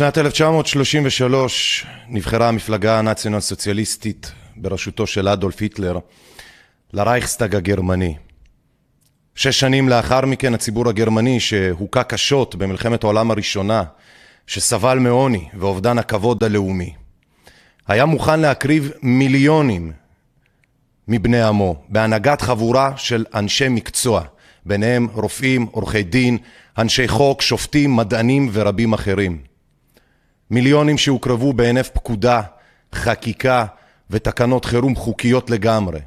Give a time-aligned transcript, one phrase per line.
[0.00, 5.98] בשנת 1933 נבחרה המפלגה הנאציונל סוציאליסטית בראשותו של אדולף היטלר
[6.92, 8.14] לרייכסטאג הגרמני.
[9.34, 13.82] שש שנים לאחר מכן הציבור הגרמני שהוכה קשות במלחמת העולם הראשונה,
[14.46, 16.94] שסבל מעוני ואובדן הכבוד הלאומי,
[17.88, 19.92] היה מוכן להקריב מיליונים
[21.08, 24.22] מבני עמו בהנהגת חבורה של אנשי מקצוע,
[24.66, 26.38] ביניהם רופאים, עורכי דין,
[26.78, 29.49] אנשי חוק, שופטים, מדענים ורבים אחרים.
[30.50, 32.42] מיליונים שהוקרבו בהינף פקודה,
[32.94, 33.66] חקיקה
[34.10, 36.00] ותקנות חירום חוקיות לגמרי.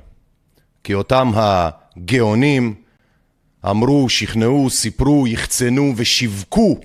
[0.84, 2.76] כי אותם הגאונים
[3.70, 6.80] אמרו, שכנעו, סיפרו, יחצנו ושיווקו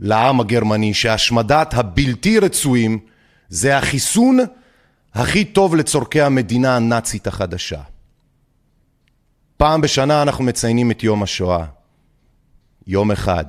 [0.00, 2.98] לעם הגרמני שהשמדת הבלתי רצויים
[3.48, 4.38] זה החיסון
[5.14, 7.80] הכי טוב לצורכי המדינה הנאצית החדשה.
[9.56, 11.64] פעם בשנה אנחנו מציינים את יום השואה.
[12.86, 13.44] יום אחד.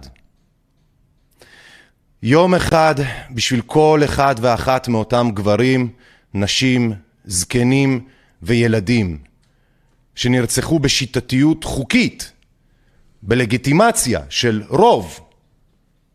[2.26, 2.96] יום אחד
[3.32, 5.90] בשביל כל אחד ואחת מאותם גברים,
[6.34, 6.94] נשים,
[7.26, 8.08] זקנים
[8.42, 9.18] וילדים
[10.16, 12.32] שנרצחו בשיטתיות חוקית,
[13.22, 15.20] בלגיטימציה של רוב,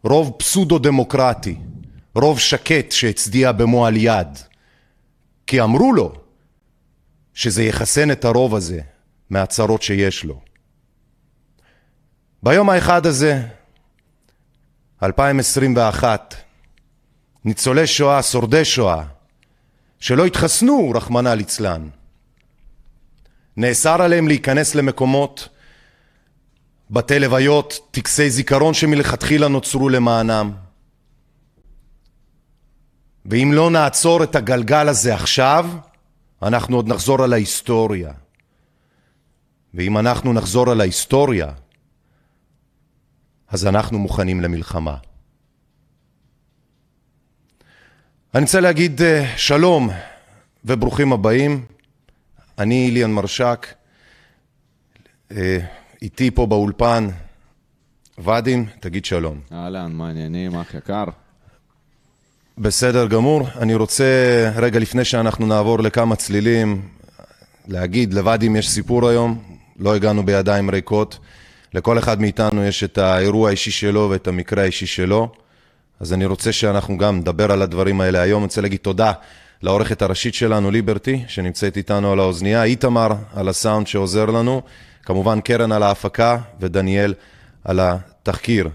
[0.02, 1.56] רוב פסודו-דמוקרטי,
[2.14, 4.38] רוב שקט שהצדיע במועל יד,
[5.46, 6.12] כי אמרו לו
[7.34, 8.80] שזה יחסן את הרוב הזה
[9.30, 10.40] מהצרות שיש לו.
[12.42, 13.42] ביום האחד הזה,
[15.02, 16.34] 2021,
[17.44, 19.02] ניצולי שואה, שורדי שואה,
[20.00, 21.88] שלא התחסנו, רחמנא ליצלן,
[23.56, 25.48] נאסר עליהם להיכנס למקומות,
[26.90, 30.52] בתי לוויות, טקסי זיכרון שמלכתחילה נוצרו למענם.
[33.26, 35.70] ואם לא נעצור את הגלגל הזה עכשיו,
[36.42, 38.12] אנחנו עוד נחזור על ההיסטוריה.
[39.74, 41.50] ואם אנחנו נחזור על ההיסטוריה,
[43.50, 44.96] אז אנחנו מוכנים למלחמה.
[48.34, 49.00] אני רוצה להגיד
[49.36, 49.90] שלום
[50.64, 51.64] וברוכים הבאים.
[52.58, 53.66] אני איליאן מרשק,
[56.02, 57.08] איתי פה באולפן
[58.18, 59.40] ואדים, תגיד שלום.
[59.52, 61.04] אהלן, מה העניינים, אח יקר?
[62.58, 63.48] בסדר גמור.
[63.56, 64.04] אני רוצה,
[64.56, 66.88] רגע לפני שאנחנו נעבור לכמה צלילים,
[67.68, 71.18] להגיד, לוואדים יש סיפור היום, לא הגענו בידיים ריקות.
[71.74, 75.32] לכל אחד מאיתנו יש את האירוע האישי שלו ואת המקרה האישי שלו.
[76.00, 78.42] אז אני רוצה שאנחנו גם נדבר על הדברים האלה היום.
[78.42, 79.12] אני רוצה להגיד תודה
[79.62, 84.62] לעורכת הראשית שלנו, ליברטי, שנמצאת איתנו על האוזנייה, איתמר על הסאונד שעוזר לנו,
[85.02, 87.14] כמובן קרן על ההפקה ודניאל
[87.64, 88.68] על התחקיר.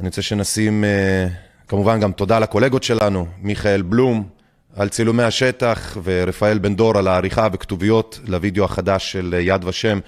[0.00, 0.84] אני רוצה שנשים,
[1.68, 4.28] כמובן גם תודה לקולגות שלנו, מיכאל בלום
[4.76, 9.98] על צילומי השטח ורפאל בן דור על העריכה וכתוביות לוידאו החדש של יד ושם,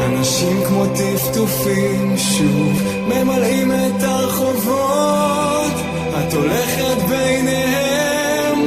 [0.04, 5.72] אנשים כמו טפטופים שוב ממלאים את הרחובות,
[6.18, 8.58] את הולכת ביניהם,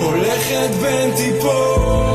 [0.00, 2.09] הולכת בין טיפות.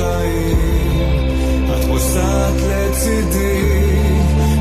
[0.00, 3.98] השקט לחיים את פוסעת לצידי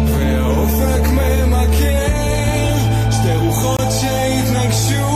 [0.06, 2.76] והאופק ממכר.
[3.12, 5.10] שתי רוחות שהתנגשו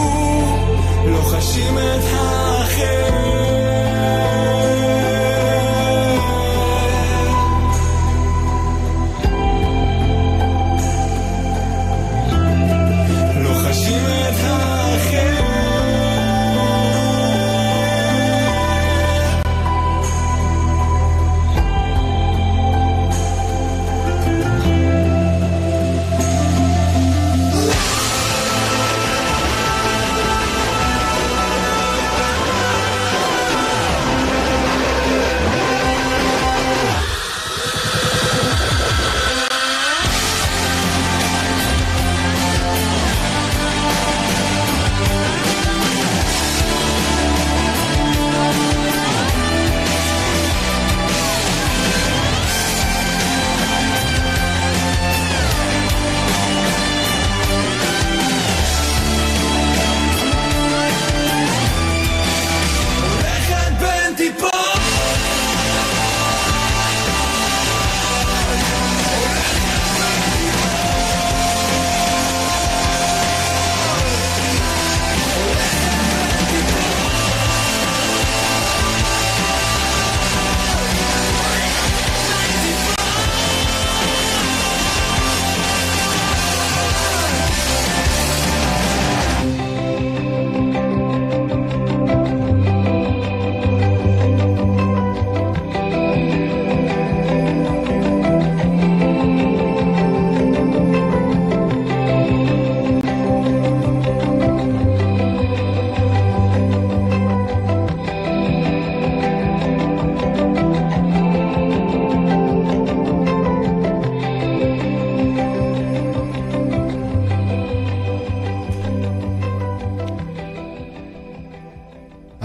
[1.06, 3.43] לוחשים את האחר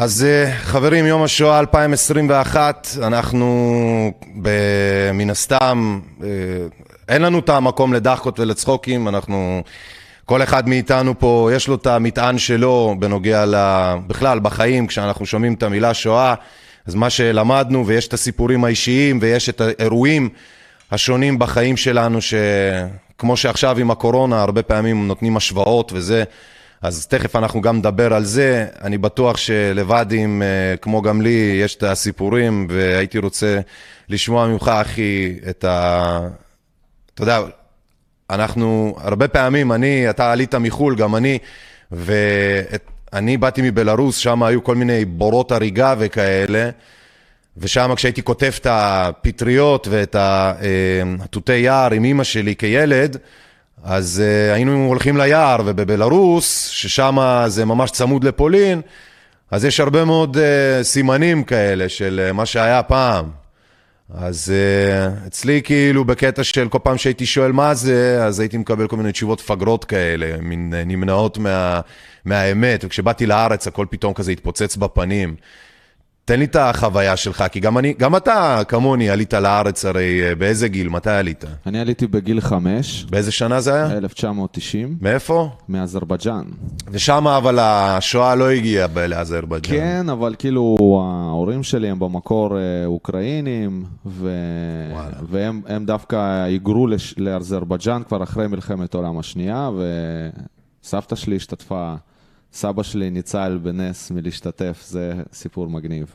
[0.00, 4.12] אז אה, חברים, יום השואה 2021, אנחנו
[5.14, 6.28] מן הסתם, אה,
[7.08, 9.62] אין לנו את המקום לדחקות ולצחוקים, אנחנו,
[10.24, 13.54] כל אחד מאיתנו פה, יש לו את המטען שלו בנוגע ל...
[14.06, 16.34] בכלל, בחיים, כשאנחנו שומעים את המילה שואה,
[16.86, 20.28] אז מה שלמדנו, ויש את הסיפורים האישיים, ויש את האירועים
[20.90, 26.24] השונים בחיים שלנו, שכמו שעכשיו עם הקורונה, הרבה פעמים נותנים השוואות וזה,
[26.82, 28.66] אז תכף אנחנו גם נדבר על זה.
[28.82, 33.60] אני בטוח שלבדים, אה, כמו גם לי, יש את הסיפורים, והייתי רוצה
[34.08, 36.20] לשמוע ממך, אחי, את ה...
[37.14, 37.40] אתה יודע,
[38.30, 41.38] אנחנו, הרבה פעמים, אני, אתה עלית מחו"ל, גם אני,
[41.92, 46.70] ואני באתי מבלארוס, שם היו כל מיני בורות הריגה וכאלה,
[47.56, 53.16] ושם כשהייתי כותב את הפטריות ואת ה- אה, התותי יער עם אימא שלי כילד,
[53.84, 58.80] אז uh, היינו הולכים ליער, ובבלארוס, ששם זה ממש צמוד לפולין,
[59.50, 60.40] אז יש הרבה מאוד uh,
[60.82, 63.30] סימנים כאלה של uh, מה שהיה פעם.
[64.14, 68.86] אז uh, אצלי כאילו בקטע של כל פעם שהייתי שואל מה זה, אז הייתי מקבל
[68.86, 71.80] כל מיני תשובות פגרות כאלה, מין uh, נמנעות מה,
[72.24, 75.36] מהאמת, וכשבאתי לארץ הכל פתאום כזה התפוצץ בפנים.
[76.28, 80.34] תן לי את החוויה שלך, כי גם, אני, גם אתה כמוני עלית לארץ הרי אה,
[80.34, 80.88] באיזה גיל?
[80.88, 81.44] מתי עלית?
[81.66, 83.96] אני עליתי בגיל חמש, באיזה שנה זה היה?
[83.96, 85.50] 1990, מאיפה?
[85.68, 86.42] מאזרבייג'אן.
[86.90, 89.76] ושם אבל השואה לא הגיעה לאזרבייג'אן.
[89.76, 94.30] כן, אבל כאילו ההורים שלי הם במקור אה, אוקראינים, ו...
[95.30, 97.14] והם הם דווקא היגרו לש...
[97.18, 99.70] לאזרבייג'אן כבר אחרי מלחמת העולם השנייה,
[100.82, 101.94] וסבתא שלי השתתפה,
[102.52, 106.14] סבא שלי ניצל בנס מלהשתתף, זה סיפור מגניב.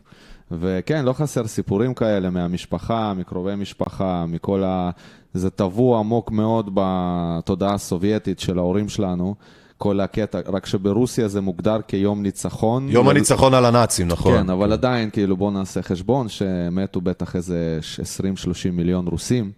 [0.52, 4.90] וכן, לא חסר סיפורים כאלה מהמשפחה, מקרובי משפחה, מכל ה...
[5.34, 9.36] זה טבוע עמוק מאוד בתודעה הסובייטית של ההורים שלנו.
[9.78, 12.90] כל הקטע, רק שברוסיה זה מוגדר כיום ניצחון.
[12.90, 14.38] יום ו- הניצחון על הנאצים, נכון?
[14.38, 17.80] כן, אבל עדיין, כאילו, בוא נעשה חשבון, שמתו בטח איזה
[18.20, 19.52] 20-30 מיליון רוסים.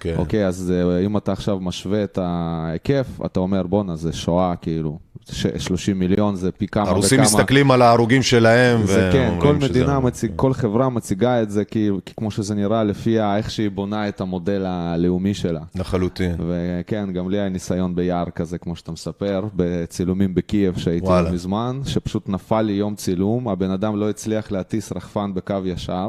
[0.00, 0.14] כן.
[0.16, 4.98] אוקיי, אז אה, אם אתה עכשיו משווה את ההיקף, אתה אומר, בואנה, זה שואה, כאילו,
[5.58, 6.92] 30 מיליון זה פי כמה וכמה.
[6.94, 11.42] הרוסים מסתכלים על ההרוגים שלהם, זה כן, כל ואומרים שזה- מדינה, מציג, כל חברה מציגה
[11.42, 15.60] את זה כאילו, כמו שזה נראה לפי איך שהיא בונה את המודל הלאומי שלה.
[15.74, 16.34] לחלוטין.
[16.48, 21.32] וכן, גם לי היה ניסיון ביער כזה, כמו שאתה מספר, בצילומים בקייב שהייתי וואלה.
[21.32, 26.08] מזמן, שפשוט נפל לי יום צילום, הבן אדם לא הצליח להטיס רחפן בקו ישר,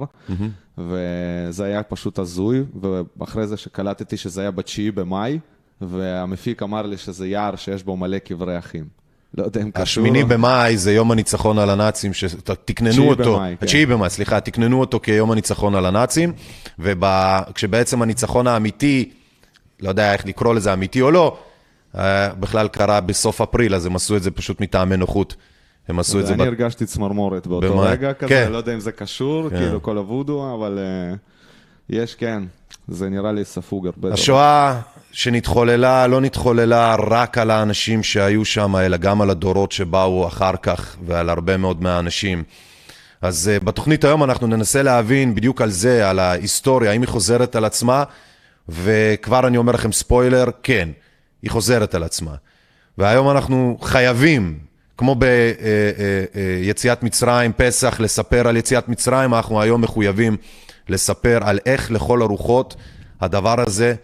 [0.77, 2.63] וזה היה פשוט הזוי,
[3.20, 4.63] ואחרי זה שקלטתי שזה היה ב-9
[4.96, 5.39] במאי,
[5.82, 9.03] והמפיק אמר לי שזה יער שיש בו מלא קברי אחים.
[9.38, 9.84] לא יודע אם קשור.
[9.84, 13.66] השמיני במאי זה יום הניצחון על הנאצים, שתקננו אותו, במאי, כן.
[13.66, 16.34] התשיעי במאי, סליחה, תקננו אותו כיום הניצחון על הנאצים,
[16.80, 19.10] וכשבעצם הניצחון האמיתי,
[19.82, 21.38] לא יודע איך לקרוא לזה, אמיתי או לא,
[21.98, 25.36] אה, בכלל קרה בסוף אפריל, אז הם עשו את זה פשוט מטעמי נוחות.
[25.88, 26.34] הם עשו את זה...
[26.34, 27.80] אני הרגשתי צמרמורת באותו.
[27.80, 28.52] רגע כזה, כן.
[28.52, 29.58] לא יודע אם זה קשור, כן.
[29.58, 31.16] כאילו כל הוודו, אבל אה,
[31.90, 32.44] יש, כן,
[32.88, 34.13] זה נראה לי ספוג הרבה.
[34.13, 34.80] השואה
[35.13, 40.96] שנתחוללה, לא נתחוללה רק על האנשים שהיו שם, אלא גם על הדורות שבאו אחר כך
[41.05, 42.43] ועל הרבה מאוד מהאנשים.
[43.22, 47.55] אז uh, בתוכנית היום אנחנו ננסה להבין בדיוק על זה, על ההיסטוריה, האם היא חוזרת
[47.55, 48.03] על עצמה,
[48.70, 50.89] וכבר אני אומר לכם ספוילר, כן,
[51.41, 52.36] היא חוזרת על עצמה.
[52.98, 54.60] והיום אנחנו חייבים,
[54.98, 55.15] כמו
[56.36, 60.38] ביציאת מצרים, פסח, לספר על יציאת מצרים, אנחנו היום מחויבים
[60.89, 62.75] לספר על איך לכל הרוחות
[63.22, 63.96] הדבר הזה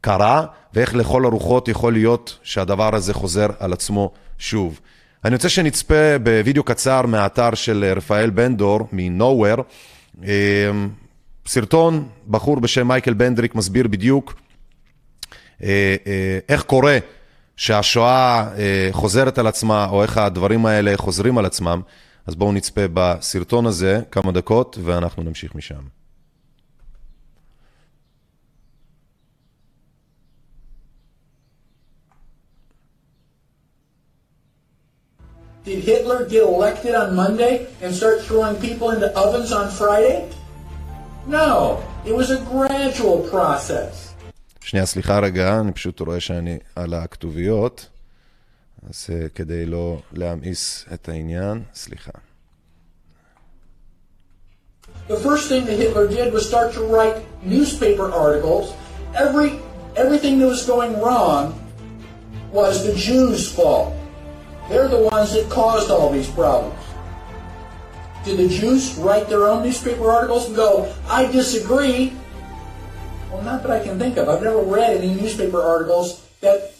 [0.00, 4.80] קרה, ואיך לכל הרוחות יכול להיות שהדבר הזה חוזר על עצמו שוב.
[5.24, 9.62] אני רוצה שנצפה בווידאו קצר מהאתר של רפאל בן דור, מ-Nowhere.
[10.24, 10.70] אה,
[11.46, 14.34] סרטון, בחור בשם מייקל בנדריק מסביר בדיוק
[15.62, 16.98] אה, אה, איך קורה
[17.56, 21.80] שהשואה אה, חוזרת על עצמה, או איך הדברים האלה חוזרים על עצמם.
[22.26, 25.97] אז בואו נצפה בסרטון הזה כמה דקות, ואנחנו נמשיך משם.
[35.67, 40.29] Did Hitler get elected on Monday and start throwing people into ovens on Friday?
[41.25, 44.13] No, it was a gradual process.
[44.61, 47.87] שנייה, סליחה רגע, אני פשוט רואה שאני על הכתוביות,
[48.89, 52.11] אז אה, כדי לא להמאיס את העניין, סליחה.
[55.07, 58.73] The first thing that Hitler did was start to write newspaper articles.
[59.15, 59.49] Every
[59.95, 61.43] everything that was going wrong
[62.51, 63.93] was the Jews' fault.
[64.68, 66.78] They're the ones that caused all these problems.
[68.24, 72.12] Did the Jews write their own newspaper articles and go, I disagree?
[73.30, 74.28] Well, not that I can think of.
[74.28, 76.72] I've never read any newspaper articles that,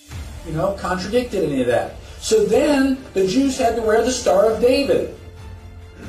[0.46, 1.94] you know, contradicted any of that.
[2.20, 5.14] So then the Jews had to wear the Star of David.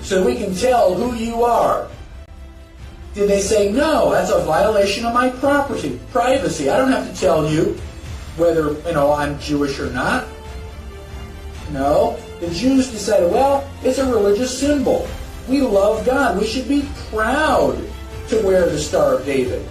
[0.02, 1.88] so we can tell who you are.
[3.14, 6.70] Did they say, no, that's a violation of my property, privacy.
[6.70, 7.78] I don't have to tell you
[8.38, 10.26] whether, you know, I'm Jewish or not.
[11.72, 15.08] No, the Jews decided, well, it's a religious symbol.
[15.48, 16.40] We love God.
[16.40, 17.78] We should be proud
[18.30, 19.68] to wear the Star of David.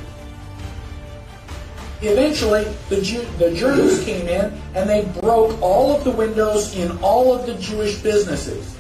[2.00, 6.96] Eventually, the, Jew, the Germans came in and they broke all of the windows in
[6.98, 8.76] all of the Jewish businesses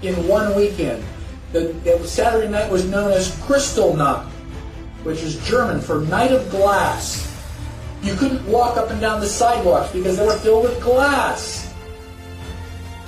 [0.00, 1.04] in one weekend.
[1.52, 4.24] The, the Saturday night was known as Kristallnacht,
[5.04, 7.28] which is German for night of glass.
[8.02, 11.61] You couldn't walk up and down the sidewalks because they were filled with glass.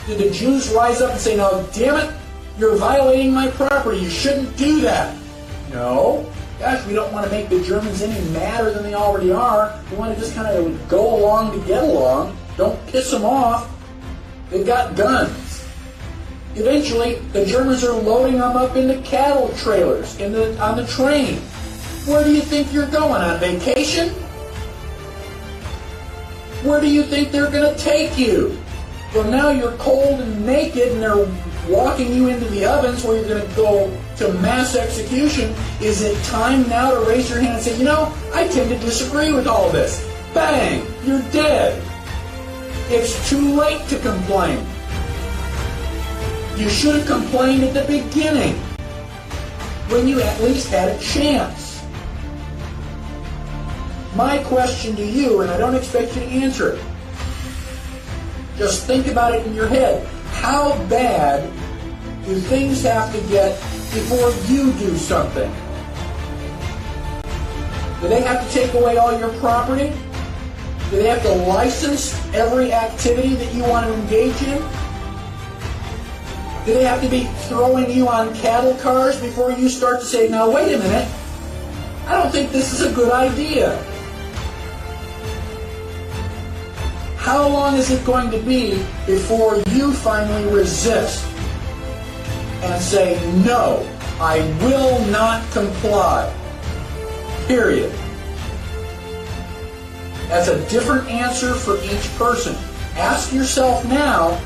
[0.07, 2.15] Did the Jews rise up and say, no, damn it,
[2.59, 5.17] you're violating my property, you shouldn't do that?
[5.71, 6.31] No.
[6.59, 9.81] Gosh, we don't want to make the Germans any madder than they already are.
[9.91, 12.37] We want to just kind of go along to get along.
[12.57, 13.69] Don't piss them off.
[14.51, 15.67] They've got guns.
[16.55, 21.39] Eventually, the Germans are loading them up into cattle trailers in the, on the train.
[22.07, 23.23] Where do you think you're going?
[23.23, 24.11] On vacation?
[26.63, 28.57] Where do you think they're going to take you?
[29.15, 31.29] Well, now you're cold and naked and they're
[31.69, 35.55] walking you into the ovens where you're going to go to mass execution.
[35.81, 38.79] Is it time now to raise your hand and say, you know, I tend to
[38.79, 40.05] disagree with all this?
[40.35, 40.85] Bang!
[41.05, 41.81] You're dead.
[42.89, 44.59] It's too late to complain.
[46.57, 48.55] You should have complained at the beginning
[49.91, 51.85] when you at least had a chance.
[54.17, 56.85] My question to you, and I don't expect you to answer it,
[58.57, 60.07] just think about it in your head.
[60.33, 61.43] How bad
[62.25, 63.59] do things have to get
[63.93, 65.51] before you do something?
[68.01, 69.93] Do they have to take away all your property?
[70.91, 74.59] Do they have to license every activity that you want to engage in?
[76.67, 80.29] Do they have to be throwing you on cattle cars before you start to say,
[80.29, 81.09] now wait a minute,
[82.07, 83.83] I don't think this is a good idea?
[87.25, 91.25] How long is it going to be before you finally resist
[92.61, 93.89] and say, no,
[94.21, 96.31] I will not comply?
[97.47, 97.91] Period.
[100.29, 102.55] That's a different answer for each person.
[102.95, 104.39] Ask yourself now,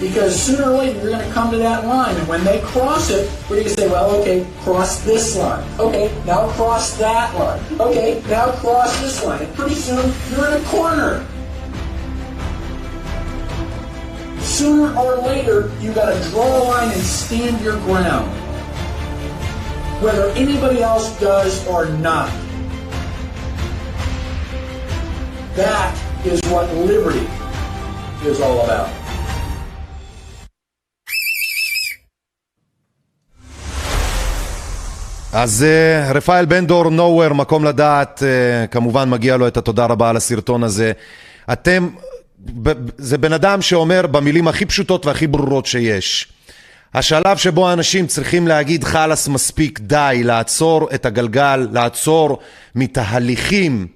[0.00, 3.10] because sooner or later you're going to come to that line, and when they cross
[3.10, 5.62] it, we're going to say, well, okay, cross this line.
[5.78, 7.62] Okay, now cross that line.
[7.78, 9.42] Okay, now cross this line.
[9.42, 11.26] And pretty soon you're in a corner.
[14.40, 18.30] Sooner or later, you got to draw a line and stand your ground,
[20.02, 22.30] whether anybody else does or not.
[25.56, 27.28] That is what liberty
[28.24, 28.99] is all about.
[35.32, 40.10] אז uh, רפאל בן דור, nowhere, מקום לדעת, uh, כמובן מגיע לו את התודה רבה
[40.10, 40.92] על הסרטון הזה.
[41.52, 41.88] אתם,
[42.98, 46.28] זה בן אדם שאומר במילים הכי פשוטות והכי ברורות שיש.
[46.94, 52.38] השלב שבו האנשים צריכים להגיד חלאס מספיק די, לעצור את הגלגל, לעצור
[52.74, 53.86] מתהליכים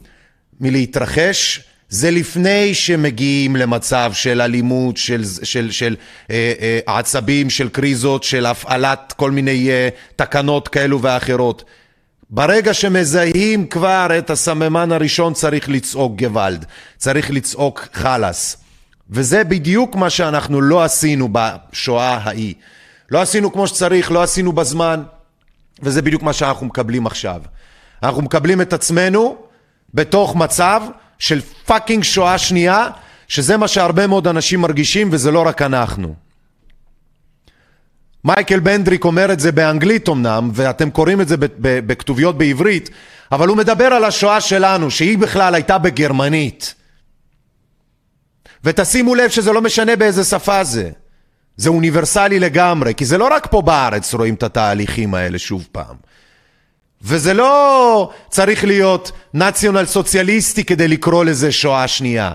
[0.61, 1.61] מלהתרחש,
[1.95, 5.97] זה לפני שמגיעים למצב של אלימות, של, של, של
[6.31, 11.65] אה, אה, עצבים, של קריזות, של הפעלת כל מיני אה, תקנות כאלו ואחרות.
[12.31, 16.65] ברגע שמזהים כבר את הסממן הראשון צריך לצעוק גוואלד,
[16.97, 18.57] צריך לצעוק חלאס.
[19.11, 22.55] וזה בדיוק מה שאנחנו לא עשינו בשואה ההיא.
[23.11, 25.03] לא עשינו כמו שצריך, לא עשינו בזמן,
[25.83, 27.41] וזה בדיוק מה שאנחנו מקבלים עכשיו.
[28.03, 29.37] אנחנו מקבלים את עצמנו
[29.95, 30.83] בתוך מצב
[31.19, 32.89] של fucking שואה שנייה,
[33.29, 36.15] שזה מה שהרבה מאוד אנשים מרגישים וזה לא רק אנחנו.
[38.25, 42.91] מייקל בנדריק אומר את זה באנגלית אמנם, ואתם קוראים את זה בכתוביות בעברית,
[43.33, 46.75] אבל הוא מדבר על השואה שלנו, שהיא בכלל הייתה בגרמנית.
[48.65, 50.91] ותשימו לב שזה לא משנה באיזה שפה זה.
[51.57, 55.97] זה אוניברסלי לגמרי, כי זה לא רק פה בארץ רואים את התהליכים האלה שוב פעם.
[57.05, 62.33] וזה לא צריך להיות נציונל סוציאליסטי כדי לקרוא לזה שואה שנייה.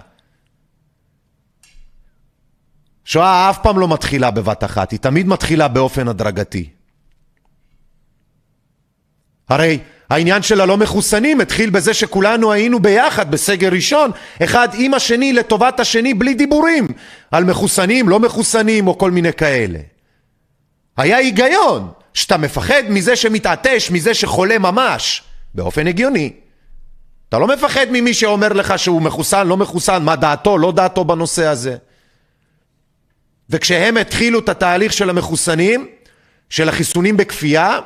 [3.05, 6.69] שואה אף פעם לא מתחילה בבת אחת, היא תמיד מתחילה באופן הדרגתי.
[9.49, 9.79] הרי
[10.10, 14.12] העניין של הלא מחוסנים התחיל בזה שכולנו היינו ביחד בסגר ראשון,
[14.43, 16.88] אחד עם השני לטובת השני בלי דיבורים
[17.32, 19.79] על מחוסנים, לא מחוסנים או כל מיני כאלה.
[20.97, 25.23] היה היגיון שאתה מפחד מזה שמתעטש, מזה שחולה ממש,
[25.55, 26.34] באופן הגיוני.
[27.29, 31.45] אתה לא מפחד ממי שאומר לך שהוא מחוסן, לא מחוסן, מה דעתו, לא דעתו בנושא
[31.45, 31.77] הזה.
[33.49, 35.88] וכשהם התחילו את התהליך של המחוסנים,
[36.49, 37.79] של החיסונים בכפייה,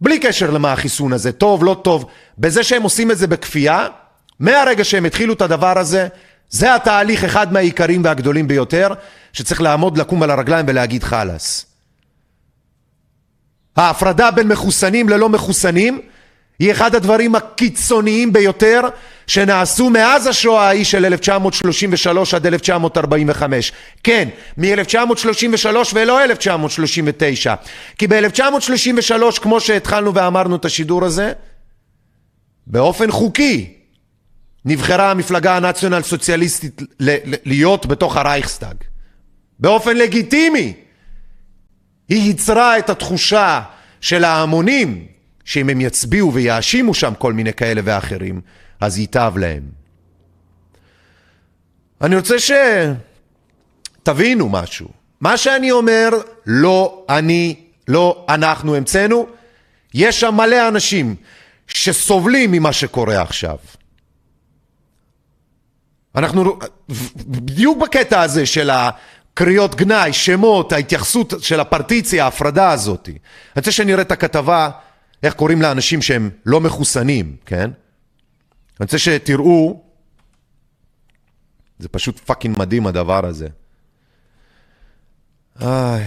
[0.00, 2.06] בלי קשר למה החיסון הזה, טוב, לא טוב,
[2.38, 3.88] בזה שהם עושים את זה בכפייה,
[4.40, 6.08] מהרגע שהם התחילו את הדבר הזה,
[6.48, 8.88] זה התהליך אחד מהעיקרים והגדולים ביותר,
[9.32, 11.75] שצריך לעמוד, לקום על הרגליים ולהגיד חלאס.
[13.76, 16.00] ההפרדה בין מחוסנים ללא מחוסנים
[16.58, 18.80] היא אחד הדברים הקיצוניים ביותר
[19.26, 23.72] שנעשו מאז השואה ההיא של 1933 עד 1945.
[24.02, 27.54] כן, מ-1933 ולא 1939.
[27.98, 31.32] כי ב-1933, כמו שהתחלנו ואמרנו את השידור הזה,
[32.66, 33.72] באופן חוקי
[34.64, 36.82] נבחרה המפלגה הנאציונל סוציאליסטית
[37.44, 38.76] להיות בתוך הרייכסטאג.
[39.58, 40.85] באופן לגיטימי.
[42.08, 43.62] היא ייצרה את התחושה
[44.00, 45.06] של ההמונים
[45.44, 48.40] שאם הם יצביעו ויאשימו שם כל מיני כאלה ואחרים,
[48.80, 49.62] אז ייטב להם.
[52.00, 52.36] אני רוצה
[54.02, 54.88] שתבינו משהו.
[55.20, 56.08] מה שאני אומר,
[56.46, 57.54] לא אני,
[57.88, 59.26] לא אנחנו המצאנו.
[59.94, 61.16] יש שם מלא אנשים
[61.68, 63.56] שסובלים ממה שקורה עכשיו.
[66.14, 66.58] אנחנו
[67.18, 68.70] בדיוק בקטע הזה של
[69.36, 73.08] הקריאות גנאי, שמות, ההתייחסות של הפרטיציה, ההפרדה הזאת.
[73.08, 73.18] אני
[73.56, 74.70] רוצה שנראה את הכתבה,
[75.22, 77.60] איך קוראים לאנשים שהם לא מחוסנים, כן?
[77.64, 77.70] אני
[78.80, 79.82] רוצה שתראו,
[81.78, 83.48] זה פשוט fucking מדהים הדבר הזה.
[85.62, 85.98] אה,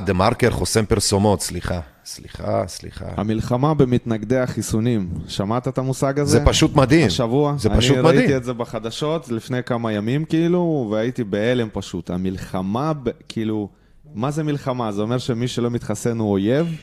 [0.00, 3.04] דה מרקר חוסם פרסומות, סליחה, סליחה, סליחה.
[3.16, 6.38] המלחמה במתנגדי החיסונים, שמעת את המושג הזה?
[6.38, 7.06] זה פשוט מדהים.
[7.06, 7.54] השבוע?
[7.58, 8.18] זה פשוט אני מדהים.
[8.18, 12.10] ראיתי את זה בחדשות לפני כמה ימים, כאילו, והייתי בהלם פשוט.
[12.10, 12.92] המלחמה,
[13.28, 13.68] כאילו,
[14.14, 14.92] מה זה מלחמה?
[14.92, 16.76] זה אומר שמי שלא מתחסן הוא אויב?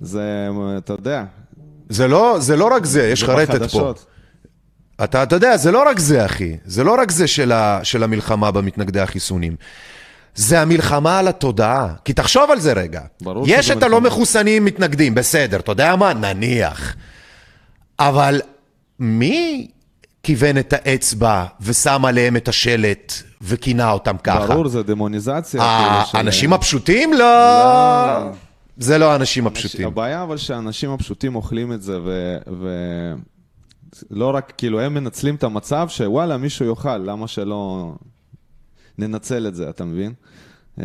[0.00, 1.24] זה, אתה יודע,
[1.88, 3.92] זה לא, זה לא רק זה, יש רטט פה.
[5.04, 6.56] אתה, אתה יודע, זה לא רק זה, אחי.
[6.64, 9.56] זה לא רק זה של, ה, של המלחמה במתנגדי החיסונים.
[10.34, 11.94] זה המלחמה על התודעה.
[12.04, 13.00] כי תחשוב על זה רגע.
[13.20, 14.00] ברור יש את הלא.
[14.00, 16.12] מחוסנים מתנגדים, בסדר, אתה יודע מה?
[16.14, 16.94] נניח.
[17.98, 18.40] אבל
[18.98, 19.68] מי
[20.22, 24.46] כיוון את האצבע ושם עליהם את השלט וכינה אותם ככה?
[24.46, 25.62] ברור, זה דמוניזציה.
[25.62, 27.12] ה- כאילו, של- האנשים הפשוטים?
[27.12, 27.18] לא.
[27.18, 28.30] לא.
[28.76, 29.86] זה לא האנשים הפשוטים.
[29.86, 32.36] הבעיה אבל שהאנשים הפשוטים אוכלים את זה, ו...
[32.60, 32.68] ו...
[34.10, 37.92] לא רק, כאילו, הם מנצלים את המצב שוואלה, מישהו יאכל, למה שלא
[38.98, 40.12] ננצל את זה, אתה מבין?
[40.80, 40.84] אה,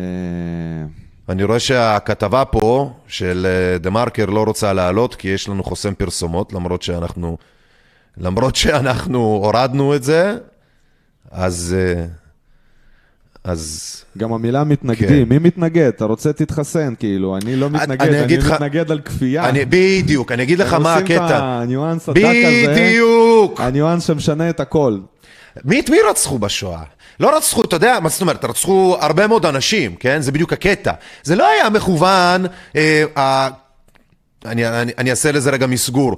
[1.28, 5.94] אני רואה שהכתבה פה של אה, דה מרקר לא רוצה לעלות כי יש לנו חוסם
[5.94, 7.36] פרסומות, למרות שאנחנו,
[8.18, 10.36] למרות שאנחנו הורדנו את זה,
[11.30, 12.04] אז, אה,
[13.44, 15.28] אז גם המילה מתנגדים, כן.
[15.28, 15.86] מי מתנגד?
[15.88, 19.48] אתה רוצה תתחסן, כאילו, אני לא מתנגד, אני אני לך- מתנגד על כפייה.
[19.48, 21.38] אני, בדיוק, אני אגיד לך מה עושים את הקטע.
[21.44, 23.60] הניואנס הדק הזה, בדיוק.
[23.60, 24.98] הניואנס שמשנה את הכל.
[25.64, 26.82] מי את מי רצחו בשואה?
[27.20, 30.20] לא רצחו, אתה יודע, מה זאת אומרת, רצחו הרבה מאוד אנשים, כן?
[30.22, 30.92] זה בדיוק הקטע.
[31.22, 33.48] זה לא היה מכוון, אה, אה,
[34.44, 36.16] אני, אני, אני אעשה לזה רגע מסגור.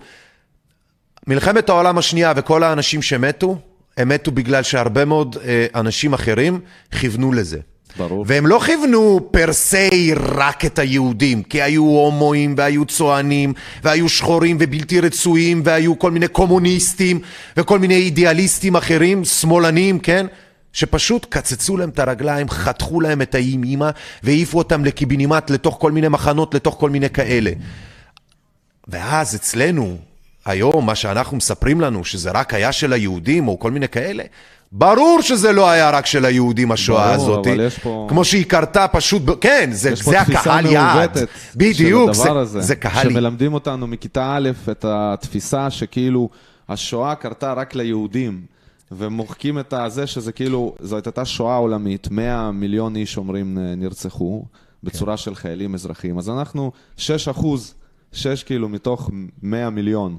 [1.26, 3.58] מלחמת העולם השנייה וכל האנשים שמתו,
[3.96, 6.60] הם מתו בגלל שהרבה מאוד אה, אנשים אחרים
[7.00, 7.58] כיוונו לזה.
[7.98, 8.24] ברור.
[8.28, 14.56] והם לא כיוונו פר סי רק את היהודים, כי היו הומואים והיו צוענים והיו שחורים
[14.60, 17.20] ובלתי רצויים והיו כל מיני קומוניסטים
[17.56, 20.26] וכל מיני אידיאליסטים אחרים, שמאלנים, כן?
[20.72, 23.90] שפשוט קצצו להם את הרגליים, חתכו להם את האיים אימא
[24.22, 27.50] והעיפו אותם לקיבינימט לתוך כל מיני מחנות, לתוך כל מיני כאלה.
[28.88, 29.96] ואז אצלנו,
[30.44, 34.22] היום, מה שאנחנו מספרים לנו, שזה רק היה של היהודים או כל מיני כאלה,
[34.72, 37.46] ברור שזה לא היה רק של היהודים, השואה ברור, הזאת.
[37.46, 41.18] אבל יש פה- כמו שהיא קרתה פשוט, ב- כן, זה, זה הקהל יעד.
[41.56, 43.11] בדיוק, זה, הזה, זה קהל...
[43.11, 46.28] שמלמדים אותנו מכיתה א' את התפיסה שכאילו
[46.68, 48.40] השואה קרתה רק ליהודים,
[48.90, 54.44] ומוחקים את הזה שזה כאילו, זאת הייתה שואה עולמית, 100 מיליון איש אומרים אה, נרצחו,
[54.83, 57.74] בצורה של חיילים אזרחיים, אז אנחנו 6 אחוז,
[58.12, 59.11] 6 כאילו מתוך
[59.42, 60.16] 100 מיליון.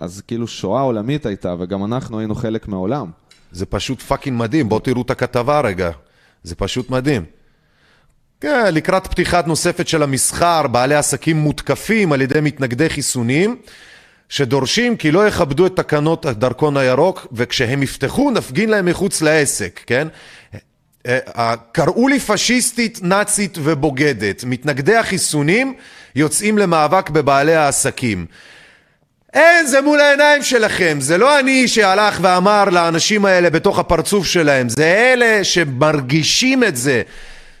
[0.00, 3.10] אז כאילו שואה עולמית הייתה, וגם אנחנו היינו חלק מהעולם.
[3.52, 5.90] זה פשוט פאקינג מדהים, בואו תראו את הכתבה רגע.
[6.42, 7.24] זה פשוט מדהים.
[8.40, 13.56] כן, לקראת פתיחת נוספת של המסחר, בעלי עסקים מותקפים על ידי מתנגדי חיסונים,
[14.30, 20.08] שדורשים כי לא יכבדו את תקנות הדרכון הירוק, וכשהם יפתחו נפגין להם מחוץ לעסק, כן?
[21.06, 24.44] אה, אה, קראו לי פשיסטית, נאצית ובוגדת.
[24.44, 25.74] מתנגדי החיסונים
[26.16, 28.26] יוצאים למאבק בבעלי העסקים.
[29.32, 30.98] אין, זה מול העיניים שלכם.
[31.00, 37.02] זה לא אני שהלך ואמר לאנשים האלה בתוך הפרצוף שלהם, זה אלה שמרגישים את זה,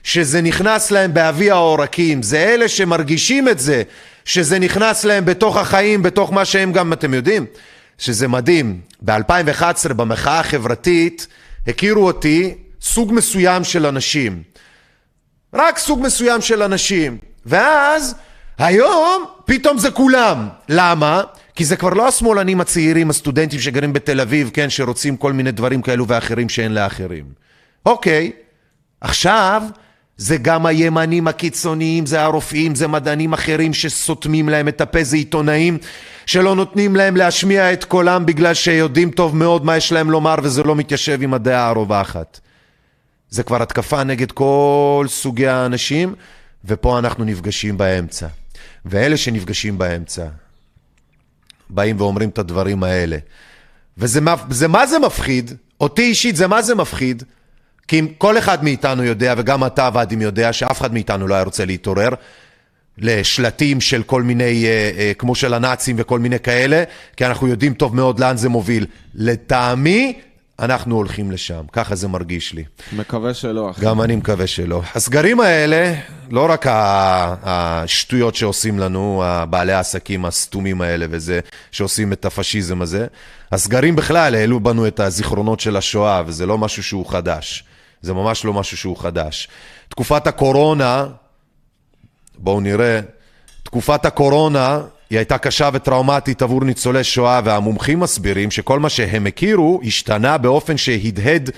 [0.02, 3.82] שזה נכנס להם באבי העורקים, זה אלה שמרגישים את זה,
[4.32, 7.46] שזה נכנס להם בתוך החיים, בתוך מה שהם גם, אתם יודעים,
[7.98, 8.80] שזה מדהים.
[9.02, 11.26] ב-2011 במחאה החברתית
[11.66, 14.42] הכירו אותי סוג מסוים של אנשים.
[15.54, 17.18] רק סוג מסוים של אנשים.
[17.46, 18.14] ואז,
[18.58, 20.48] היום, פתאום זה כולם.
[20.68, 21.22] למה?
[21.54, 25.82] כי זה כבר לא השמאלנים הצעירים, הסטודנטים שגרים בתל אביב, כן, שרוצים כל מיני דברים
[25.82, 27.24] כאלו ואחרים שאין לאחרים.
[27.86, 28.32] אוקיי,
[29.00, 29.62] עכשיו
[30.20, 35.78] זה גם הימנים הקיצוניים, זה הרופאים, זה מדענים אחרים שסותמים להם את הפה, זה עיתונאים
[36.26, 40.62] שלא נותנים להם להשמיע את קולם בגלל שיודעים טוב מאוד מה יש להם לומר וזה
[40.62, 42.40] לא מתיישב עם הדעה הרווחת.
[43.30, 46.14] זה כבר התקפה נגד כל סוגי האנשים,
[46.64, 48.26] ופה אנחנו נפגשים באמצע.
[48.84, 50.26] ואלה שנפגשים באמצע,
[51.70, 53.16] באים ואומרים את הדברים האלה.
[53.98, 55.52] וזה מה זה, מפחיד?
[55.80, 57.22] אותי אישית זה מה זה מפחיד?
[57.90, 61.44] כי אם כל אחד מאיתנו יודע, וגם אתה ואדים יודע, שאף אחד מאיתנו לא היה
[61.44, 62.08] רוצה להתעורר
[62.98, 66.84] לשלטים של כל מיני, אה, אה, כמו של הנאצים וכל מיני כאלה,
[67.16, 68.86] כי אנחנו יודעים טוב מאוד לאן זה מוביל.
[69.14, 70.20] לטעמי,
[70.58, 72.64] אנחנו הולכים לשם, ככה זה מרגיש לי.
[72.92, 73.84] מקווה שלא, אחי.
[73.84, 74.82] גם אני מקווה שלא.
[74.94, 75.94] הסגרים האלה,
[76.30, 76.66] לא רק
[77.42, 81.40] השטויות שעושים לנו, בעלי העסקים הסתומים האלה וזה,
[81.72, 83.06] שעושים את הפשיזם הזה,
[83.52, 87.64] הסגרים בכלל העלו בנו את הזיכרונות של השואה, וזה לא משהו שהוא חדש.
[88.02, 89.48] זה ממש לא משהו שהוא חדש.
[89.88, 91.06] תקופת הקורונה,
[92.38, 93.00] בואו נראה,
[93.62, 99.80] תקופת הקורונה היא הייתה קשה וטראומטית עבור ניצולי שואה, והמומחים מסבירים שכל מה שהם הכירו
[99.84, 101.50] השתנה באופן שהדהד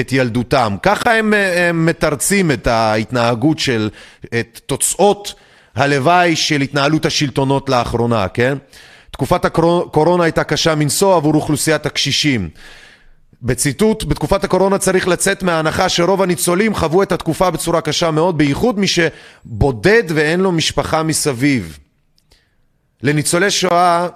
[0.00, 0.76] את ילדותם.
[0.82, 3.90] ככה הם, הם מתרצים את ההתנהגות של,
[4.40, 5.34] את תוצאות
[5.74, 8.58] הלוואי של התנהלות השלטונות לאחרונה, כן?
[9.10, 12.48] תקופת הקורונה הייתה קשה מנשוא עבור אוכלוסיית הקשישים.
[13.42, 18.78] בציטוט, בתקופת הקורונה צריך לצאת מההנחה שרוב הניצולים חוו את התקופה בצורה קשה מאוד, בייחוד
[18.78, 21.78] מי שבודד ואין לו משפחה מסביב.
[23.02, 24.08] לניצולי שואה,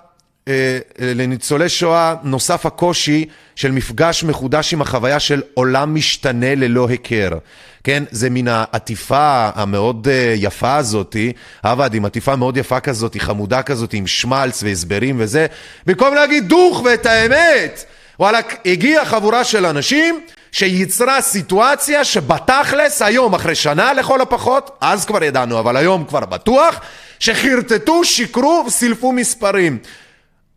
[0.48, 3.24] אה, לניצולי שואה נוסף הקושי
[3.56, 7.38] של מפגש מחודש עם החוויה של עולם משתנה ללא היכר.
[7.84, 11.32] כן, זה מן העטיפה המאוד אה, יפה הזאתי,
[11.62, 15.46] עבד עם עטיפה מאוד יפה כזאת, חמודה כזאת, עם שמלץ והסברים וזה,
[15.86, 17.84] במקום להגיד דוך ואת האמת.
[18.22, 20.20] וואלה, הגיעה חבורה של אנשים
[20.52, 26.80] שייצרה סיטואציה שבתכלס היום, אחרי שנה לכל הפחות, אז כבר ידענו, אבל היום כבר בטוח,
[27.18, 29.78] שחרטטו, שיקרו וסילפו מספרים.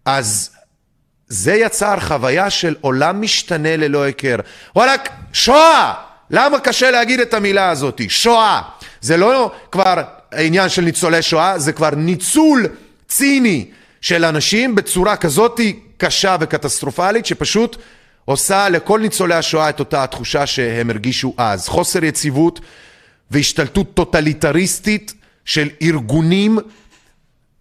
[0.05, 0.49] אז
[1.27, 4.35] זה יצר חוויה של עולם משתנה ללא היכר.
[4.75, 5.01] וואלכ,
[5.33, 5.93] שואה!
[6.29, 8.01] למה קשה להגיד את המילה הזאת?
[8.09, 8.61] שואה.
[9.01, 10.01] זה לא כבר
[10.31, 12.65] העניין של ניצולי שואה, זה כבר ניצול
[13.07, 13.65] ציני
[14.01, 15.59] של אנשים בצורה כזאת
[15.97, 17.77] קשה וקטסטרופלית, שפשוט
[18.25, 21.67] עושה לכל ניצולי השואה את אותה התחושה שהם הרגישו אז.
[21.67, 22.59] חוסר יציבות
[23.31, 25.13] והשתלטות טוטליטריסטית
[25.45, 26.59] של ארגונים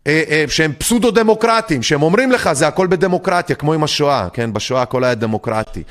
[0.06, 4.52] אה, אה, שהם פסודו-דמוקרטיים, שהם אומרים לך זה הכל בדמוקרטיה, כמו עם השואה, כן?
[4.52, 5.82] בשואה הכל היה דמוקרטי.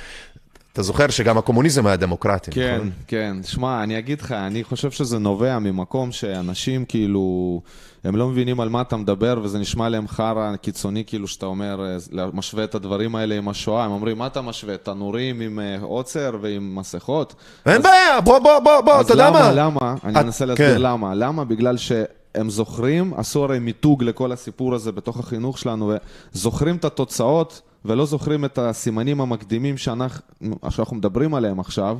[0.73, 2.91] אתה זוכר שגם הקומוניזם היה דמוקרטי, כן, נכון?
[3.07, 3.37] כן.
[3.43, 7.61] שמע, אני אגיד לך, אני חושב שזה נובע ממקום שאנשים כאילו,
[8.03, 11.85] הם לא מבינים על מה אתה מדבר, וזה נשמע להם חרא קיצוני, כאילו שאתה אומר,
[12.19, 13.85] אה, משווה את הדברים האלה עם השואה.
[13.85, 14.77] הם אומרים, מה אתה משווה?
[14.77, 17.35] תנורים עם אה, עוצר ועם מסכות?
[17.65, 19.39] אין בעיה, בוא, בוא, בוא, בוא, אתה יודע מה?
[19.39, 19.95] אז למה, למה?
[20.03, 20.81] אני את- אנסה להסביר כן.
[20.81, 21.15] למה.
[21.15, 21.43] למה?
[21.45, 25.93] בגלל שהם זוכרים, עשו הרי מיתוג לכל הסיפור הזה בתוך החינוך שלנו,
[26.35, 30.21] וזוכרים את התוצאות, ולא זוכרים את הסימנים המקדימים שאנחנו,
[30.69, 31.97] שאנחנו מדברים עליהם עכשיו,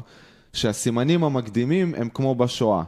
[0.54, 2.84] שהסימנים המקדימים הם כמו בשואה.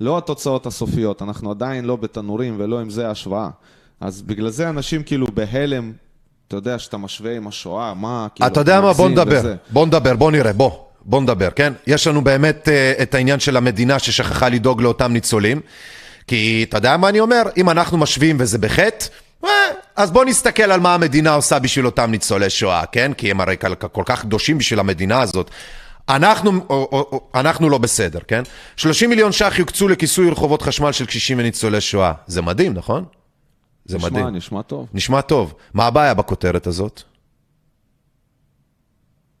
[0.00, 3.48] לא התוצאות הסופיות, אנחנו עדיין לא בתנורים ולא עם זה השוואה.
[4.00, 5.92] אז בגלל זה אנשים כאילו בהלם,
[6.48, 8.92] אתה יודע, שאתה משווה עם השואה, מה, כאילו, אתה יודע מה?
[8.92, 9.38] בוא נדבר.
[9.38, 9.56] וזה.
[9.70, 10.70] בוא נדבר, בוא נראה, בוא.
[11.04, 11.72] בוא נדבר, כן?
[11.86, 15.60] יש לנו באמת אה, את העניין של המדינה ששכחה לדאוג לאותם ניצולים.
[16.26, 17.42] כי אתה יודע מה אני אומר?
[17.56, 19.06] אם אנחנו משווים וזה בחטא,
[19.44, 19.50] אה,
[19.98, 23.12] אז בוא נסתכל על מה המדינה עושה בשביל אותם ניצולי שואה, כן?
[23.12, 23.56] כי הם הרי
[23.92, 25.50] כל, כך קדושים בשביל המדינה הזאת.
[26.08, 28.42] אנחנו, או, או, או, אנחנו לא בסדר, כן?
[28.76, 32.12] 30 מיליון ש"ח יוקצו לכיסוי רחובות חשמל של קשישים וניצולי שואה.
[32.26, 33.04] זה מדהים, נכון?
[33.84, 34.26] זה מדהים.
[34.26, 34.86] נשמע, נשמע טוב.
[34.94, 35.54] נשמע טוב.
[35.74, 37.02] מה הבעיה בכותרת הזאת?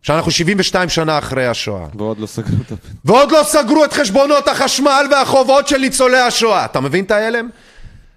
[0.02, 1.86] שאנחנו 72 שנה אחרי השואה.
[1.94, 2.72] ועוד לא סגרו את.
[3.04, 6.64] ועוד לא סגרו את חשבונות החשמל והחובות של ניצולי השואה.
[6.64, 7.48] אתה מבין את ההלם?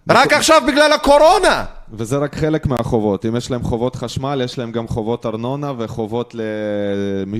[0.10, 1.66] רק עכשיו בגלל הקורונה.
[1.94, 3.26] וזה רק חלק מהחובות.
[3.26, 6.42] אם יש להם חובות חשמל, יש להם גם חובות ארנונה וחובות ל...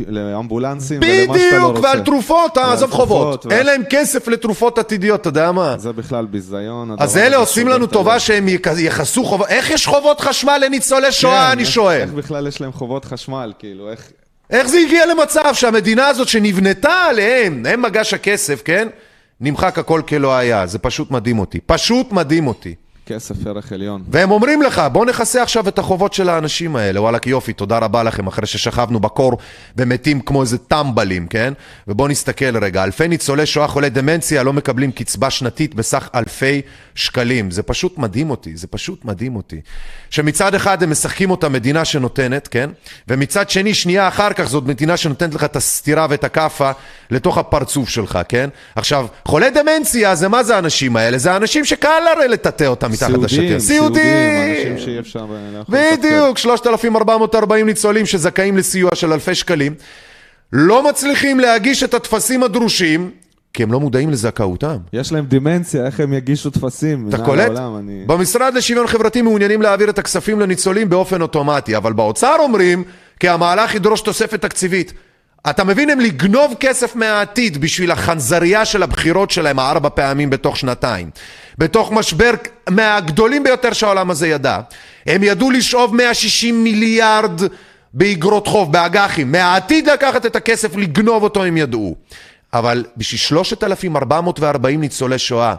[0.08, 1.88] לאמבולנסים ולמה שאתה לא בדיוק, רוצה.
[1.88, 3.46] ועל תרופות, אה, עזוב חובות.
[3.46, 5.76] ועל- אין להם כסף לתרופות עתידיות, אתה יודע מה?
[5.78, 6.96] זה בכלל ביזיון.
[7.00, 8.20] אז אלה עושים לנו טובה.
[8.20, 9.48] שהם יכ- יכסו חובות.
[9.48, 12.02] איך יש חובות חשמל לניצולי שואה, כן, אני איך- שואל?
[12.02, 14.12] איך בכלל יש להם חובות חשמל, כאילו, איך...
[14.50, 18.88] איך זה הגיע למצב שהמדינה הזאת שנבנתה עליהם, הם מגש הכסף, כן?
[19.42, 20.68] נמחק הכל כלא היה.
[20.68, 21.60] זה פשוט מדהים אותי.
[21.66, 22.76] פשוט מדהים אותי.
[23.06, 24.04] כסף ערך עליון.
[24.08, 27.02] והם אומרים לך, בוא נכסה עכשיו את החובות של האנשים האלה.
[27.02, 29.38] וואלכ יופי, תודה רבה לכם, אחרי ששכבנו בקור
[29.78, 31.54] ומתים כמו איזה טמבלים, כן?
[31.88, 36.62] ובואו נסתכל רגע, אלפי ניצולי שואה חולי דמנציה לא מקבלים קצבה שנתית בסך אלפי
[36.96, 37.52] שקלים.
[37.52, 39.62] זה פשוט מדהים אותי, זה פשוט מדהים אותי.
[40.10, 42.70] שמצד אחד הם משחקים אותה מדינה שנותנת, כן?
[43.08, 46.72] ומצד שני, שנייה אחר כך זאת מדינה שנותנת לך את הסטירה ואת הכאפה
[47.12, 48.50] לתוך הפרצוף שלך, כן?
[48.76, 51.18] עכשיו, חולי דמנציה זה מה זה האנשים האלה?
[51.18, 53.28] זה האנשים שקל הרי לטאטא אותם מתחת.
[53.28, 59.74] סיעודיים, סיעודיים, אנשים שאי אפשר אה, בדיוק, 3,440 ניצולים שזכאים לסיוע של אלפי שקלים,
[60.54, 63.12] לא מצליחים להגיש את הטפסים הדרושים,
[63.54, 64.78] כי הם לא מודעים לזכאותם.
[64.94, 67.10] יש להם דימנציה, איך הם יגישו טפסים?
[67.10, 67.46] אתה קולט?
[67.46, 68.04] העולם, אני...
[68.08, 72.84] במשרד לשוויון חברתי מעוניינים להעביר את הכספים לניצולים באופן אוטומטי, אבל באוצר אומרים
[73.20, 74.94] כי המהלך ידרוש תוספת תקציבית.
[75.50, 81.10] אתה מבין, הם לגנוב כסף מהעתיד בשביל החנזרייה של הבחירות שלהם ארבע פעמים בתוך שנתיים.
[81.58, 82.32] בתוך משבר
[82.70, 84.60] מהגדולים ביותר שהעולם הזה ידע.
[85.06, 87.42] הם ידעו לשאוב 160 מיליארד
[87.94, 89.32] באגרות חוב, באג"חים.
[89.32, 91.96] מהעתיד לקחת את הכסף, לגנוב אותו הם ידעו.
[92.54, 95.56] אבל בשביל 3,440 ניצולי שואה,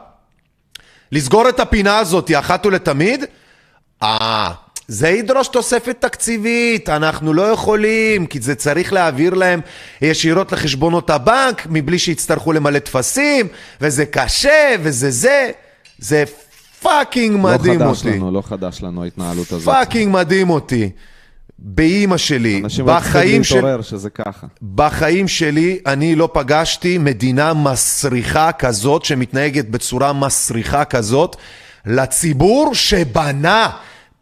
[1.13, 3.25] לסגור את הפינה הזאת אחת ולתמיד?
[4.03, 4.53] אה,
[4.93, 9.61] זה ידרוש תוספת תקציבית, אנחנו לא יכולים, כי זה צריך להעביר להם
[10.03, 13.49] ישירות לחשבונות הבנק, מבלי שיצטרכו למלא טפסים,
[13.81, 15.51] וזה קשה, וזה זה.
[15.99, 16.25] זה
[16.83, 18.17] fucking מדהים לא חדש אותי.
[18.17, 19.75] לנו, לא חדש לנו ההתנהלות הזאת.
[19.75, 20.91] fucking מדהים אותי.
[21.59, 23.55] באימא שלי, אנשים בחיים של...
[23.55, 24.47] להתעורר שזה ככה.
[24.75, 31.37] בחיים שלי אני לא פגשתי מדינה מסריחה כזאת, שמתנהגת בצורה מסריחה כזאת,
[31.87, 33.71] לציבור שבנה.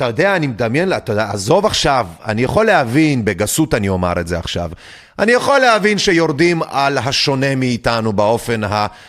[0.01, 4.27] אתה יודע, אני מדמיין, אתה יודע, עזוב עכשיו, אני יכול להבין, בגסות אני אומר את
[4.27, 4.71] זה עכשיו,
[5.19, 8.61] אני יכול להבין שיורדים על השונה מאיתנו באופן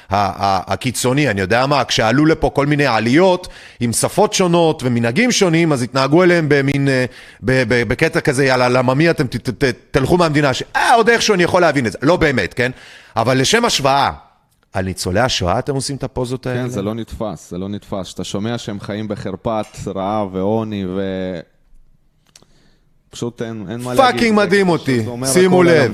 [0.09, 3.47] הקיצוני, אני יודע מה, כשעלו לפה כל מיני עליות
[3.79, 7.05] עם שפות שונות ומנהגים שונים, אז התנהגו אליהם במין, אה,
[7.67, 9.25] בקטע כזה, יאללה, למה מי אתם?
[9.91, 12.71] תלכו מהמדינה, אה, עוד איכשהו אני יכול להבין את זה, לא באמת, כן?
[13.15, 14.11] אבל לשם השוואה,
[14.73, 16.61] על ניצולי השואה אתם עושים את הפוזות האלה?
[16.61, 18.07] כן, זה לא נתפס, זה לא נתפס.
[18.07, 21.01] שאתה שומע שהם חיים בחרפת רעב ועוני ו...
[23.09, 24.15] פשוט אין, אין מה להגיד.
[24.15, 25.93] fucking מדהים אותי, שימו לב.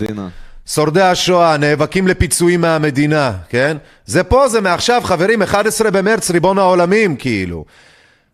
[0.67, 3.77] שורדי השואה נאבקים לפיצויים מהמדינה, כן?
[4.05, 7.65] זה פה, זה מעכשיו, חברים, 11 במרץ, ריבון העולמים, כאילו.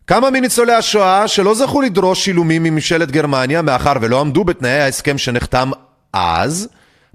[0.07, 5.71] כמה מניצולי השואה שלא זכו לדרוש שילומים מממשלת גרמניה, מאחר ולא עמדו בתנאי ההסכם שנחתם
[6.13, 6.69] אז,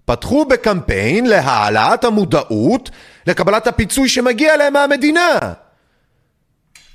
[0.09, 2.91] פתחו בקמפיין להעלאת המודעות
[3.27, 5.39] לקבלת הפיצוי שמגיע להם מהמדינה.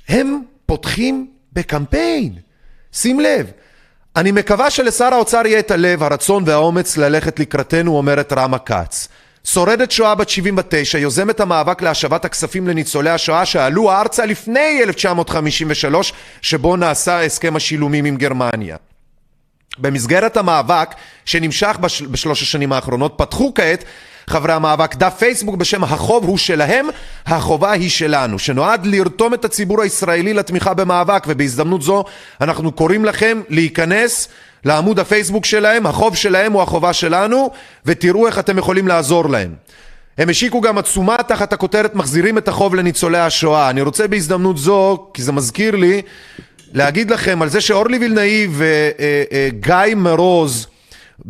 [0.08, 2.32] הם פותחים בקמפיין.
[2.92, 3.50] שים לב,
[4.16, 9.08] אני מקווה שלשר האוצר יהיה את הלב, הרצון והאומץ ללכת לקראתנו, אומרת רמה כץ.
[9.44, 16.76] שורדת שואה בת 79, יוזמת המאבק להשבת הכספים לניצולי השואה שעלו ארצה לפני 1953, שבו
[16.76, 18.76] נעשה הסכם השילומים עם גרמניה.
[19.78, 22.02] במסגרת המאבק שנמשך בש...
[22.02, 23.84] בשלוש השנים האחרונות, פתחו כעת
[24.26, 26.86] חברי המאבק דף פייסבוק בשם החוב הוא שלהם,
[27.26, 32.04] החובה היא שלנו, שנועד לרתום את הציבור הישראלי לתמיכה במאבק, ובהזדמנות זו
[32.40, 34.28] אנחנו קוראים לכם להיכנס
[34.64, 37.50] לעמוד הפייסבוק שלהם, החוב שלהם הוא החובה שלנו,
[37.86, 39.54] ותראו איך אתם יכולים לעזור להם.
[40.18, 43.70] הם השיקו גם עצומה תחת הכותרת מחזירים את החוב לניצולי השואה.
[43.70, 46.02] אני רוצה בהזדמנות זו, כי זה מזכיר לי,
[46.74, 50.66] להגיד לכם על זה שאורלי וילנאי וגיא מרוז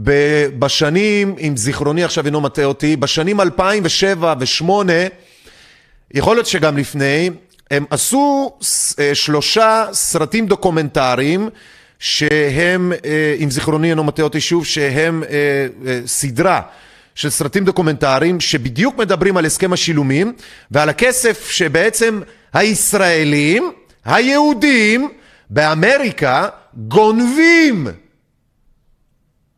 [0.03, 4.91] ב- בשנים, אם זיכרוני עכשיו אינו מטעה אותי, בשנים 2007 ו-2008,
[6.15, 7.31] יכול להיות שגם לפני,
[7.71, 8.53] הם עשו
[8.99, 11.49] אה, שלושה סרטים דוקומנטריים
[11.99, 16.61] שהם, אה, אם זיכרוני אינו מטעה אותי שוב, שהם אה, אה, סדרה
[17.15, 20.33] של סרטים דוקומנטריים שבדיוק מדברים על הסכם השילומים
[20.71, 22.21] ועל הכסף שבעצם
[22.53, 23.73] הישראלים,
[24.05, 25.09] היהודים,
[25.51, 27.87] באמריקה גונבים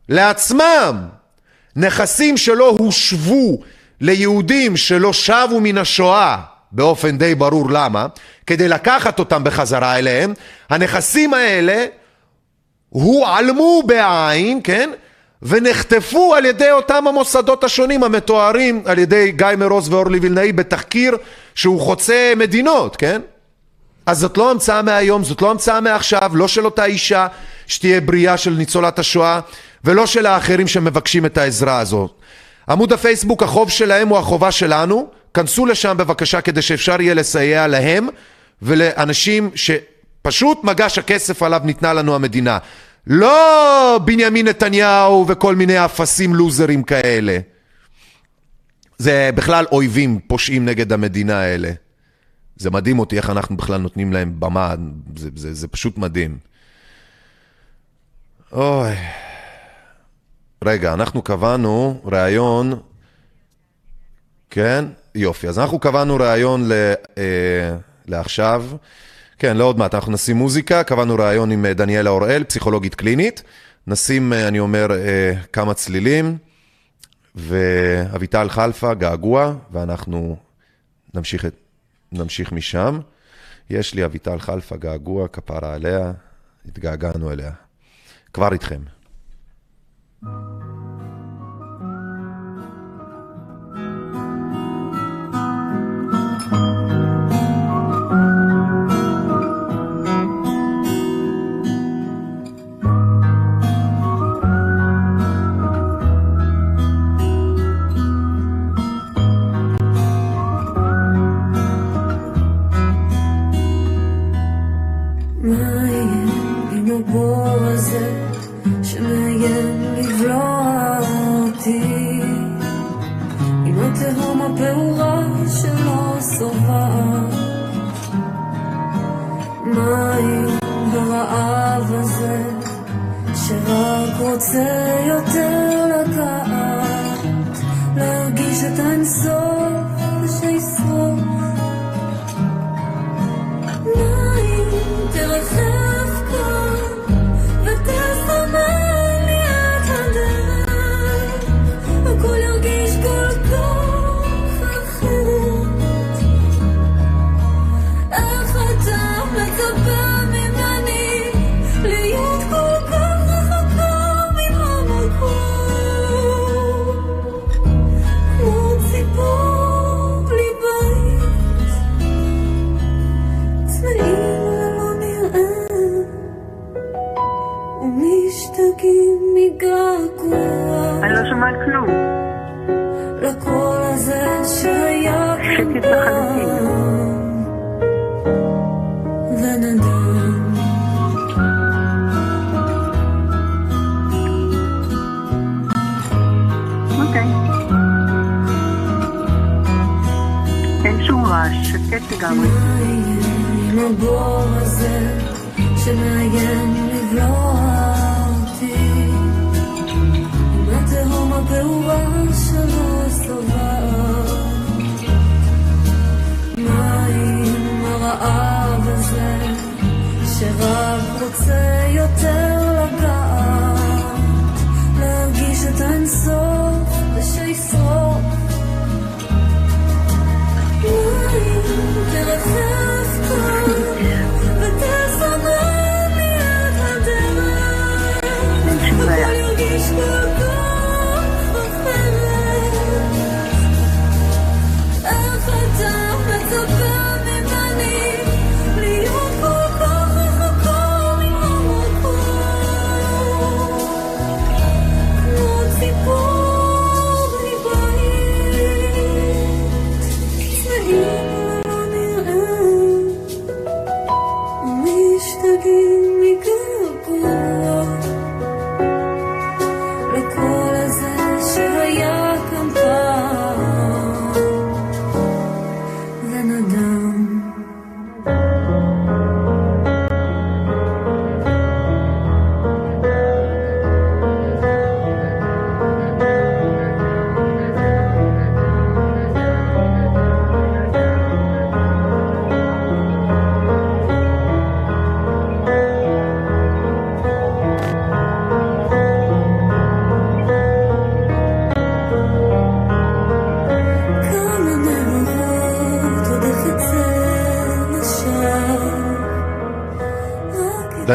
[0.09, 1.07] לעצמם
[1.75, 3.61] נכסים שלא הושבו
[4.01, 6.37] ליהודים שלא שבו מן השואה
[6.71, 8.07] באופן די ברור למה,
[8.45, 10.33] כדי לקחת אותם בחזרה אליהם,
[10.69, 11.85] הנכסים האלה
[12.89, 14.89] הועלמו בעין, כן?
[15.41, 21.17] ונחטפו על ידי אותם המוסדות השונים המתוארים על ידי גיא מרוז ואורלי וילנאי בתחקיר
[21.55, 23.21] שהוא חוצה מדינות, כן?
[24.07, 27.27] אז זאת לא המצאה מהיום, זאת לא המצאה מעכשיו, לא של אותה אישה
[27.67, 29.39] שתהיה בריאה של ניצולת השואה,
[29.83, 32.11] ולא של האחרים שמבקשים את העזרה הזאת.
[32.69, 38.07] עמוד הפייסבוק, החוב שלהם הוא החובה שלנו, כנסו לשם בבקשה כדי שאפשר יהיה לסייע להם
[38.61, 42.57] ולאנשים שפשוט מגש הכסף עליו ניתנה לנו המדינה.
[43.07, 47.37] לא בנימין נתניהו וכל מיני אפסים לוזרים כאלה.
[48.97, 51.71] זה בכלל אויבים פושעים נגד המדינה האלה.
[52.57, 54.75] זה מדהים אותי איך אנחנו בכלל נותנים להם במה,
[55.15, 56.37] זה, זה, זה פשוט מדהים.
[58.51, 58.95] אוי.
[60.63, 62.79] רגע, אנחנו קבענו ראיון,
[64.49, 64.85] כן?
[65.15, 65.47] יופי.
[65.47, 66.71] אז אנחנו קבענו ראיון ל,
[67.17, 68.65] אה, לעכשיו.
[69.39, 73.43] כן, לעוד מעט, אנחנו נשים מוזיקה, קבענו ראיון עם אה, דניאלה אוראל, פסיכולוגית קלינית.
[73.87, 76.37] נשים, אה, אני אומר, אה, כמה צלילים,
[77.35, 80.37] ואביטל חלפה, געגוע, ואנחנו
[81.13, 81.53] נמשיך, את,
[82.11, 82.99] נמשיך משם.
[83.69, 86.11] יש לי אביטל חלפה, געגוע, כפרה עליה,
[86.65, 87.51] התגעגענו אליה.
[88.33, 88.81] כבר איתכם.
[90.21, 90.56] מה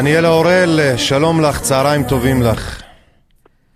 [0.03, 2.81] דניאלה אוראל, שלום לך, צהריים טובים לך.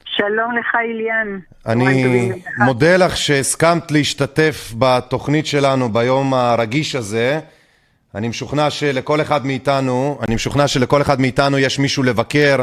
[0.05, 1.39] שלום לך, איליאן.
[1.65, 2.32] אני.
[2.57, 7.39] מודה לך שהסכמת להשתתף בתוכנית שלנו ביום הרגיש הזה.
[8.15, 12.57] אני משוכנע שלכל אחד מאיתנו, אני משוכנע שלכל אחד מאיתנו יש מישהו לבקר,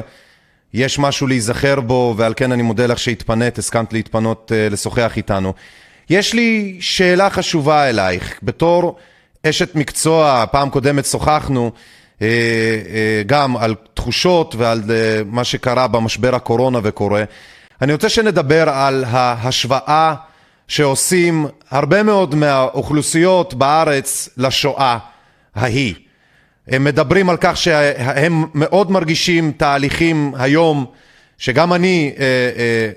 [0.75, 5.53] יש משהו להיזכר בו, ועל כן אני מודה לך שהתפנית, הסכמת להתפנות אה, לשוחח איתנו.
[6.11, 8.97] יש לי שאלה חשובה אלייך, בתור
[9.47, 11.73] אשת מקצוע, פעם קודמת שוחחנו
[13.27, 17.25] גם על תחושות ועל אה, מה שקרה במשבר הקורונה וקורה.
[17.83, 20.15] אני רוצה שנדבר על ההשוואה
[20.69, 24.99] שעושים הרבה מאוד מהאוכלוסיות בארץ לשואה
[25.55, 25.95] ההיא.
[26.69, 30.87] הם מדברים על כך שהם מאוד מרגישים תהליכים היום,
[31.39, 32.25] שגם אני, אה,
[32.57, 32.91] אה,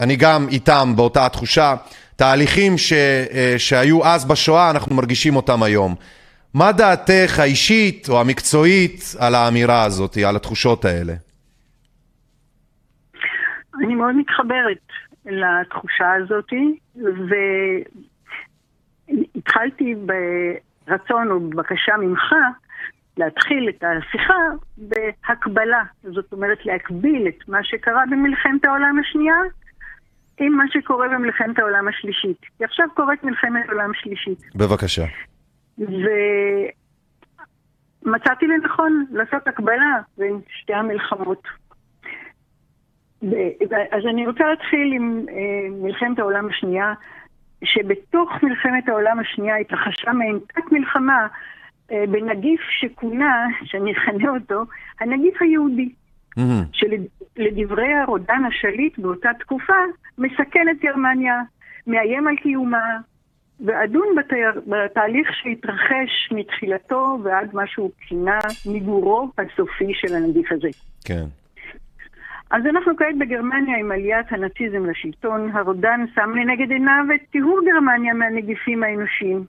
[0.00, 1.74] אני גם איתם באותה התחושה,
[2.16, 5.94] תהליכים ש, אה, שהיו אז בשואה, אנחנו מרגישים אותם היום.
[6.54, 11.12] מה דעתך האישית או המקצועית על האמירה הזאת, על התחושות האלה?
[13.84, 14.86] אני מאוד מתחברת
[15.26, 16.48] לתחושה הזאת,
[19.34, 19.94] והתחלתי
[20.86, 22.34] ברצון או בבקשה ממך
[23.16, 24.34] להתחיל את השיחה
[24.76, 25.82] בהקבלה.
[26.02, 29.36] זאת אומרת, להקביל את מה שקרה במלחמת העולם השנייה
[30.40, 32.40] עם מה שקורה במלחמת העולם השלישית.
[32.58, 34.38] כי עכשיו קורית מלחמת עולם שלישית.
[34.54, 35.04] בבקשה.
[38.04, 41.42] ומצאתי לנכון לעשות הקבלה בין שתי המלחמות.
[43.22, 46.94] ו- אז אני רוצה להתחיל עם אה, מלחמת העולם השנייה,
[47.64, 51.26] שבתוך מלחמת העולם השנייה התרחשה מעין תת מלחמה
[51.92, 54.62] אה, בנגיף שכונה, שאני אכנה אותו,
[55.00, 55.92] הנגיף היהודי.
[56.36, 56.64] מהמם.
[56.72, 59.76] שלדברי הרודן השליט באותה תקופה,
[60.18, 61.40] מסכן את גרמניה,
[61.86, 62.98] מאיים על קיומה,
[63.66, 70.68] ואדון בתאר, בתהליך שהתרחש מתחילתו ועד מה שהוא כינה מיגורו הסופי של הנגיף הזה.
[71.04, 71.24] כן.
[72.50, 78.14] אז אנחנו כעת בגרמניה עם עליית הנאציזם לשלטון, הרודן שם לנגד עיניו את טיהור גרמניה
[78.14, 79.44] מהנגיפים האנושיים.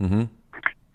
[0.00, 0.24] מהמם.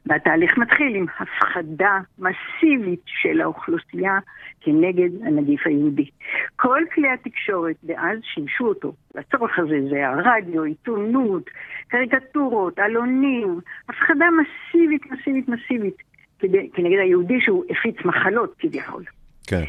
[0.05, 4.19] והתהליך מתחיל עם הפחדה מסיבית של האוכלוסייה
[4.67, 6.09] כנגד הנגיף היהודי.
[6.55, 11.49] כל כלי התקשורת דאז שימשו אותו לצורך הזה, זה הרדיו, עיתונות,
[11.87, 13.59] קריקטורות, עלונים,
[13.89, 15.95] הפחדה מסיבית, מסיבית, מסיבית
[16.39, 19.03] כדי, כנגד היהודי שהוא הפיץ מחלות כביכול.
[19.47, 19.63] כן.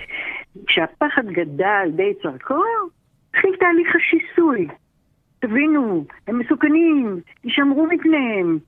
[0.66, 2.64] כשהפחד גדל די צרכו,
[3.30, 4.68] התחיל תהליך השיסוי.
[5.38, 8.58] תבינו, הם מסוכנים, יישמרו מפניהם.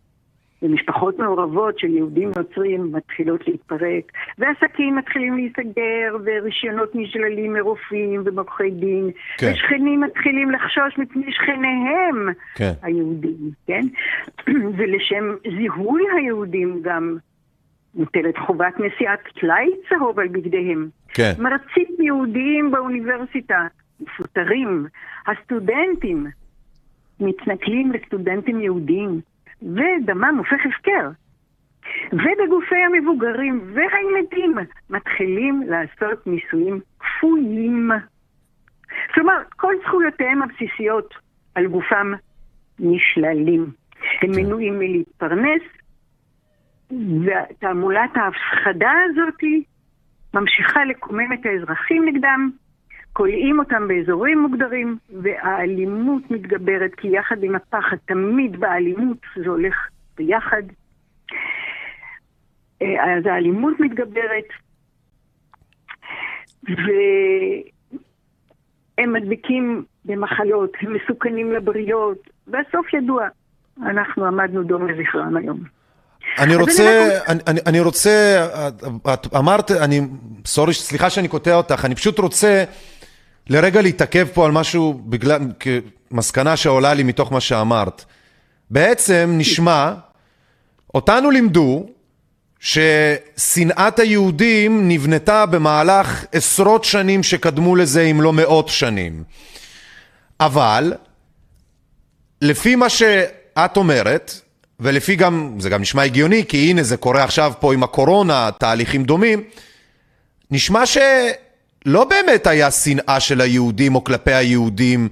[0.62, 9.10] ומשפחות מעורבות של יהודים נוצרים מתחילות להתפרק, ועסקים מתחילים להיסגר, ורישיונות נשללים מרופאים ומעורכי דין,
[9.38, 9.52] כן.
[9.52, 12.72] ושכנים מתחילים לחשוש מפני שכניהם כן.
[12.82, 13.82] היהודים, כן?
[14.76, 15.24] ולשם
[15.58, 17.16] זיהוי היהודים גם
[17.94, 20.88] מוטלת חובת נשיאת טלאי צהוב על בגדיהם.
[21.08, 21.32] כן.
[21.38, 23.66] מרצים יהודיים באוניברסיטה
[24.00, 24.86] מפוטרים,
[25.26, 26.26] הסטודנטים
[27.20, 29.20] מתנכלים לסטודנטים יהודים,
[29.62, 31.10] ודמם הופך הפקר.
[32.12, 34.54] ובגופי המבוגרים והילדים
[34.90, 37.90] מתחילים לעשות ניסויים כפויים.
[39.14, 41.14] כלומר, כל זכויותיהם הבסיסיות
[41.54, 42.12] על גופם
[42.78, 43.70] נשללים.
[44.22, 45.62] הם מנועים מלהתפרנס,
[46.90, 49.40] ותעמולת ההפחדה הזאת
[50.34, 52.50] ממשיכה לקומם את האזרחים נגדם,
[53.12, 59.74] כולאים אותם באזורים מוגדרים, והאלימות מתגברת, כי יחד עם הפחד, תמיד באלימות זה הולך
[60.16, 60.62] ביחד.
[62.82, 62.86] אה,
[63.18, 64.44] אז האלימות מתגברת,
[68.98, 73.26] והם מדביקים במחלות, הם מסוכנים לבריות, והסוף ידוע.
[73.82, 75.60] אנחנו עמדנו דום לזכרם היום.
[76.38, 78.84] אני רוצה, אני אני, אני, אני רוצה, את-
[79.14, 80.00] את אמרת, אני,
[80.44, 82.64] סורי, סליחה שאני קוטע אותך, אני פשוט רוצה
[83.50, 88.04] לרגע להתעכב פה על משהו בגלל, כמסקנה שעולה לי מתוך מה שאמרת.
[88.70, 89.92] בעצם נשמע,
[90.94, 91.86] אותנו לימדו
[92.60, 99.24] ששנאת היהודים נבנתה במהלך עשרות שנים שקדמו לזה, אם לא מאות שנים.
[100.40, 100.92] אבל
[102.42, 104.40] לפי מה שאת אומרת,
[104.80, 109.04] ולפי גם, זה גם נשמע הגיוני, כי הנה זה קורה עכשיו פה עם הקורונה, תהליכים
[109.04, 109.42] דומים,
[110.50, 110.86] נשמע
[111.84, 115.08] שלא באמת היה שנאה של היהודים או כלפי היהודים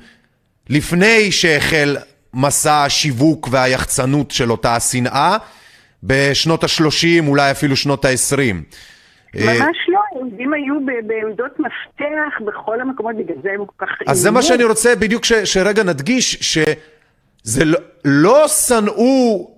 [0.69, 1.97] לפני שהחל
[2.35, 5.37] מסע השיווק והיחצנות של אותה השנאה
[6.03, 8.55] בשנות ה-30, אולי אפילו שנות ה-20.
[9.35, 10.75] ממש לא, היהודים היו
[11.07, 13.89] בעמדות מפתח בכל המקומות, בגלל זה הם כל כך...
[14.07, 19.51] אז זה מה שאני רוצה בדיוק ש, שרגע נדגיש, שזה לא, לא שנאו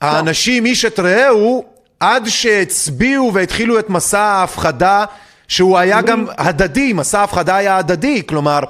[0.00, 1.64] האנשים איש את רעהו
[2.00, 5.04] עד שהצביעו והתחילו את מסע ההפחדה
[5.48, 8.60] שהוא היה גם הדדי, מסע ההפחדה היה הדדי, כלומר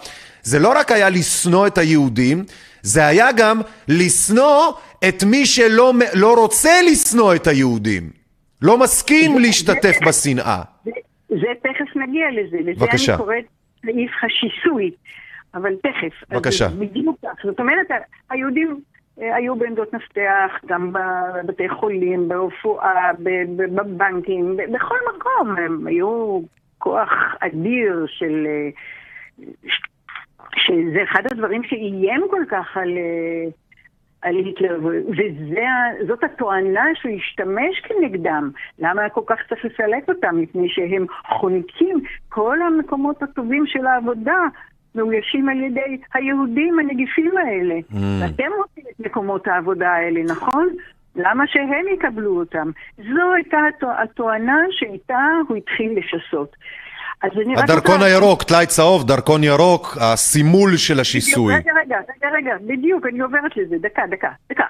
[0.43, 2.45] זה לא רק היה לשנוא את היהודים,
[2.83, 4.73] זה היה גם לשנוא
[5.09, 8.11] את מי שלא לא רוצה לשנוא את היהודים,
[8.63, 10.63] לא מסכים להשתתף בשנאה.
[10.85, 10.91] זה,
[11.29, 13.15] זה תכף נגיע לזה, לזה בבקשה.
[13.15, 13.45] אני קוראת
[13.83, 14.91] סעיף השיסוי,
[15.55, 16.31] אבל תכף.
[16.31, 16.69] בבקשה.
[16.69, 17.45] זה בדיוק כך.
[17.45, 17.87] זאת אומרת,
[18.31, 18.81] היהודים
[19.21, 23.11] אה, היו בעמדות מפתח, גם בבתי חולים, ברפואה,
[23.57, 25.57] בבנקים, בכל מקום.
[25.57, 26.41] הם היו
[26.79, 27.11] כוח
[27.41, 28.71] אדיר של, אה,
[30.57, 33.51] שזה אחד הדברים שאיים כל כך על, אה,
[34.23, 38.51] על היטלר, וזאת התואנה שהוא השתמש כנגדם.
[38.79, 40.41] למה היה כל כך צריך לסלק אותם?
[40.41, 44.39] מפני שהם חונקים כל המקומות הטובים של העבודה.
[44.95, 47.75] מאוישים על ידי היהודים הנגיפים האלה.
[47.75, 47.97] Mm.
[48.23, 50.69] ואתם רוצים את מקומות העבודה האלה, נכון?
[51.19, 52.71] למה שהם יקבלו אותם?
[52.97, 56.57] זו הייתה התו- התואנה שאיתה הוא התחיל לשסות.
[57.59, 61.55] הדרכון הירוק, טלאי צהוב, דרכון ירוק, הסימול של השיסוי.
[61.55, 64.65] רגע, רגע, רגע, רגע, בדיוק, אני עוברת לזה, דקה, דקה, דקה.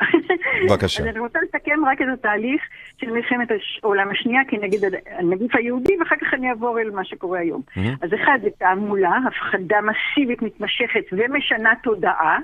[0.68, 1.03] בבקשה.
[1.03, 2.62] אז אני רוצה לסכם רק את התהליך
[3.01, 3.49] של מלחמת
[3.82, 7.62] העולם השנייה כנגד הד- הנגיף היהודי, ואחר כך אני אעבור אל מה שקורה היום.
[8.03, 12.38] אז אחד, זה תעמולה, הפחדה מסיבית מתמשכת ומשנה תודעה,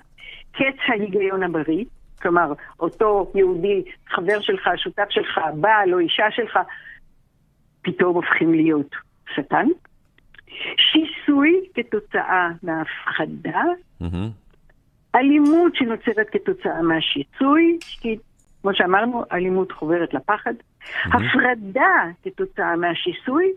[0.52, 1.84] קץ ההיגיון הבריא.
[2.24, 6.58] כלומר, אותו יהודי, חבר שלך, שותף שלך, בעל או אישה שלך,
[7.82, 8.94] פתאום הופכים להיות
[9.34, 9.66] שטן.
[10.76, 13.62] שיסוי כתוצאה מהפחדה,
[14.00, 14.30] מהמם.
[15.14, 18.16] אלימות שנוצרת כתוצאה מהשיסוי, כי
[18.62, 20.54] כמו שאמרנו, אלימות חוברת לפחד,
[21.04, 23.52] הפרדה כתוצאה מהשיסוי,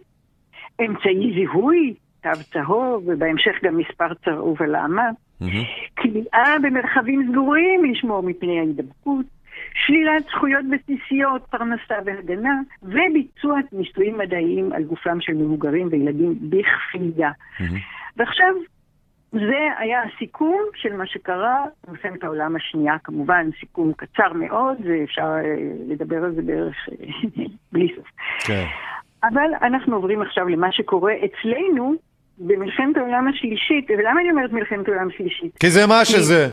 [0.82, 1.94] אמצעי זיהוי,
[2.24, 5.10] תו צהוב, ובהמשך גם מספר צהוב על האמה.
[5.98, 9.26] כליאה במרחבים סגורים לשמור מפני ההידבקות,
[9.86, 17.32] שלילת זכויות בסיסיות, פרנסה והגנה, וביצוע ניסויים מדעיים על גופם של מבוגרים וילדים בכפייה.
[18.18, 18.54] ועכשיו,
[19.32, 25.56] זה היה הסיכום של מה שקרה במלחמת העולם השנייה, כמובן סיכום קצר מאוד, ואפשר אה,
[25.88, 26.96] לדבר על זה בערך אה,
[27.72, 28.08] בלי סוף.
[28.40, 28.66] כן.
[29.24, 31.96] אבל אנחנו עוברים עכשיו למה שקורה אצלנו
[32.40, 35.58] במלחמת העולם השלישית, ולמה אני אומרת מלחמת העולם השלישית?
[35.60, 36.50] כי זה מה שזה.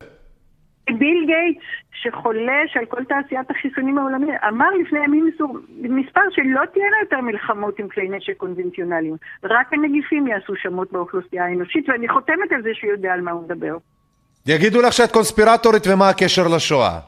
[0.99, 1.65] ביל גייטס,
[2.03, 7.79] שחולש על כל תעשיית החיסונים העולמית, אמר לפני ימים מסור- מספר שלא תהיינה יותר מלחמות
[7.79, 9.17] עם כלי נשק קונבנציונליים.
[9.45, 13.43] רק הנגיפים יעשו שמות באוכלוסייה האנושית, ואני חותמת על זה שהוא יודע על מה הוא
[13.43, 13.77] מדבר.
[14.47, 16.99] יגידו לך שאת קונספירטורית ומה הקשר לשואה.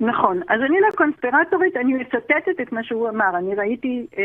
[0.00, 0.40] נכון.
[0.48, 3.38] אז אני לא קונספירטורית, אני מצטטת את מה שהוא אמר.
[3.38, 4.24] אני ראיתי, אה,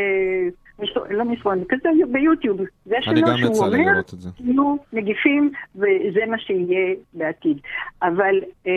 [1.09, 2.61] לא מסרון, כזה ביוטיוב.
[2.85, 4.29] זה אני שלו גם שהוא יצא לי אומר, לראות את זה.
[4.39, 7.57] יהיו נגיפים, וזה מה שיהיה בעתיד.
[8.01, 8.71] אבל, אה,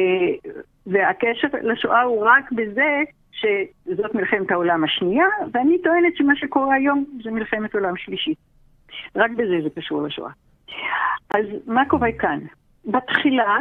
[0.86, 7.30] והקשר לשואה הוא רק בזה שזאת מלחמת העולם השנייה, ואני טוענת שמה שקורה היום זה
[7.30, 8.38] מלחמת עולם שלישית.
[9.16, 10.30] רק בזה זה קשור לשואה.
[11.34, 12.38] אז מה קורה כאן?
[12.84, 13.58] בתחילה,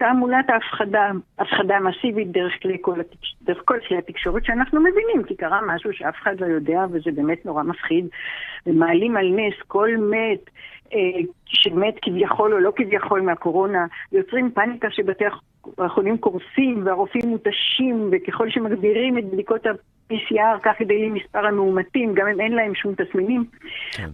[0.00, 3.36] תעמולת ההפחדה, הפחדה מסיבית דרך, כלי כל, התקש...
[3.64, 7.62] כל כלי התקשורת שאנחנו מבינים, כי קרה משהו שאף אחד לא יודע וזה באמת נורא
[7.62, 8.06] מפחיד,
[8.66, 10.50] ומעלים על נס כל מת
[10.92, 15.24] אה, שמת כביכול או לא כביכול מהקורונה, יוצרים פאניקה שבתי
[15.78, 19.66] החולים קורסים והרופאים מותשים, וככל שמגבירים את בדיקות
[20.10, 23.44] ה-PCR כך גדלים מספר המאומתים, גם אם אין להם שום תסמינים.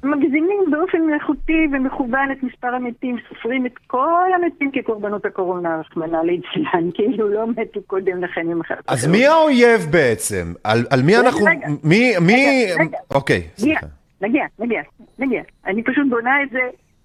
[0.02, 6.90] מגזימים באופן מלאכותי ומכוון את מספר המתים, סופרים את כל המתים כקורבנות הקורונה, רחמנא ליצלן,
[6.94, 10.52] כאילו לא מתו קודם לכן ממחלת אז מי האויב בעצם?
[10.64, 11.44] על על מי אנחנו...
[11.44, 11.68] רגע.
[11.84, 12.12] מי...
[12.20, 12.66] מי...
[12.74, 12.98] רגע, רגע.
[13.14, 13.86] אוקיי, סליחה.
[14.20, 14.82] נגיע, נגיע,
[15.18, 15.42] נגיע.
[15.66, 16.60] אני פשוט בונה את זה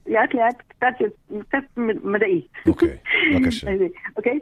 [0.07, 1.05] לאט לאט, קצת,
[1.47, 1.63] קצת
[2.03, 2.41] מדעי.
[2.67, 2.97] אוקיי,
[3.33, 3.67] בבקשה.
[4.17, 4.39] אוקיי?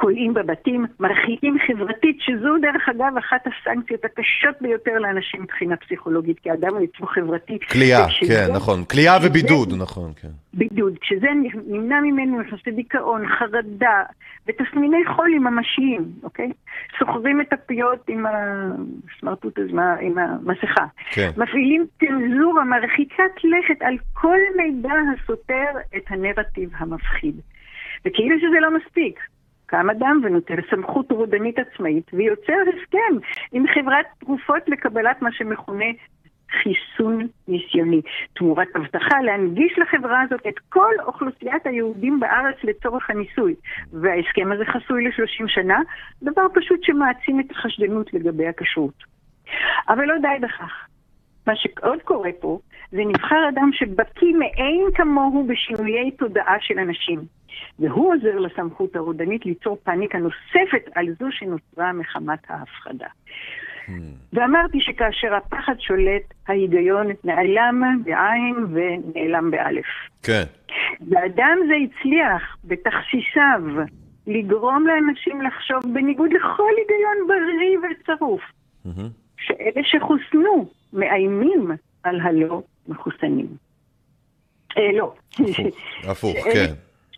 [0.00, 6.50] כולאים בבתים, מרחיקים חברתית, שזו דרך אגב אחת הסנקציות הקשות ביותר לאנשים מבחינה פסיכולוגית, כי
[6.50, 7.58] האדם הוא יצור חברתי.
[7.70, 8.84] כליאה, כן, נכון.
[8.84, 10.28] כליאה ובידוד, נכון, כן.
[10.54, 10.98] בידוד.
[11.00, 11.26] כשזה
[11.66, 14.02] נמנע ממנו נכנסי דיכאון, חרדה
[14.46, 16.52] ותסמיני חולי ממשיים, אוקיי?
[16.98, 20.86] סוחבים את הפיות עם הסמרטוט הזה, עם המסכה.
[21.10, 21.30] כן.
[21.36, 27.34] מפעילים צנזורה מרחיקת לכת על כל מידע הסותר את הנרטיב המפחיד.
[28.04, 29.20] וכאילו שזה לא מספיק.
[29.70, 35.84] קם אדם ונוטל סמכות רודנית עצמאית ויוצר הסכם עם חברת תרופות לקבלת מה שמכונה
[36.62, 38.00] חיסון ניסיוני.
[38.32, 43.54] תמורת הבטחה להנגיש לחברה הזאת את כל אוכלוסיית היהודים בארץ לצורך הניסוי.
[43.92, 45.78] וההסכם הזה חסוי ל-30 שנה,
[46.22, 49.04] דבר פשוט שמעצים את החשדנות לגבי הכשרות.
[49.88, 50.86] אבל לא די בכך.
[51.46, 52.58] מה שעוד קורה פה,
[52.90, 57.39] זה נבחר אדם שבקיא מאין כמוהו בשינויי תודעה של אנשים.
[57.78, 63.06] והוא עוזר לסמכות הרודנית ליצור פאניקה נוספת על זו שנוצרה מחמת ההפחדה.
[64.32, 69.84] ואמרתי שכאשר הפחד שולט, ההיגיון נעלם בעין ונעלם באלף.
[70.22, 70.42] כן.
[71.10, 73.84] ואדם זה הצליח בתכסיסיו
[74.26, 78.42] לגרום לאנשים לחשוב בניגוד לכל היגיון בריא וצרוף,
[79.38, 81.70] שאלה שחוסנו מאיימים
[82.02, 83.46] על הלא מחוסנים.
[84.78, 85.14] אה, לא.
[86.04, 86.72] הפוך, שאלה- כן.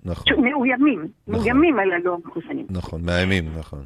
[0.05, 2.66] נכון, מאוימים, מאוימים על הלא מחוסנים.
[2.70, 3.84] נכון, מאיימים, נכון.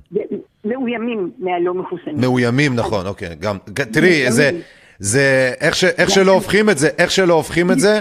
[0.65, 2.21] מאוימים מהלא מחוסנים.
[2.21, 3.37] מאוימים, נכון, אוקיי.
[3.41, 3.57] גם,
[3.93, 4.51] תראי, זה,
[4.99, 8.01] זה, איך, ש, איך שלא הופכים את זה, איך שלא הופכים את זה,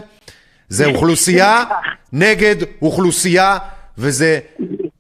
[0.68, 1.63] זה אוכלוסייה
[2.13, 3.57] נגד אוכלוסייה,
[3.97, 4.39] וזה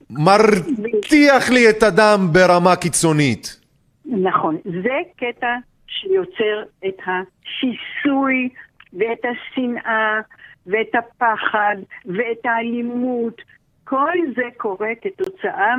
[0.09, 3.59] מרתיח לי את הדם ברמה קיצונית.
[4.05, 5.55] נכון, זה קטע
[5.87, 8.49] שיוצר את השיסוי
[8.93, 10.19] ואת השנאה
[10.67, 13.41] ואת הפחד ואת האלימות.
[13.83, 15.75] כל זה קורה כתוצאה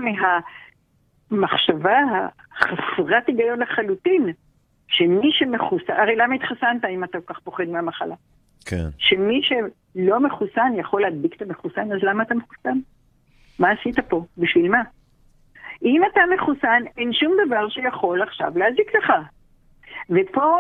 [1.30, 1.99] מהמחשבה
[2.59, 4.32] החסרת היגיון לחלוטין,
[4.89, 8.14] שמי שמחוסן, הרי למה התחסנת אם אתה כל כך פוחד מהמחלה?
[8.66, 8.84] כן.
[8.99, 12.78] שמי שלא מחוסן יכול להדביק את המחוסן, אז למה אתה מחוסן?
[13.59, 14.24] מה עשית פה?
[14.39, 14.82] בשביל מה?
[15.82, 19.12] אם אתה מחוסן, אין שום דבר שיכול עכשיו להזיק לך.
[20.11, 20.57] ופה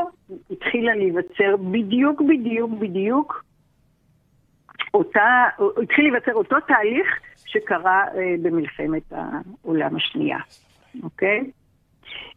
[0.50, 3.44] התחילה להיווצר בדיוק, בדיוק, בדיוק
[4.94, 5.44] אותה,
[5.82, 7.06] התחיל להיווצר אותו תהליך
[7.46, 10.38] שקרה אה, במלחמת העולם השנייה,
[11.02, 11.50] אוקיי?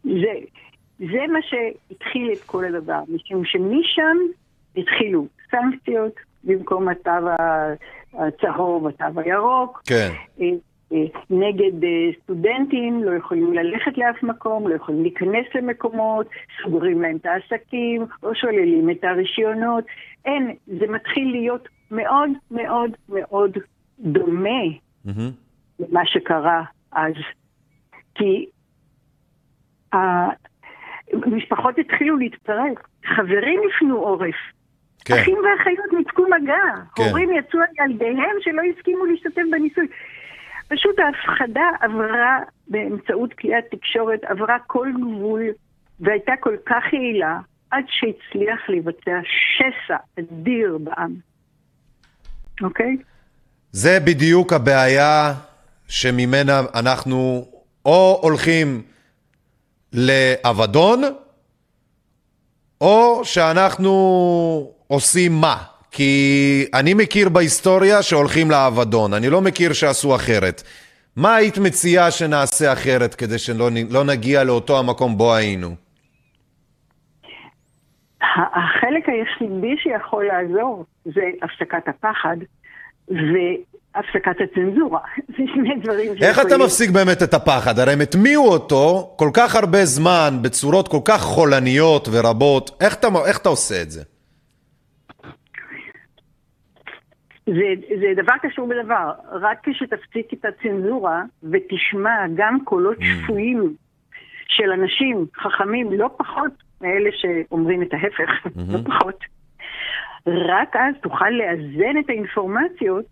[0.04, 0.32] זה,
[0.98, 4.16] זה מה שהתחיל את כל הדבר, משום שמשם
[4.76, 7.10] התחילו סנקציות במקום התו
[8.14, 9.82] הצהוב, התו הירוק.
[9.86, 10.10] כן.
[10.40, 10.46] אה,
[10.92, 11.88] אה, נגד
[12.22, 16.26] סטודנטים, לא יכולים ללכת לאף מקום, לא יכולים להיכנס למקומות,
[16.62, 19.84] סוגרים להם את העסקים, או שוללים את הרישיונות.
[20.24, 23.50] אין, זה מתחיל להיות מאוד מאוד מאוד
[23.98, 24.60] דומה
[25.04, 25.30] מהמם.
[25.78, 26.62] למה שקרה
[26.92, 27.14] אז.
[28.14, 28.46] כי
[31.12, 34.34] המשפחות התחילו להתפרק, חברים הפנו עורף.
[35.04, 35.14] כן.
[35.14, 37.02] אחים ואחיות ניתקו מגע, כן.
[37.02, 39.86] הורים יצאו על ילדיהם שלא הסכימו להשתתף בניסוי.
[40.68, 42.38] פשוט ההפחדה עברה
[42.68, 45.42] באמצעות כלי התקשורת, עברה כל גבול
[46.00, 47.38] והייתה כל כך יעילה
[47.70, 51.29] עד שהצליח לבצע שסע אדיר בעם.
[52.62, 52.96] אוקיי?
[53.72, 55.34] זה בדיוק הבעיה
[55.88, 57.46] שממנה אנחנו
[57.84, 58.82] או הולכים
[59.92, 61.02] לאבדון,
[62.80, 65.62] או שאנחנו עושים מה?
[65.90, 70.62] כי אני מכיר בהיסטוריה שהולכים לאבדון, אני לא מכיר שעשו אחרת.
[71.16, 75.74] מה היית מציעה שנעשה אחרת כדי שלא לא נגיע לאותו המקום בו היינו?
[78.36, 82.36] החלק היחידי שיכול לעזור זה הפסקת הפחד
[83.08, 85.00] והפסקת הצנזורה.
[85.36, 87.78] זה שני דברים איך אתה שיכולים- מפסיק באמת את הפחד?
[87.78, 92.70] הרי הם הטמיעו אותו כל כך הרבה זמן, בצורות כל כך חולניות ורבות.
[92.80, 94.02] איך אתה, איך אתה עושה את זה?
[97.46, 97.66] זה,
[98.00, 99.10] זה דבר קשור בדבר.
[99.42, 103.74] רק כשתפסיק את הצנזורה ותשמע גם קולות שפויים
[104.48, 106.50] של אנשים חכמים, לא פחות
[106.80, 109.24] מאלה שאומרים את ההפך, לא פחות,
[110.26, 113.04] רק אז תוכל לאזן את האינפורמציות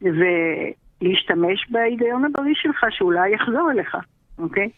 [0.00, 3.96] ולהשתמש בהיגיון הבריא שלך שאולי יחזור אליך,
[4.38, 4.68] אוקיי?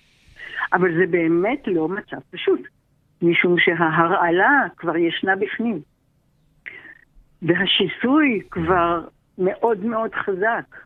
[0.72, 2.60] אבל זה באמת לא מצב פשוט,
[3.22, 5.80] משום שההרעלה כבר ישנה בפנים.
[7.42, 9.00] והשיסוי כבר
[9.38, 10.76] מאוד מאוד חזק.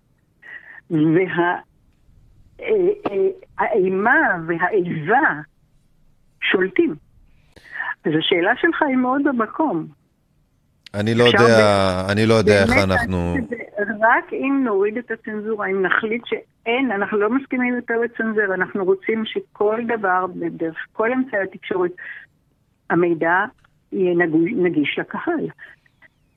[3.60, 5.40] והאימה והאיבה
[6.42, 6.94] שולטים.
[8.04, 9.86] אז השאלה שלך היא מאוד במקום.
[10.94, 13.36] אני לא יודע, אני לא יודע איך אנחנו...
[13.82, 18.84] את רק אם נוריד את הצנזורה, אם נחליט שאין, אנחנו לא מסכימים יותר לצנזר, אנחנו
[18.84, 21.90] רוצים שכל דבר, דרך כל אמצעי התקשורת,
[22.90, 23.44] המידע
[23.92, 25.48] יהיה נגוש, נגיש לקהל.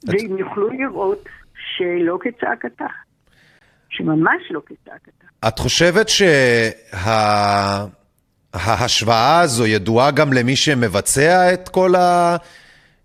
[0.08, 1.30] והם יוכלו לראות
[1.78, 2.86] שלא כצעקתה,
[3.90, 5.26] שממש לא כצעקתה.
[5.48, 6.10] את חושבת
[8.58, 11.94] שההשוואה הזו ידועה גם למי שמבצע את כל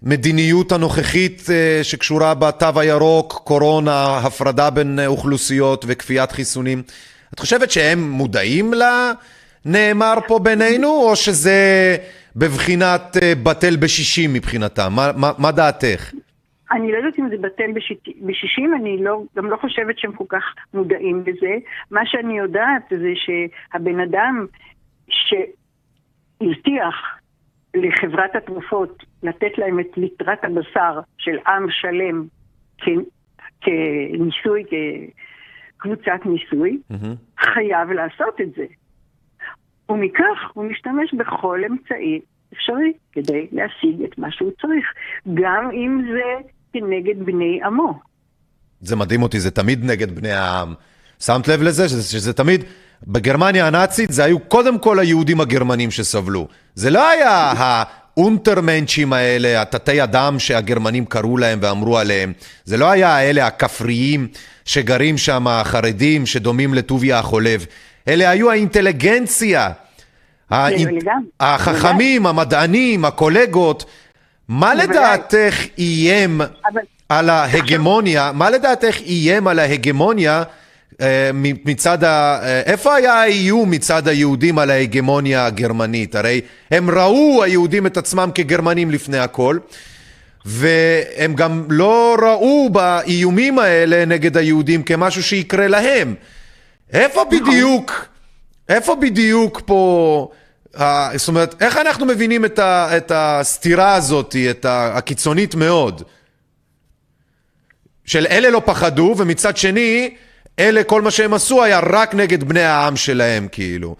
[0.02, 6.82] המדיניות הנוכחית אה, שקשורה בתו הירוק, קורונה, הפרדה בין אוכלוסיות וכפיית חיסונים?
[7.34, 11.96] את חושבת שהם מודעים לנאמר פה בינינו, או שזה
[12.36, 14.92] בבחינת אה, בטל בשישים מבחינתם?
[14.96, 16.12] מה, מה, מה דעתך?
[16.72, 17.70] אני לא יודעת אם זה בטל
[18.22, 20.42] בשישים, אני לא, גם לא חושבת שהם כל כך
[20.74, 21.54] מודעים לזה.
[21.90, 24.46] מה שאני יודעת זה שהבן אדם
[25.12, 26.94] שהבטיח
[27.74, 32.26] לחברת התרופות לתת להם את ליטרת הבשר של עם שלם
[32.78, 33.08] כ-
[33.60, 34.64] כניסוי,
[35.78, 36.78] כקבוצת ניסוי,
[37.38, 38.64] חייב לעשות את זה.
[39.88, 42.20] ומכך הוא משתמש בכל אמצעי
[42.54, 44.86] אפשרי כדי להשיג את מה שהוא צריך,
[45.34, 48.00] גם אם זה כנגד בני עמו.
[48.80, 50.74] זה מדהים אותי, זה תמיד נגד בני העם.
[51.20, 51.88] שמת לב לזה?
[51.88, 52.64] שזה, שזה תמיד,
[53.06, 56.48] בגרמניה הנאצית זה היו קודם כל היהודים הגרמנים שסבלו.
[56.74, 62.32] זה לא היה האונטרמנצ'ים האלה, התתי אדם שהגרמנים קראו להם ואמרו עליהם.
[62.64, 64.28] זה לא היה האלה הכפריים
[64.64, 67.66] שגרים שם, החרדים שדומים לטוביה החולב.
[68.08, 69.70] אלה היו האינטליגנציה.
[70.50, 71.28] האינ- לגמרי.
[71.40, 73.84] החכמים, המדענים, הקולגות.
[74.48, 74.74] מה.
[74.74, 80.42] לדעתך איים אבל על ההגמוניה, מה לדעתך איים על ההגמוניה
[81.64, 82.38] מצד ה...
[82.42, 86.14] אה, איפה היה האיום מצד היהודים על ההגמוניה הגרמנית?
[86.14, 86.40] הרי
[86.70, 89.58] הם ראו היהודים את עצמם כגרמנים לפני הכל,
[90.44, 96.14] והם גם לא ראו באיומים האלה נגד היהודים כמשהו שיקרה להם.
[96.92, 98.06] איפה בדיוק,
[98.68, 100.28] איפה בדיוק פה,
[101.14, 106.02] זאת אומרת, איך אנחנו מבינים את, ה, את הסתירה הזאת, את ה, הקיצונית מאוד?
[108.04, 110.14] של אלה לא פחדו, ומצד שני,
[110.58, 113.96] אלה כל מה שהם עשו היה רק נגד בני העם שלהם, כאילו.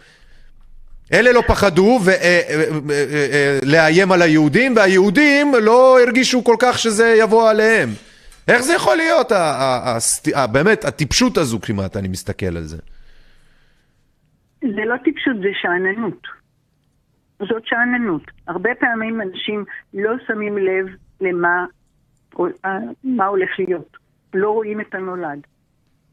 [1.12, 7.14] אלה לא פחדו אה, אה, אה, לאיים על היהודים, והיהודים לא הרגישו כל כך שזה
[7.18, 7.88] יבוא עליהם.
[8.48, 9.32] איך זה יכול להיות,
[10.52, 12.76] באמת, הטיפשות הזו כמעט, אני מסתכל על זה.
[14.60, 16.26] זה לא טיפשות, זה שאננות.
[17.38, 18.22] זאת שאננות.
[18.48, 20.86] הרבה פעמים אנשים לא שמים לב
[21.20, 21.64] למה
[23.04, 23.96] מה הולך להיות.
[24.34, 25.46] לא רואים את הנולד.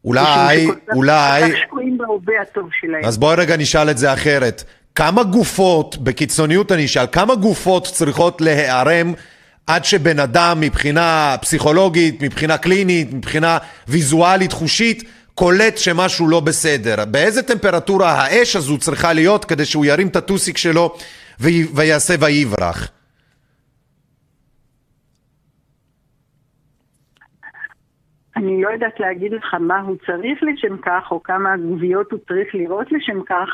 [0.04, 3.04] אולי, אולי, כל כך שקועים בהווה הטוב שלהם.
[3.04, 4.64] אז בואי רגע נשאל את זה אחרת.
[4.94, 9.12] כמה גופות, בקיצוניות אני אשאל, כמה גופות צריכות להיערם
[9.66, 15.02] עד שבן אדם מבחינה פסיכולוגית, מבחינה קלינית, מבחינה ויזואלית, חושית,
[15.34, 17.04] קולט שמשהו לא בסדר?
[17.04, 20.94] באיזה טמפרטורה האש הזו צריכה להיות כדי שהוא ירים את הטוסיק שלו
[21.40, 22.88] וי- ויעשה ויברח?
[28.40, 32.54] אני לא יודעת להגיד לך מה הוא צריך לשם כך, או כמה גוויות הוא צריך
[32.54, 33.48] לראות לשם כך,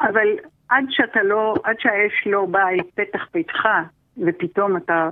[0.00, 0.28] אבל
[0.68, 3.68] עד שאתה לא, עד שהאש לא באה אל פתח ביתך,
[4.26, 5.10] ופתאום אתה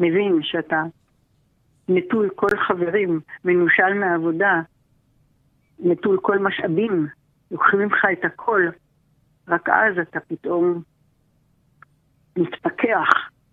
[0.00, 0.82] מבין שאתה
[1.88, 4.60] נטול כל חברים, מנושל מהעבודה,
[5.78, 7.06] נטול כל משאבים,
[7.50, 8.62] לוקחים ממך את הכל,
[9.48, 10.82] רק אז אתה פתאום
[12.36, 13.08] מתפכח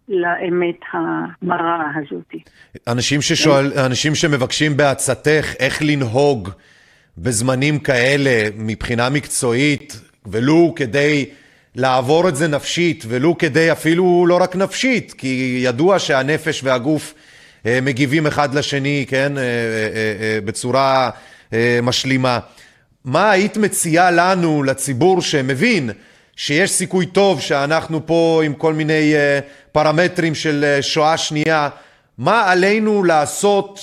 [0.09, 2.33] לאמת המרה הזאת.
[2.87, 6.49] אנשים ששואל, אנשים שמבקשים בעצתך איך לנהוג
[7.17, 11.25] בזמנים כאלה מבחינה מקצועית, ולו כדי
[11.75, 17.13] לעבור את זה נפשית, ולו כדי אפילו לא רק נפשית, כי ידוע שהנפש והגוף
[17.65, 21.09] אה, מגיבים אחד לשני, כן, אה, אה, בצורה
[21.83, 22.39] משלימה.
[23.05, 25.89] מה היית מציעה לנו, לציבור שמבין
[26.35, 29.39] שיש סיכוי טוב שאנחנו פה עם כל מיני אה,
[29.71, 31.69] פרמטרים של אה, שואה שנייה,
[32.17, 33.79] מה עלינו לעשות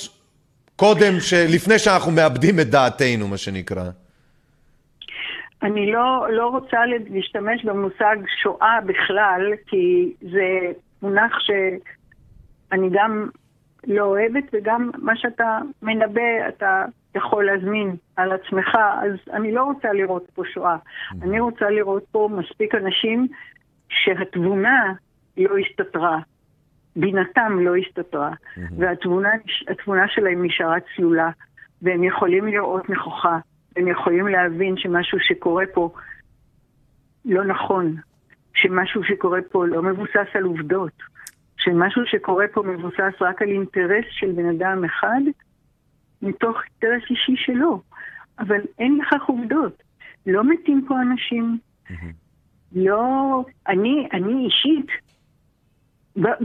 [0.77, 1.13] קודם,
[1.49, 3.85] לפני שאנחנו מאבדים את דעתנו, מה שנקרא?
[5.63, 6.77] אני לא, לא רוצה
[7.11, 10.73] להשתמש במושג שואה בכלל, כי זה
[11.03, 13.29] מונח שאני גם
[13.87, 16.85] לא אוהבת, וגם מה שאתה מנבא אתה
[17.15, 20.77] יכול להזמין על עצמך, אז אני לא רוצה לראות פה שואה.
[21.23, 23.29] אני רוצה לראות פה מספיק אנשים
[23.89, 24.93] שהתבונה
[25.37, 26.19] לא הסתתרה,
[26.97, 28.31] בינתם לא הסתתרה,
[28.79, 29.31] והתבונה
[29.69, 31.31] התבונה שלהם נשארה צלולה,
[31.83, 33.39] והם יכולים לראות נכוחה.
[33.77, 35.91] הם יכולים להבין שמשהו שקורה פה
[37.25, 37.97] לא נכון,
[38.55, 40.93] שמשהו שקורה פה לא מבוסס על עובדות,
[41.57, 45.21] שמשהו שקורה פה מבוסס רק על אינטרס של בן אדם אחד,
[46.23, 47.83] מתוך אינטרס אישי שלו.
[48.39, 49.83] אבל אין לכך עובדות.
[50.27, 51.59] לא מתים פה אנשים.
[52.73, 53.45] לא...
[53.69, 54.87] אני, אני אישית,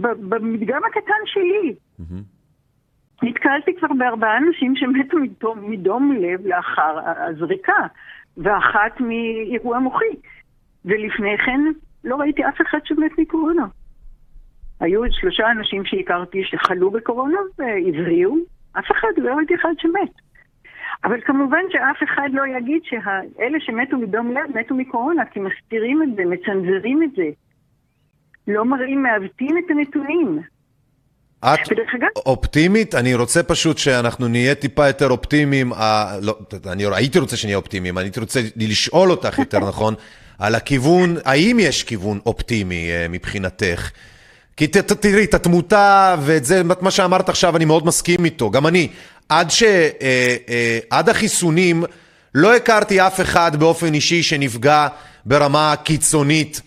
[0.02, 1.76] במדגם הקטן שלי,
[3.24, 7.88] נתקלתי כבר בארבעה אנשים שמתו מדום, מדום לב לאחר הזריקה,
[8.38, 10.16] ואחת מאירוע מוחי.
[10.86, 11.60] ולפני כן
[12.04, 13.66] לא ראיתי אף אחד שמת מקורונה.
[14.80, 18.36] היו שלושה אנשים שהכרתי שחלו בקורונה והבריאו,
[18.80, 20.12] אף אחד, לא ראיתי אחד שמת.
[21.04, 26.16] אבל כמובן שאף אחד לא יגיד שאלה שמתו מדום לב מתו מקורונה, כי מסתירים את
[26.16, 27.30] זה, מצנזרים את זה.
[28.48, 30.40] לא מראים, מעוותים את הנתונים.
[31.40, 31.60] את
[32.26, 32.96] אופטימית?
[32.96, 35.74] אני רוצה פשוט שאנחנו נהיה טיפה יותר אופטימיים.
[35.74, 36.38] אה, לא,
[36.72, 39.94] אני הייתי רוצה שנהיה אופטימיים, אני הייתי רוצה לשאול אותך יותר נכון,
[40.40, 43.92] על הכיוון, האם יש כיוון אופטימי אה, מבחינתך?
[44.58, 48.52] כי ת, ת, תראי, את התמותה ואת זה, מה שאמרת עכשיו, אני מאוד מסכים איתו.
[48.52, 48.88] גם אני,
[49.30, 49.88] עד, ש, אה,
[50.50, 51.84] אה, עד החיסונים,
[52.36, 54.88] לא הכרתי אף אחד באופן אישי שנפגע
[55.26, 56.62] ברמה קיצונית.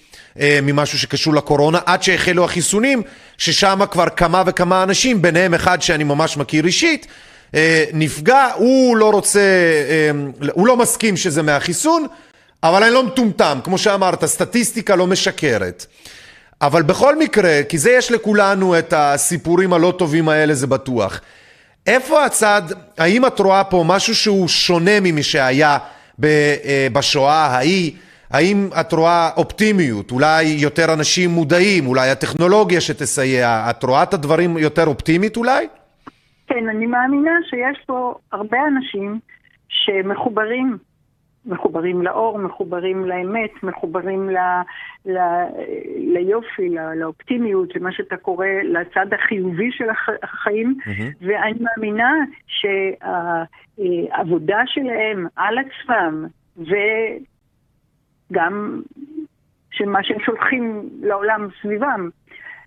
[0.62, 3.02] ממשהו שקשור לקורונה, עד שהחלו החיסונים,
[3.38, 7.06] ששם כבר כמה וכמה אנשים, ביניהם אחד שאני ממש מכיר אישית,
[7.92, 9.40] נפגע, הוא לא רוצה,
[10.52, 12.06] הוא לא מסכים שזה מהחיסון,
[12.62, 15.86] אבל אני לא מטומטם, כמו שאמרת, סטטיסטיקה לא משקרת.
[16.62, 21.20] אבל בכל מקרה, כי זה יש לכולנו את הסיפורים הלא טובים האלה, זה בטוח.
[21.86, 22.62] איפה הצד,
[22.98, 25.78] האם את רואה פה משהו שהוא שונה ממי שהיה
[26.92, 27.92] בשואה ההיא?
[28.30, 30.10] האם את רואה אופטימיות?
[30.10, 31.86] אולי יותר אנשים מודעים?
[31.86, 33.66] אולי הטכנולוגיה שתסייע?
[33.70, 35.66] את רואה את הדברים יותר אופטימית אולי?
[36.46, 39.18] כן, אני מאמינה שיש פה הרבה אנשים
[39.68, 40.78] שמחוברים,
[41.50, 44.36] מחוברים לאור, מחוברים לאמת, מחוברים ל,
[45.06, 45.18] ל,
[45.96, 50.78] ליופי, ל, לאופטימיות, למה שאתה קורא, לצד החיובי של הח, החיים,
[51.20, 52.12] ואני מאמינה
[53.76, 56.26] שהעבודה שלהם על עצמם,
[58.30, 58.82] וגם
[59.70, 62.08] של מה שהם שולחים לעולם סביבם,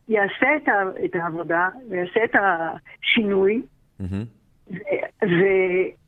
[0.09, 3.61] יעשה את, ה, את העבודה, ויעשה את השינוי,
[5.21, 6.03] ויפקח,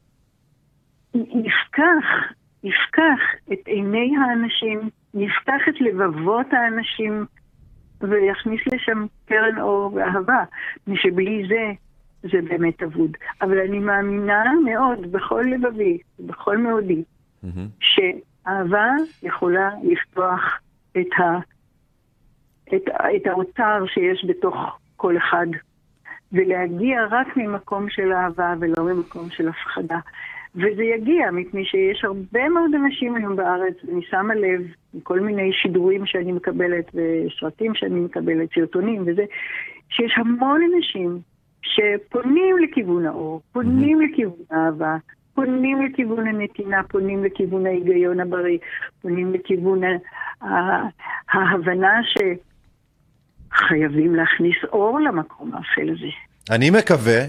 [1.16, 2.06] יפקח
[3.54, 7.26] את עיני האנשים, יפתח את לבבות האנשים,
[8.02, 10.44] ויכניס לשם קרן אור ואהבה,
[10.82, 11.72] מפני שבלי זה,
[12.22, 13.18] זה באמת אבוד.
[13.42, 17.04] אבל אני מאמינה מאוד, בכל לבבי, בכל מאודי,
[17.80, 18.92] שאהבה
[19.24, 20.60] יכולה לפתוח
[20.92, 21.38] את, ה,
[22.76, 24.56] את, את האוצר שיש בתוך
[24.96, 25.48] כל אחד,
[26.32, 30.00] ולהגיע רק ממקום של אהבה ולא ממקום של הפחדה.
[30.56, 34.62] וזה יגיע, מפני שיש הרבה מאוד אנשים היום בארץ, אני שמה לב,
[34.94, 39.24] מכל מיני שידורים שאני מקבלת, וסרטים שאני מקבלת, סרטונים וזה,
[39.90, 41.20] שיש המון אנשים
[41.62, 44.96] שפונים לכיוון האור, פונים לכיוון האהבה,
[45.34, 48.58] פונים לכיוון הנתינה, פונים לכיוון ההיגיון הבריא,
[49.02, 49.82] פונים לכיוון
[51.32, 52.02] ההבנה
[53.54, 56.08] שחייבים להכניס אור למקום האפל הזה.
[56.52, 57.22] אני מקווה,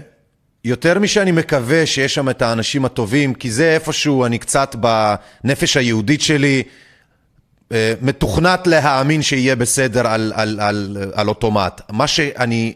[0.67, 6.21] יותר משאני מקווה שיש שם את האנשים הטובים, כי זה איפשהו, אני קצת בנפש היהודית
[6.21, 6.63] שלי,
[7.71, 11.81] אה, מתוכנת להאמין שיהיה בסדר על, על, על, על אוטומט.
[11.91, 12.73] מה שאני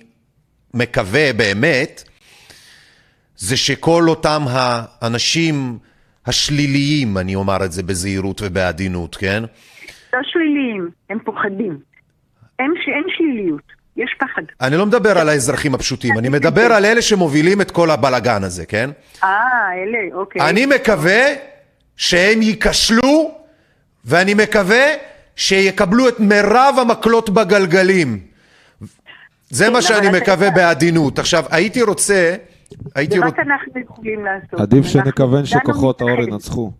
[0.74, 2.04] מקווה באמת,
[3.36, 5.78] זה שכל אותם האנשים
[6.26, 9.44] השליליים, אני אומר את זה בזהירות ובעדינות, כן?
[10.14, 11.80] לא שליליים, הם פוחדים.
[12.60, 14.42] אין, אין שליליות, יש פחד.
[14.62, 18.66] אני לא מדבר על האזרחים הפשוטים, אני מדבר על אלה שמובילים את כל הבלגן הזה,
[18.66, 18.90] כן?
[19.24, 19.30] אה,
[19.74, 20.42] אלה, אוקיי.
[20.50, 21.22] אני מקווה
[21.96, 23.32] שהם ייכשלו,
[24.06, 24.86] ואני מקווה
[25.36, 28.20] שיקבלו את מירב המקלות בגלגלים.
[29.50, 31.20] זה מה כן, שאני אבל אתה מקווה בעדינות.
[31.20, 32.36] עכשיו, הייתי רוצה...
[32.96, 33.34] הייתי זה רוצ...
[33.34, 34.60] רק אנחנו יכולים לעשות.
[34.60, 36.22] עדיף שנכוון שכוחות האור.
[36.22, 36.72] ינצחו.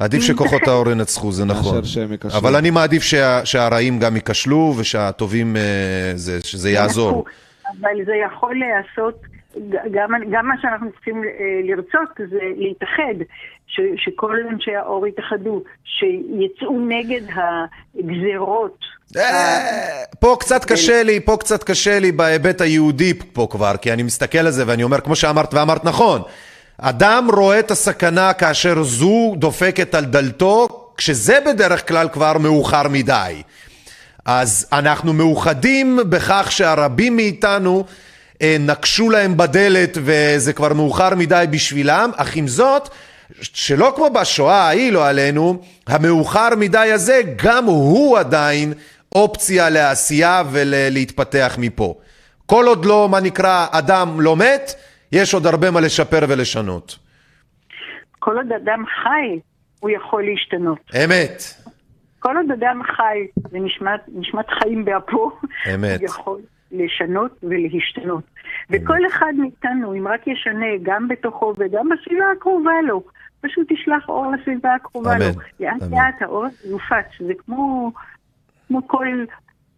[0.00, 1.76] עדיף שכוחות האור ינצחו, זה נכון.
[1.76, 2.38] מאשר שהם ייכשלו.
[2.38, 7.24] אבל אני מעדיף שה, שהרעים גם ייכשלו ושהטובים, אה, זה, שזה יעזור.
[7.80, 9.20] אבל זה יכול להיעשות,
[9.92, 11.30] גם, גם מה שאנחנו צריכים אה,
[11.64, 13.24] לרצות זה להתאחד,
[13.66, 18.78] ש, שכל אנשי האור יתאחדו, שיצאו נגד הגזרות.
[19.16, 24.02] אה, פה קצת קשה לי, פה קצת קשה לי בהיבט היהודי פה כבר, כי אני
[24.02, 26.22] מסתכל על זה ואני אומר, כמו שאמרת ואמרת נכון,
[26.82, 33.42] אדם רואה את הסכנה כאשר זו דופקת על דלתו, כשזה בדרך כלל כבר מאוחר מדי.
[34.24, 37.84] אז אנחנו מאוחדים בכך שהרבים מאיתנו
[38.42, 42.88] אה, נקשו להם בדלת וזה כבר מאוחר מדי בשבילם, אך עם זאת,
[43.40, 48.72] שלא כמו בשואה ההיא, לא עלינו, המאוחר מדי הזה גם הוא עדיין
[49.14, 51.94] אופציה לעשייה ולהתפתח מפה.
[52.46, 54.74] כל עוד לא, מה נקרא, אדם לא מת,
[55.12, 56.98] יש עוד הרבה מה לשפר ולשנות.
[58.18, 59.40] כל עוד אדם חי,
[59.80, 60.78] הוא יכול להשתנות.
[61.04, 61.42] אמת.
[62.18, 65.30] כל עוד אדם חי ונשמת נשמת חיים באפו,
[65.74, 66.00] אמת.
[66.00, 66.40] הוא יכול
[66.72, 68.24] לשנות ולהשתנות.
[68.70, 73.02] וכל אחד מאיתנו, אם רק ישנה גם בתוכו וגם בסביבה הקרובה לו,
[73.40, 75.40] פשוט תשלח אור לסביבה הקרובה אמן, לו.
[75.60, 75.82] לאט.
[75.90, 77.92] לאט האור יופץ, זה כמו,
[78.68, 79.24] כמו כל...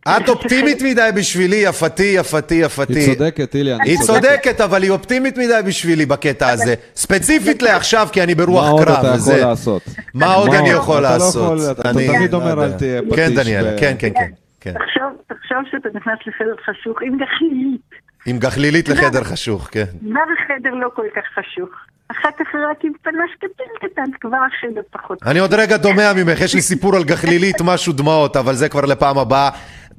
[0.09, 2.94] את אופטימית מדי בשבילי, יפתי, יפתי, יפתי.
[2.98, 6.74] היא צודקת, איליה, אני היא צודקת, אבל היא אופטימית מדי בשבילי בקטע הזה.
[6.96, 8.96] ספציפית לעכשיו, כי אני מה ברוח עוד קרב.
[9.05, 9.82] אתה יכול לעשות?
[10.14, 11.42] מה עוד אני יכול אתה לא לעשות?
[11.59, 12.64] יכול, אתה אני- תמיד לא אומר.
[12.64, 14.30] אל תהיה כן, פטיש דניאלה, ב- כן, כן, כן.
[14.61, 14.72] כן.
[14.72, 17.80] תחשוב, שאתה נכנס לחדר חשוך עם גחלילית.
[18.26, 19.84] עם גחלילית לחדר חשוך, כן.
[20.03, 21.68] מה החדר לא כל כך חשוך?
[22.11, 25.18] אחר כך רק עם פנס קטן קטן, כבר החדר פחות.
[25.26, 28.80] אני עוד רגע דומע ממך, יש לי סיפור על גחלילית, משהו דמעות, אבל זה כבר
[28.84, 29.50] לפעם הבאה.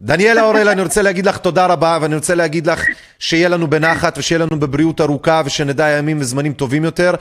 [0.03, 2.85] דניאלה אוראל, אני רוצה להגיד לך תודה רבה, ואני רוצה להגיד לך
[3.19, 7.11] שיהיה לנו בנחת ושיהיה לנו בבריאות ארוכה, ושנדע ימים וזמנים טובים יותר,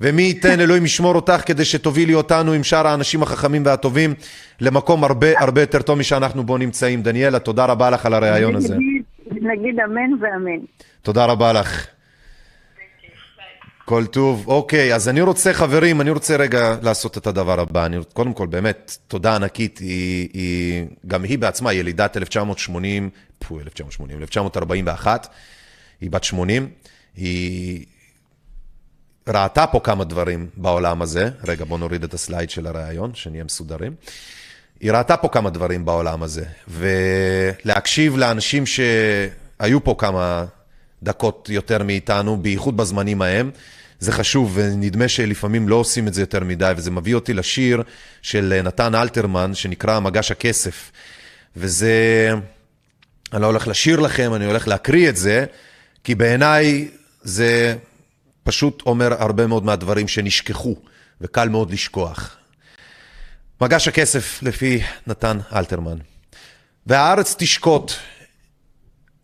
[0.00, 4.14] ומי ייתן, אלוהים ישמור אותך, כדי שתובילי אותנו עם שאר האנשים החכמים והטובים
[4.60, 7.02] למקום הרבה הרבה יותר טוב משאנחנו בו נמצאים.
[7.02, 8.76] דניאלה, תודה רבה לך על הריאיון הזה.
[9.30, 10.64] נגיד אמן ואמן.
[11.02, 11.86] תודה רבה לך.
[13.90, 14.44] כל טוב.
[14.46, 17.86] אוקיי, אז אני רוצה, חברים, אני רוצה רגע לעשות את הדבר הבא.
[17.86, 19.78] אני, קודם כל, באמת, תודה ענקית.
[19.78, 25.28] היא, היא, גם היא בעצמה ילידת 1980, פו, 1980, 1941.
[26.00, 26.68] היא בת 80.
[27.16, 27.84] היא
[29.28, 31.30] ראתה פה כמה דברים בעולם הזה.
[31.44, 33.94] רגע, בואו נוריד את הסלייד של הראיון, שנהיה מסודרים.
[34.80, 40.44] היא ראתה פה כמה דברים בעולם הזה, ולהקשיב לאנשים שהיו פה כמה
[41.02, 43.50] דקות יותר מאיתנו, בייחוד בזמנים ההם.
[44.00, 47.82] זה חשוב, ונדמה שלפעמים לא עושים את זה יותר מדי, וזה מביא אותי לשיר
[48.22, 50.90] של נתן אלתרמן, שנקרא מגש הכסף.
[51.56, 52.30] וזה...
[53.32, 55.44] אני לא הולך לשיר לכם, אני הולך להקריא את זה,
[56.04, 56.88] כי בעיניי
[57.22, 57.76] זה
[58.42, 60.76] פשוט אומר הרבה מאוד מהדברים שנשכחו,
[61.20, 62.36] וקל מאוד לשכוח.
[63.60, 65.98] מגש הכסף לפי נתן אלתרמן.
[66.86, 67.92] והארץ תשקוט,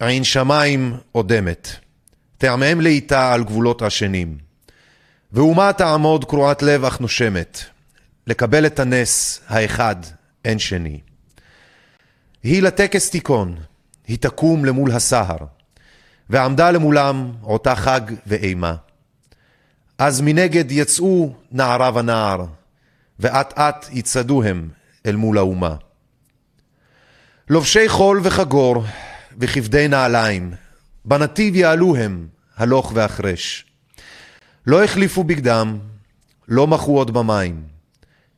[0.01, 1.69] עין שמיים אודמת,
[2.39, 4.46] תעמם לאיתה על גבולות השנים.
[5.33, 7.61] ואומה תעמוד קרועת לב אך נושמת,
[8.27, 9.97] לקבל את הנס האחד
[10.45, 11.01] אין שני.
[12.43, 13.57] היא לטקס תיכון,
[14.07, 15.37] היא תקום למול הסהר,
[16.31, 18.75] ועמדה למולם אותה חג ואימה.
[19.99, 22.45] אז מנגד יצאו נערה ונער,
[23.19, 24.69] ואט אט יצעדו הם
[25.07, 25.75] אל מול האומה.
[27.51, 28.85] לובשי חול וחגור,
[29.39, 30.55] וכבדי נעליים,
[31.05, 33.65] בנתיב יעלו הם, הלוך והחרש.
[34.67, 35.79] לא החליפו בגדם,
[36.49, 37.63] לא מחו עוד במים,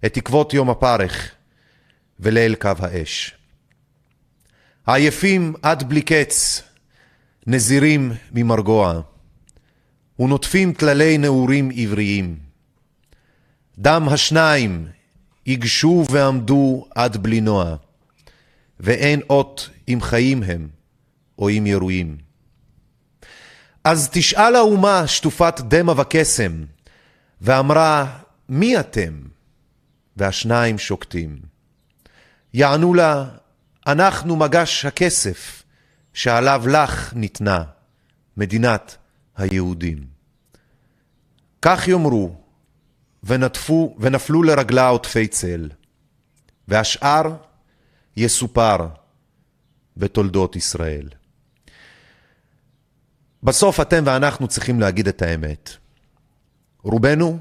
[0.07, 1.31] את תקוות יום הפרך
[2.21, 3.35] וליל קו האש.
[4.87, 6.63] עייפים עד בלי קץ,
[7.47, 9.01] נזירים ממרגוע,
[10.19, 12.39] ונוטפים כללי נעורים עבריים.
[13.79, 14.89] דם השניים
[15.47, 17.77] ייגשו ועמדו עד בלי נוע,
[18.81, 20.69] ואין אות אם חיים הם
[21.39, 22.28] או אם ירויים.
[23.91, 26.65] אז תשאל האומה שטופת דמע וקסם,
[27.41, 28.19] ואמרה,
[28.49, 29.23] מי אתם?
[30.17, 31.39] והשניים שוקטים.
[32.55, 33.25] יענו לה,
[33.87, 35.63] אנחנו מגש הכסף,
[36.15, 37.65] שעליו לך ניתנה,
[38.37, 38.97] מדינת
[39.37, 40.07] היהודים.
[41.63, 42.35] כך יאמרו,
[43.23, 45.71] ונטפו, ונפלו לרגלה עוטפי צל,
[46.69, 47.37] והשאר
[48.17, 48.89] יסופר
[49.97, 51.09] בתולדות ישראל.
[53.43, 55.71] בסוף אתם ואנחנו צריכים להגיד את האמת.
[56.83, 57.39] רובנו,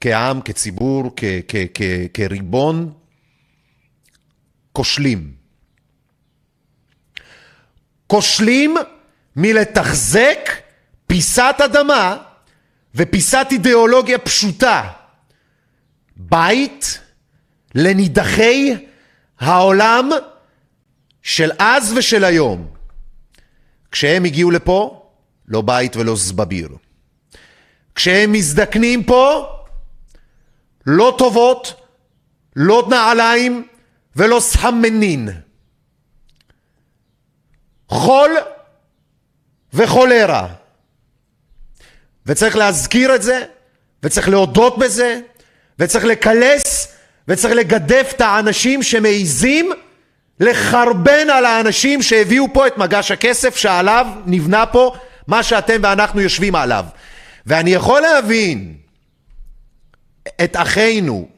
[0.00, 2.92] כעם, כציבור, כ- כ- כ- כריבון,
[4.72, 5.32] כושלים.
[8.06, 8.74] כושלים
[9.36, 10.38] מלתחזק
[11.06, 12.16] פיסת אדמה
[12.94, 14.90] ופיסת אידיאולוגיה פשוטה.
[16.16, 17.00] בית
[17.74, 18.86] לנידחי
[19.40, 20.10] העולם
[21.22, 22.68] של אז ושל היום.
[23.92, 25.10] כשהם הגיעו לפה,
[25.48, 26.68] לא בית ולא זבביר.
[27.94, 29.46] כשהם מזדקנים פה,
[30.86, 31.74] לא טובות,
[32.56, 33.68] לא נעליים
[34.16, 35.28] ולא סחמנין.
[37.88, 38.30] חול
[39.72, 40.48] וחולרה.
[42.26, 43.44] וצריך להזכיר את זה,
[44.02, 45.20] וצריך להודות בזה,
[45.78, 46.96] וצריך לקלס,
[47.28, 49.72] וצריך לגדף את האנשים שמעיזים
[50.42, 54.92] לחרבן על האנשים שהביאו פה את מגש הכסף שעליו נבנה פה
[55.26, 56.84] מה שאתם ואנחנו יושבים עליו.
[57.46, 58.74] ואני יכול להבין
[60.44, 61.28] את אחינו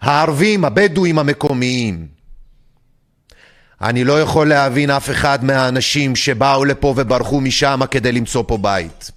[0.00, 2.06] הערבים, הבדואים המקומיים.
[3.82, 9.10] אני לא יכול להבין אף אחד מהאנשים שבאו לפה וברחו משם כדי למצוא פה בית.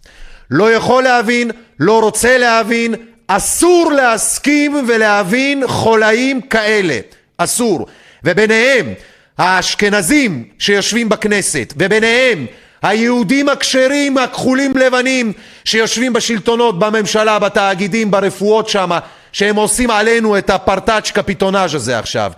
[0.51, 2.95] לא יכול להבין, לא רוצה להבין,
[3.27, 6.99] אסור להסכים ולהבין חולאים כאלה.
[7.37, 7.87] אסור.
[8.23, 8.93] וביניהם
[9.37, 12.45] האשכנזים שיושבים בכנסת, וביניהם
[12.81, 15.33] היהודים הכשרים, הכחולים לבנים,
[15.65, 18.89] שיושבים בשלטונות, בממשלה, בתאגידים, ברפואות שם,
[19.31, 22.31] שהם עושים עלינו את הפרטאץ' קפיטונאז' הזה עכשיו.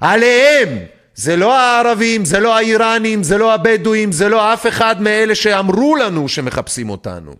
[0.00, 0.68] עליהם,
[1.14, 5.96] זה לא הערבים, זה לא האיראנים, זה לא הבדואים, זה לא אף אחד מאלה שאמרו
[5.96, 7.34] לנו שמחפשים אותנו.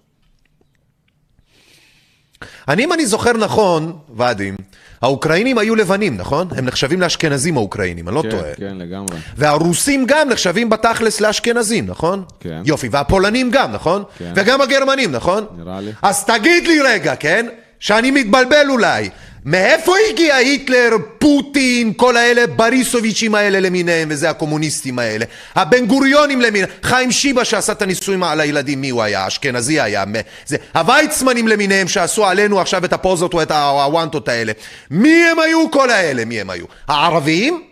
[2.68, 4.57] אני, אם אני זוכר נכון, ואדים,
[5.03, 6.48] האוקראינים היו לבנים, נכון?
[6.57, 8.55] הם נחשבים לאשכנזים האוקראינים, אני לא כן, טועה.
[8.57, 9.16] כן, לגמרי.
[9.36, 12.24] והרוסים גם נחשבים בתכלס לאשכנזים, נכון?
[12.40, 12.62] כן.
[12.64, 14.03] יופי, והפולנים גם, נכון?
[14.18, 14.32] כן.
[14.36, 15.46] וגם הגרמנים, נכון?
[15.59, 15.90] נראה לי.
[16.03, 17.46] אז תגיד לי רגע, כן?
[17.80, 19.11] שאני מתבלבל אולי.
[19.45, 25.24] מאיפה הגיע היטלר, פוטין, כל האלה, בריסוביצ'ים האלה למיניהם, וזה הקומוניסטים האלה,
[25.55, 29.26] הבן גוריונים למיניהם, חיים שיבה שעשה את הניסויים על הילדים, מי הוא היה?
[29.26, 30.05] אשכנזי היה,
[30.47, 34.53] זה, הוויצמנים למיניהם שעשו עלינו עכשיו את הפוזות או את הוואנטות האלה,
[34.91, 36.24] מי הם היו כל האלה?
[36.24, 36.66] מי הם היו?
[36.88, 37.62] הערבים?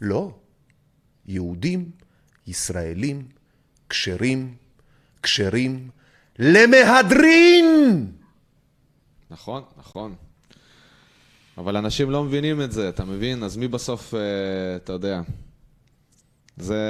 [0.00, 0.30] לא.
[1.26, 1.84] יהודים,
[2.46, 3.22] ישראלים,
[3.88, 4.54] כשרים,
[5.22, 5.88] כשרים,
[6.38, 8.06] למהדרין!
[9.30, 10.14] נכון, נכון.
[11.58, 13.42] אבל אנשים לא מבינים את זה, אתה מבין?
[13.42, 14.20] אז מי בסוף, אה,
[14.76, 15.20] אתה יודע,
[16.56, 16.82] זה,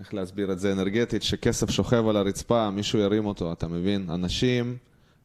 [0.00, 4.10] איך להסביר את זה אנרגטית, שכסף שוכב על הרצפה, מישהו ירים אותו, אתה מבין?
[4.10, 4.76] אנשים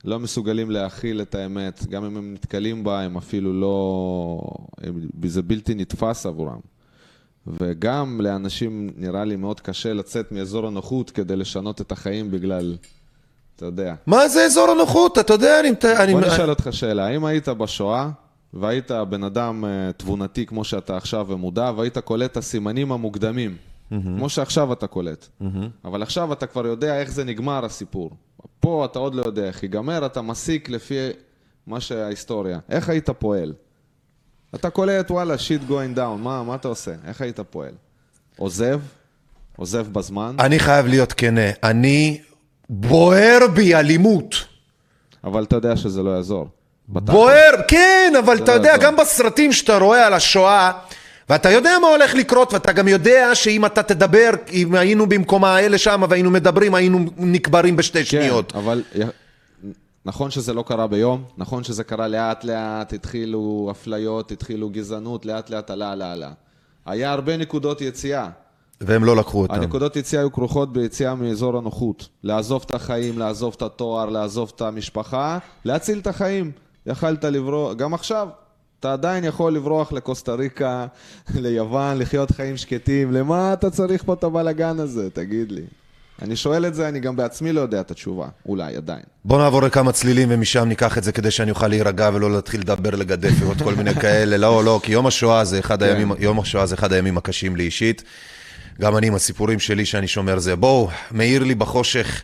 [0.06, 4.42] לא מסוגלים להכיל את האמת, גם אם הם נתקלים בה, הם אפילו לא...
[4.78, 6.60] הם, זה בלתי נתפס עבורם.
[7.48, 12.78] וגם לאנשים נראה לי מאוד קשה לצאת מאזור הנוחות כדי לשנות את החיים בגלל,
[13.56, 13.96] אתה יודע.
[14.08, 15.18] מה זה אזור הנוחות?
[15.18, 15.70] אתה יודע, אני...
[16.00, 16.14] אני...
[16.14, 18.10] בוא נשאל אותך שאלה, האם היית בשואה
[18.54, 23.58] והיית בן אדם אה, תבונתי כמו שאתה עכשיו ומודע, והיית קולט את הסימנים המוקדמים,
[24.18, 25.28] כמו שעכשיו אתה קולט.
[25.86, 28.12] אבל עכשיו אתה כבר יודע איך זה נגמר הסיפור.
[28.60, 30.96] פה אתה עוד לא יודע איך ייגמר, אתה מסיק לפי
[31.68, 32.60] מה שההיסטוריה.
[32.70, 33.54] איך היית פועל?
[34.56, 36.92] אתה קולט, וואלה, שיט going down, מה, מה אתה עושה?
[37.06, 37.74] איך היית פועל?
[38.38, 38.82] עוזב?
[39.58, 40.36] עוזב בזמן?
[40.40, 42.22] אני חייב להיות כנה, אני
[42.70, 44.36] בוער בי אלימות.
[45.24, 46.48] אבל אתה יודע שזה לא יעזור.
[46.92, 48.78] בוער, כן, אבל אתה לא יודע.
[48.78, 50.72] גם בסרטים שאתה רואה על השואה,
[51.30, 55.78] ואתה יודע מה הולך לקרות, ואתה גם יודע שאם אתה תדבר, אם היינו במקום האלה
[55.78, 58.52] שם והיינו מדברים, היינו נקברים בשתי שניות.
[58.52, 58.84] כן, אבל
[60.06, 65.50] נכון שזה לא קרה ביום, נכון שזה קרה לאט לאט, התחילו אפליות, התחילו גזענות, לאט
[65.50, 66.32] לאט עלה עלה עלה.
[66.86, 68.30] היה הרבה נקודות יציאה.
[68.82, 69.54] והם לא לקחו אותם.
[69.54, 72.08] הנקודות יציאה היו כרוכות ביציאה מאזור הנוחות.
[72.24, 76.52] לעזוב את החיים, לעזוב את התואר, לעזוב את המשפחה, להציל את החיים.
[76.86, 78.28] יכלת לברוח, גם עכשיו,
[78.80, 80.86] אתה עדיין יכול לברוח לקוסטה ריקה,
[81.36, 83.12] ליוון, לחיות חיים שקטים.
[83.12, 85.10] למה אתה צריך פה את הבלאגן הזה?
[85.10, 85.62] תגיד לי.
[86.22, 88.28] אני שואל את זה, אני גם בעצמי לא יודע את התשובה.
[88.46, 89.04] אולי, עדיין.
[89.26, 92.90] בוא נעבור לכמה צלילים ומשם ניקח את זה כדי שאני אוכל להירגע ולא להתחיל לדבר
[92.90, 94.38] לגדף ועוד כל מיני כאלה.
[94.38, 97.64] לא, לא, כי יום השואה זה אחד הימים, יום השואה זה אחד הימים הקשים לי
[97.64, 98.04] אישית.
[98.82, 100.56] גם אני עם הסיפורים שלי שאני שומר זה.
[100.56, 102.22] בואו, מאיר לי בחושך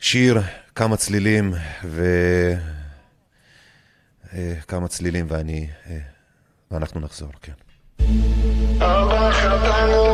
[0.00, 0.40] שיר,
[0.74, 1.54] כמה צלילים
[1.84, 2.04] ו...
[4.36, 5.68] אה, כמה צלילים ואני...
[5.90, 5.98] אה,
[6.70, 7.52] ואנחנו נחזור, כן.
[8.76, 10.06] אבא חטאנו,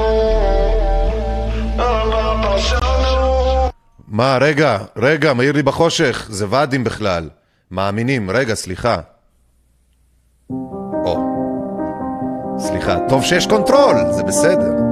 [1.74, 3.70] אבא פשענו.
[4.09, 7.31] מה, רגע, רגע, מאיר לי בחושך, זה ואדים בכלל.
[7.70, 9.01] מאמינים, רגע, סליחה.
[11.05, 11.16] או,
[12.59, 14.91] סליחה, טוב שיש control, זה בסדר.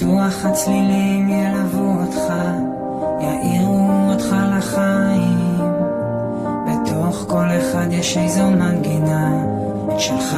[0.00, 2.32] בטוח הצלילים ילוו אותך,
[3.20, 5.58] יאירו אותך לחיים.
[6.66, 9.44] בתוך כל אחד יש איזו מנגינה,
[9.94, 10.36] את שלך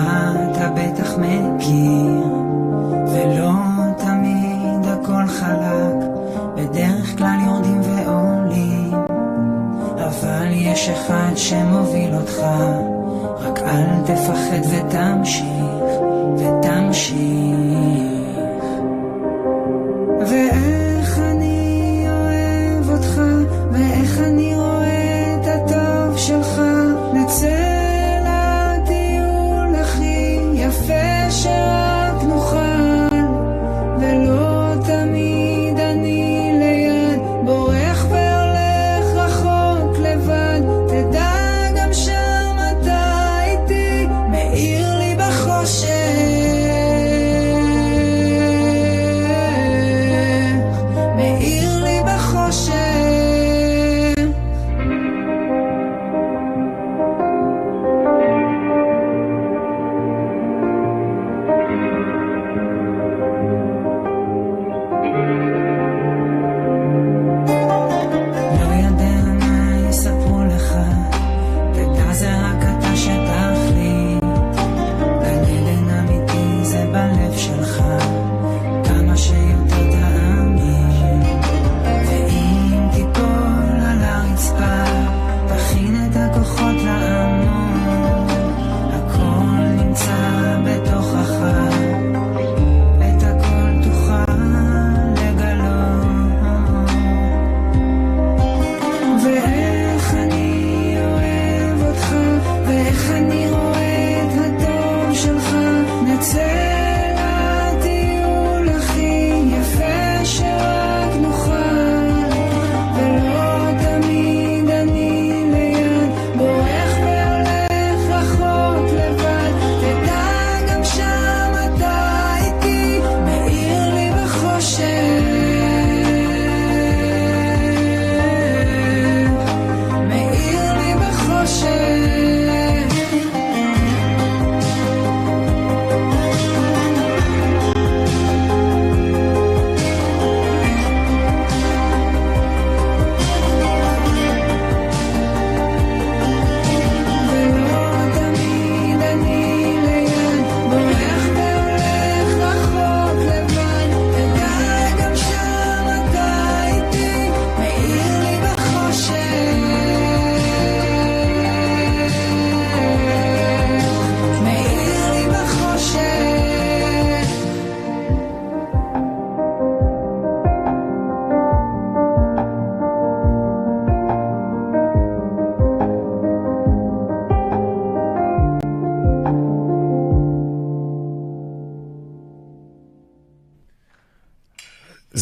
[0.51, 2.27] אתה בטח מכיר.
[3.13, 3.53] ולא
[3.99, 5.97] תמיד הכל חלק,
[6.57, 8.95] בדרך כלל יורדים ועולים.
[9.97, 12.43] אבל יש אחד שמוביל אותך,
[13.39, 15.47] רק אל תפחד ותמשיך,
[16.37, 18.02] ותמשיך.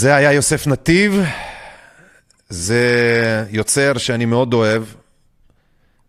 [0.00, 1.20] זה היה יוסף נתיב,
[2.48, 2.84] זה
[3.50, 4.82] יוצר שאני מאוד אוהב,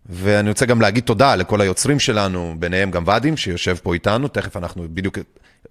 [0.09, 4.57] ואני רוצה גם להגיד תודה לכל היוצרים שלנו, ביניהם גם ואדים, שיושב פה איתנו, תכף
[4.57, 5.17] אנחנו בדיוק...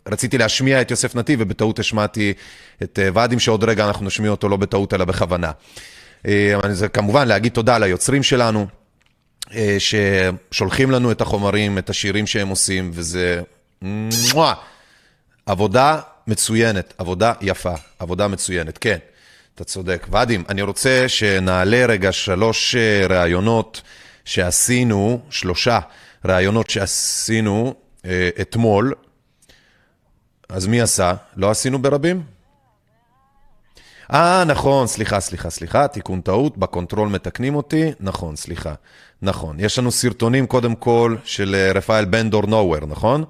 [0.09, 2.33] רציתי להשמיע את יוסף נתיב, ובטעות השמעתי
[2.83, 5.51] את אה, ואדים, שעוד רגע אנחנו נשמיע אותו לא בטעות, אלא בכוונה.
[6.27, 8.67] אה, זה כמובן להגיד תודה ליוצרים שלנו,
[9.55, 13.43] אה, ששולחים לנו את החומרים, את השירים שהם עושים, וזה...
[15.47, 18.99] עבודה מצוינת, עבודה יפה, עבודה מצוינת, כן,
[19.55, 20.07] אתה צודק.
[20.11, 23.83] ואדים, אני רוצה שנעלה רגע שלוש אה, ראיונות
[24.25, 25.81] שעשינו, שלושה
[26.25, 27.75] ראיונות שעשינו
[28.05, 28.95] אה, אתמול.
[30.49, 31.15] אז מי עשה?
[31.37, 32.23] לא עשינו ברבים?
[34.13, 38.75] אה, נכון, סליחה, סליחה, סליחה, תיקון טעות, ב control מתקנים אותי, נכון, סליחה,
[39.23, 39.61] נכון.
[39.61, 43.25] יש לנו סרטונים קודם כל של אה, רפאל בנדור נוואר, נכון?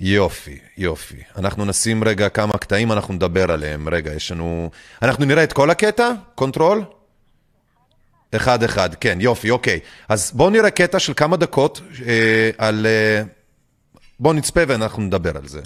[0.00, 1.22] יופי, יופי.
[1.38, 3.88] אנחנו נשים רגע כמה קטעים, אנחנו נדבר עליהם.
[3.88, 4.70] רגע, יש לנו...
[5.02, 6.12] אנחנו נראה את כל הקטע?
[6.34, 6.84] control?
[8.36, 9.80] אחד אחד, כן, יופי, אוקיי.
[10.08, 12.86] אז בואו נראה קטע של כמה דקות אה, על...
[12.86, 13.22] אה,
[14.20, 15.60] בואו נצפה ואנחנו נדבר על זה.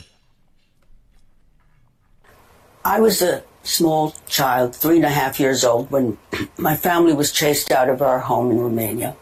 [2.87, 6.19] I was a small child, three and a half years old, when
[6.69, 9.13] my family was chased out of our home in Romania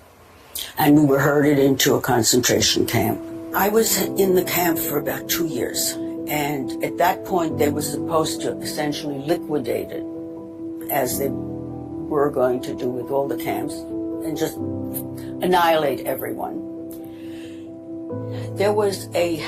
[0.78, 3.31] and we were herded into a concentration camp.
[3.54, 5.90] I was in the camp for about two years,
[6.26, 10.02] and at that point, they were supposed to essentially liquidate it
[10.90, 16.56] as they were going to do with all the camps and just annihilate everyone.
[18.56, 19.44] There was a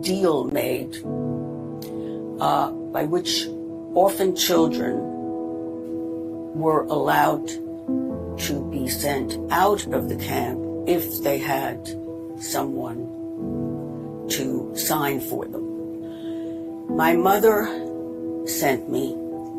[0.00, 0.96] deal made
[2.40, 3.46] uh, by which
[3.94, 4.96] orphan children
[6.58, 7.46] were allowed
[8.40, 10.58] to be sent out of the camp
[10.88, 11.99] if they had
[12.40, 16.96] someone to sign for them.
[16.96, 17.66] My mother
[18.46, 19.14] sent me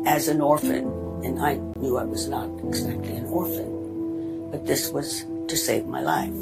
[0.06, 0.84] as an orphan,
[1.24, 6.00] and I knew I was not exactly an orphan, but this was to save my
[6.00, 6.34] life.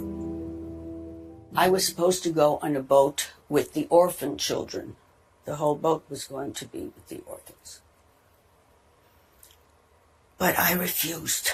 [1.55, 4.97] I was supposed to go on a boat with the orphan children.
[5.45, 7.81] The whole boat was going to be with the orphans.
[10.39, 11.51] But I refused.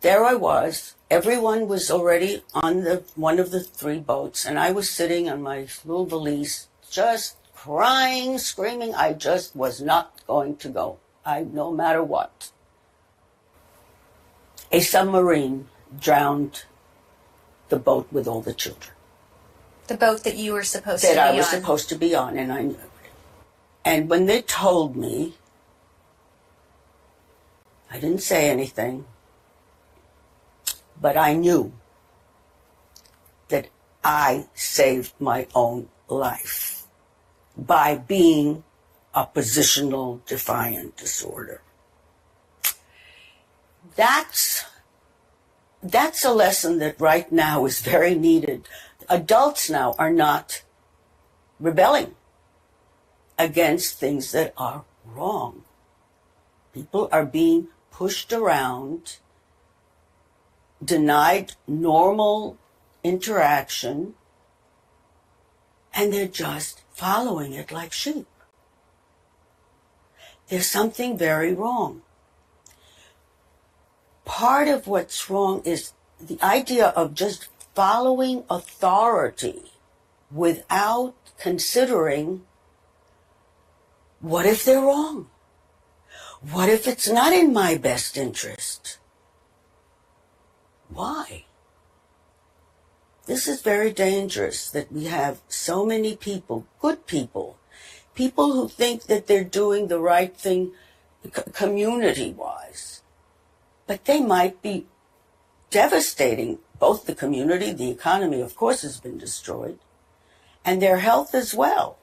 [0.00, 0.96] There I was.
[1.14, 5.42] Everyone was already on the one of the three boats, and I was sitting on
[5.42, 8.96] my little valise, just crying, screaming.
[8.96, 10.98] I just was not going to go.
[11.24, 12.50] I no matter what.
[14.72, 15.68] A submarine
[16.00, 16.64] drowned
[17.68, 18.92] the boat with all the children
[19.86, 21.60] The boat that you were supposed that to I be was on.
[21.60, 22.90] supposed to be on, and I knew it.
[23.84, 25.34] And when they told me,
[27.88, 29.04] I didn't say anything,
[31.00, 31.72] but I knew
[33.48, 33.68] that
[34.02, 36.86] I saved my own life
[37.56, 38.64] by being
[39.14, 41.62] a positional defiant disorder.
[43.96, 44.64] That's
[45.82, 48.66] that's a lesson that right now is very needed.
[49.08, 50.62] Adults now are not
[51.60, 52.14] rebelling
[53.38, 55.62] against things that are wrong.
[56.72, 59.18] People are being pushed around,
[60.84, 62.58] denied normal
[63.02, 64.14] interaction,
[65.92, 68.26] and they're just following it like sheep.
[70.48, 72.02] There's something very wrong
[74.24, 79.72] part of what's wrong is the idea of just following authority
[80.30, 82.42] without considering
[84.20, 85.28] what if they're wrong?
[86.40, 88.98] What if it's not in my best interest?
[90.94, 91.44] Why?
[93.26, 97.56] This is very dangerous that we have so many people, good people,
[98.14, 100.72] people who think that they're doing the right thing
[101.52, 102.94] community wise
[103.86, 104.86] but they might be
[105.70, 109.78] devastating both the community, the economy, of course, has been destroyed,
[110.64, 111.98] and their health as well.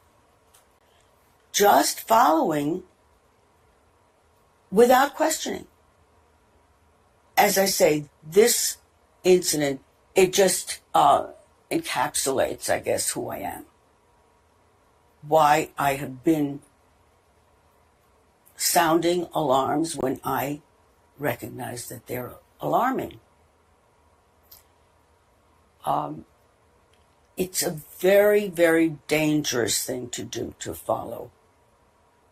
[1.51, 2.83] Just following
[4.71, 5.67] without questioning.
[7.37, 8.77] As I say, this
[9.23, 9.81] incident,
[10.15, 11.27] it just uh,
[11.71, 13.65] encapsulates, I guess, who I am.
[15.27, 16.61] Why I have been
[18.55, 20.61] sounding alarms when I
[21.17, 23.19] recognize that they're alarming.
[25.85, 26.25] Um,
[27.37, 31.31] it's a very, very dangerous thing to do to follow.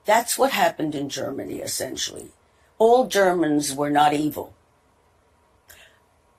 [0.05, 2.31] That's what happened in Germany, essentially.
[2.77, 4.53] All Germans were not evil,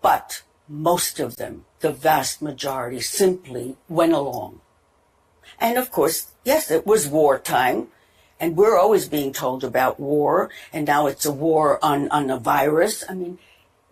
[0.02, 4.60] but most of them, the vast majority, simply went along.
[5.58, 7.88] And of course, yes, it was wartime,
[8.40, 12.38] And we're always being told about war, and now it's a war on, on a
[12.38, 13.04] virus.
[13.06, 13.38] I mean,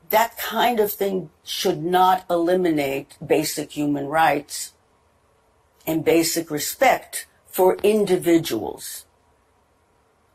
[0.08, 4.72] that kind of thing should not eliminate basic human rights
[5.86, 9.04] and basic respect for individuals.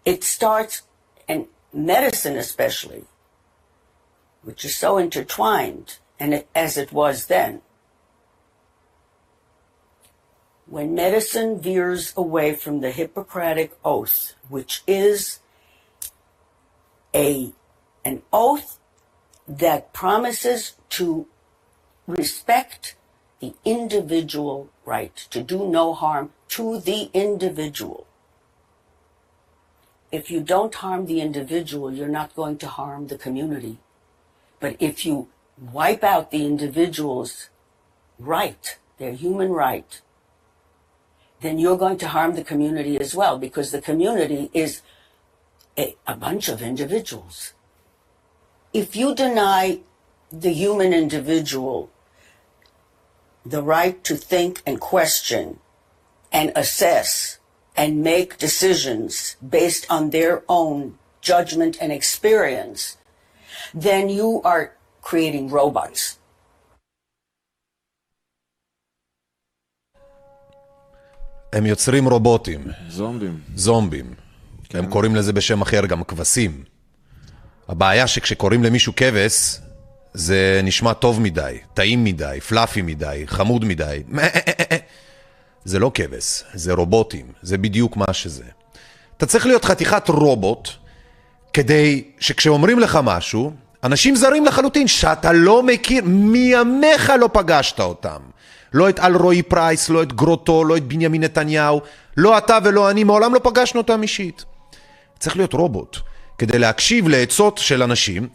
[0.06, 0.84] It starts,
[1.28, 3.06] and medicine especially,
[4.44, 7.62] which is so intertwined, and as it was then.
[10.66, 15.40] When medicine veers away from the Hippocratic Oath, which is
[17.14, 17.54] a
[18.06, 18.80] an oath
[19.48, 21.28] that promises to
[22.08, 22.96] respect
[23.40, 28.08] the individual right, to do no harm to the individual.
[30.12, 33.80] If you don't harm the individual, you're not going to harm the community.
[34.64, 35.28] But if you
[35.60, 37.50] wipe out the individual's
[38.18, 40.00] right, their human right,
[41.42, 44.82] then you're going to harm the community as well because the community is
[45.78, 47.52] a, a bunch of individuals.
[48.72, 49.82] If you deny
[50.32, 51.90] the human individual
[53.46, 55.60] the right to think and question
[56.32, 57.38] and assess
[57.76, 62.96] and make decisions based on their own judgment and experience,
[63.76, 64.66] then you are
[65.04, 66.18] creating robots.
[71.54, 73.40] הם יוצרים רובוטים, זומבים.
[73.56, 74.14] זומבים.
[74.74, 76.64] הם קוראים לזה בשם אחר גם כבשים.
[77.68, 79.60] הבעיה שכשקוראים למישהו כבש,
[80.14, 84.04] זה נשמע טוב מדי, טעים מדי, פלאפי מדי, חמוד מדי.
[85.66, 88.44] זה לא כבש, זה רובוטים, זה בדיוק מה שזה.
[89.18, 90.70] אתה צריך להיות חתיכת רובוט,
[91.54, 93.52] כדי שכשאומרים לך משהו,
[93.84, 98.20] אנשים זרים לחלוטין, שאתה לא מכיר, מימיך לא פגשת אותם.
[98.74, 101.82] לא את אלרועי פרייס, לא את גרוטו, לא את בנימין נתניהו,
[102.18, 104.46] לא אתה ולא אני, מעולם לא פגשנו אותם אישית.
[105.20, 105.98] צריך להיות רובוט,
[106.38, 108.28] כדי להקשיב לעצות של אנשים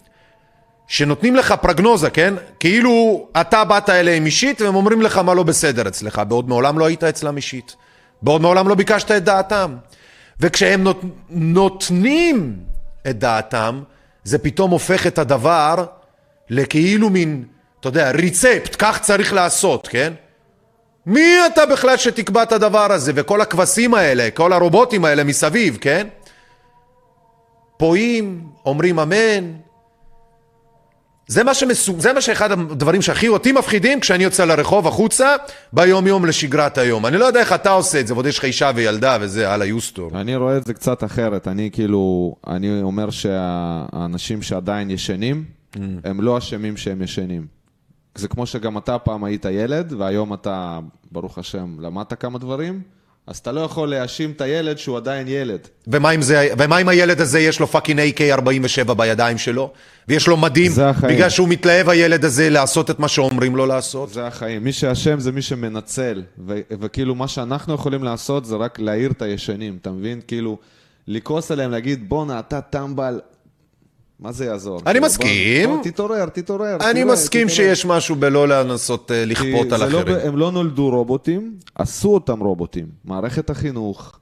[0.88, 2.34] שנותנים לך פרגנוזה, כן?
[2.60, 6.86] כאילו אתה באת אליהם אישית והם אומרים לך מה לא בסדר אצלך, בעוד מעולם לא
[6.86, 7.76] היית אצלם אישית.
[8.22, 9.76] בעוד מעולם לא ביקשת את דעתם.
[10.40, 11.00] וכשהם נות...
[11.30, 12.56] נותנים
[13.10, 13.82] את דעתם,
[14.24, 15.84] זה פתאום הופך את הדבר
[16.50, 17.44] לכאילו מין,
[17.80, 20.12] אתה יודע, ריצפט, כך צריך לעשות, כן?
[21.06, 23.12] מי אתה בכלל שתקבע את הדבר הזה?
[23.14, 26.06] וכל הכבשים האלה, כל הרובוטים האלה מסביב, כן?
[27.76, 29.67] פועים, אומרים אמן.
[31.28, 32.00] זה מה, שמסוג...
[32.00, 35.36] זה מה שאחד הדברים שהכי אותי מפחידים כשאני יוצא לרחוב החוצה
[35.72, 37.06] ביום יום לשגרת היום.
[37.06, 39.66] אני לא יודע איך אתה עושה את זה, ועוד יש לך אישה וילדה וזה, הלאה
[39.66, 40.20] יוסטור.
[40.20, 41.48] אני רואה את זה קצת אחרת.
[41.48, 45.44] אני כאילו, אני אומר שהאנשים שעדיין ישנים,
[46.04, 47.46] הם לא אשמים שהם ישנים.
[48.14, 50.78] זה כמו שגם אתה פעם היית ילד, והיום אתה,
[51.12, 52.82] ברוך השם, למדת כמה דברים,
[53.28, 55.60] אז אתה לא יכול להאשים את הילד שהוא עדיין ילד.
[55.86, 59.72] ומה עם, זה, ומה עם הילד הזה, יש לו fucking AK-47 בידיים שלו,
[60.08, 61.14] ויש לו מדים, זה החיים.
[61.14, 64.12] בגלל שהוא מתלהב הילד הזה לעשות את מה שאומרים לו לעשות?
[64.12, 64.64] זה החיים.
[64.64, 66.22] מי שאשם זה מי שמנצל.
[66.46, 70.20] ו- וכאילו, מה שאנחנו יכולים לעשות זה רק להעיר את הישנים, אתה מבין?
[70.26, 70.58] כאילו,
[71.08, 73.20] לכעוס עליהם, להגיד, בואנה, אתה טמבל.
[74.20, 74.80] מה זה יעזור?
[74.86, 75.68] אני כאילו, מסכים.
[75.68, 76.76] בוא, בוא, תתעורר, תתעורר.
[76.90, 77.74] אני תראה, מסכים תתעורר.
[77.74, 80.16] שיש משהו בלא לנסות אה, לכפות על לא, אחרים.
[80.16, 82.86] הם לא נולדו רובוטים, עשו אותם רובוטים.
[83.04, 84.18] מערכת החינוך,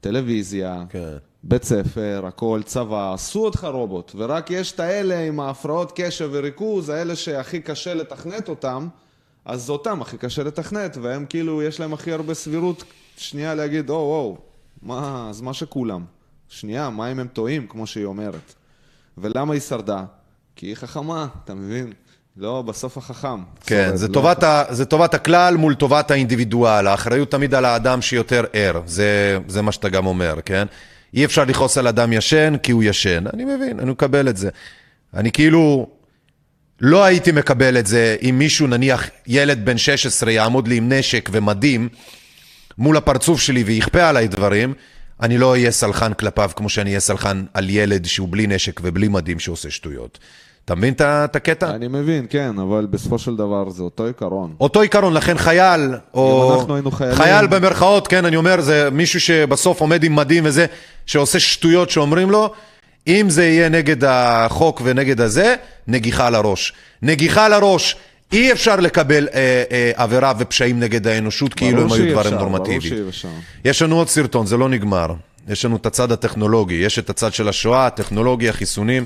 [0.00, 1.16] טלוויזיה, כן.
[1.42, 4.12] בית ספר, הכל, צבא, עשו אותך רובוט.
[4.16, 8.88] ורק יש את האלה עם ההפרעות קשב וריכוז, האלה שהכי קשה לתכנת אותם,
[9.44, 12.84] אז אותם הכי קשה לתכנת, והם כאילו, יש להם הכי הרבה סבירות
[13.16, 14.36] שנייה להגיד, או, או,
[14.82, 16.04] מה, אז מה שכולם.
[16.48, 18.54] שנייה, מה אם הם טועים, כמו שהיא אומרת.
[19.18, 20.04] ולמה היא שרדה?
[20.56, 21.92] כי היא חכמה, אתה מבין?
[22.36, 23.42] לא, בסוף החכם.
[23.66, 28.02] כן, זה לא טובת, ה, זה טובת הכלל מול טובת האינדיבידואל, האחריות תמיד על האדם
[28.02, 30.66] שיותר ער, זה, זה מה שאתה גם אומר, כן?
[31.14, 34.48] אי אפשר לכעוס על אדם ישן כי הוא ישן, אני מבין, אני מקבל את זה.
[35.14, 35.88] אני כאילו
[36.80, 41.28] לא הייתי מקבל את זה אם מישהו, נניח ילד בן 16 יעמוד לי עם נשק
[41.32, 41.88] ומדים
[42.78, 44.74] מול הפרצוף שלי ויכפה עליי דברים,
[45.24, 49.08] אני לא אהיה סלחן כלפיו כמו שאני אהיה סלחן על ילד שהוא בלי נשק ובלי
[49.08, 50.18] מדים שעושה שטויות.
[50.64, 51.70] אתה מבין את הקטע?
[51.70, 54.54] אני מבין, כן, אבל בסופו של דבר זה אותו עיקרון.
[54.60, 56.66] אותו עיקרון, לכן חייל, או...
[56.90, 60.66] חיילים- חייל במרכאות, כן, אני אומר, זה מישהו שבסוף עומד עם מדים וזה,
[61.06, 62.50] שעושה שטויות שאומרים לו,
[63.06, 65.54] אם זה יהיה נגד החוק ונגד הזה,
[65.88, 66.72] נגיחה לראש.
[67.02, 67.96] נגיחה לראש,
[68.34, 73.08] אי אפשר לקבל אה, אה, עבירה ופשעים נגד האנושות כאילו הם היו דברים נורמטיביים.
[73.64, 75.14] יש לנו עוד סרטון, זה לא נגמר.
[75.48, 79.04] יש לנו את הצד הטכנולוגי, יש את הצד של השואה, הטכנולוגיה, חיסונים.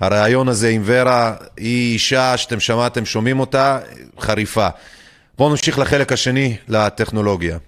[0.00, 3.78] הרעיון הזה עם ורה, היא אישה שאתם שמעתם, שומעים אותה,
[4.20, 4.68] חריפה.
[5.38, 7.58] בואו נמשיך לחלק השני, לטכנולוגיה.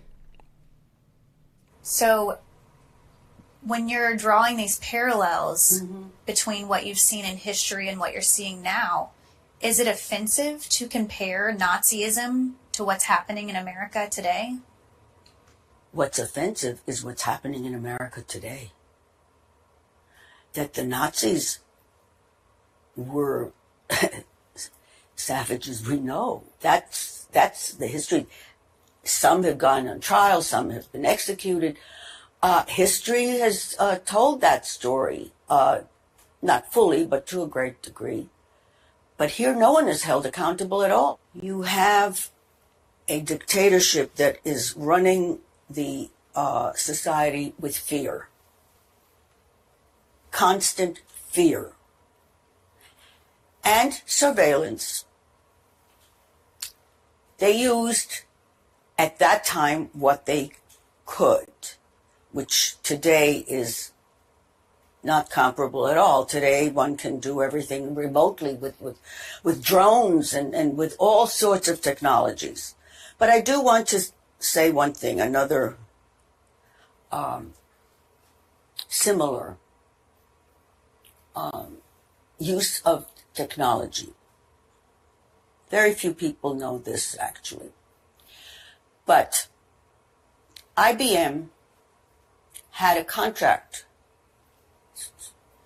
[1.85, 2.35] So,
[3.67, 5.83] when you're drawing these parallels
[6.27, 9.11] between what you've seen in history and what you're seeing now,
[9.65, 14.59] is it offensive to compare Nazism to what's happening in America today?
[15.91, 18.73] What's offensive is what's happening in America today.
[20.53, 21.61] That the Nazis
[22.95, 23.53] were
[25.17, 26.45] savages, we know.
[26.61, 28.27] That's that's the history.
[29.03, 31.79] Some have gone on trial, some have been executed.
[32.43, 35.81] Uh, history has uh, told that story, uh,
[36.43, 38.29] not fully, but to a great degree.
[39.17, 41.21] But here, no one is held accountable at all.
[41.33, 42.31] You have
[43.07, 45.39] a dictatorship that is running
[45.71, 48.29] the uh, society with fear,
[50.31, 51.73] constant fear,
[53.63, 55.05] and surveillance.
[57.39, 58.23] They used
[58.99, 60.53] at that time what they
[61.07, 61.49] could,
[62.33, 63.93] which today is
[65.05, 66.25] not comparable at all.
[66.25, 68.99] Today, one can do everything remotely with, with,
[69.43, 72.75] with drones and, and with all sorts of technologies.
[73.19, 74.01] But I do want to
[74.39, 75.77] say one thing, another
[77.13, 77.53] um,
[78.89, 79.57] similar
[81.37, 81.79] um,
[82.39, 84.13] use of technology.
[85.71, 87.71] Very few people know this actually.
[89.07, 89.49] But
[90.77, 91.49] IBM
[92.73, 93.85] had a contract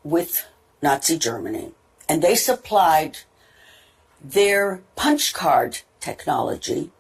[0.03, 0.47] with
[0.83, 1.73] Nazi Germany,
[2.09, 3.19] and they supplied
[4.23, 6.91] their punch card technology,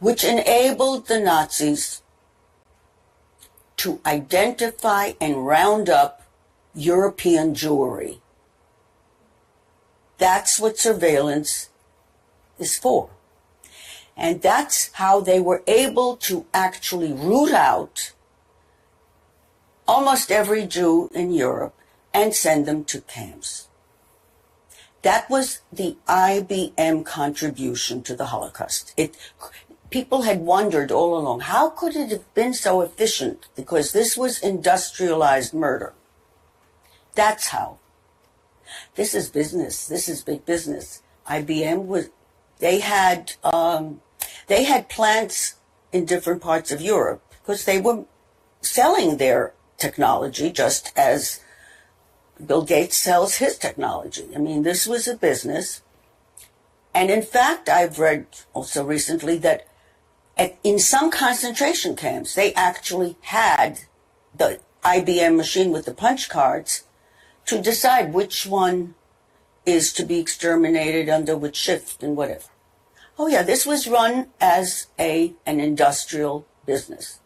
[0.00, 2.02] which enabled the Nazis
[3.76, 6.22] to identify and round up
[6.74, 8.20] European jewelry.
[10.18, 11.68] That's what surveillance
[12.58, 13.10] is for.
[14.16, 18.12] And that's how they were able to actually root out
[19.86, 21.74] almost every Jew in Europe
[22.12, 23.68] and send them to camps.
[25.02, 28.94] That was the IBM contribution to the Holocaust.
[28.96, 29.16] It,
[29.90, 33.46] people had wondered all along, how could it have been so efficient?
[33.54, 35.92] Because this was industrialized murder.
[37.14, 37.78] That's how.
[38.94, 39.86] This is business.
[39.86, 41.02] This is big business.
[41.28, 42.08] IBM was,
[42.58, 44.00] they had, um,
[44.46, 45.56] they had plants
[45.92, 48.04] in different parts of Europe because they were
[48.62, 49.52] selling their
[49.84, 51.40] technology just as
[52.44, 54.28] Bill Gates sells his technology.
[54.34, 55.82] I mean, this was a business.
[56.94, 59.66] And in fact, I've read also recently that
[60.36, 63.80] at, in some concentration camps, they actually had
[64.34, 66.84] the IBM machine with the punch cards
[67.46, 68.94] to decide which one
[69.66, 72.48] is to be exterminated under which shift and whatever.
[73.18, 77.20] Oh yeah, this was run as a an industrial business.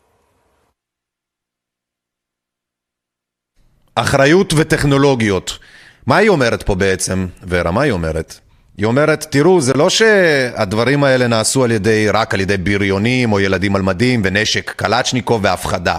[4.01, 5.59] אחריות וטכנולוגיות.
[6.07, 7.71] מה היא אומרת פה בעצם, ורה?
[7.71, 8.39] מה היא אומרת?
[8.77, 13.41] היא אומרת, תראו, זה לא שהדברים האלה נעשו על ידי, רק על ידי בריונים או
[13.41, 15.99] ילדים על מדים ונשק קלצ'ניקוב והפחדה.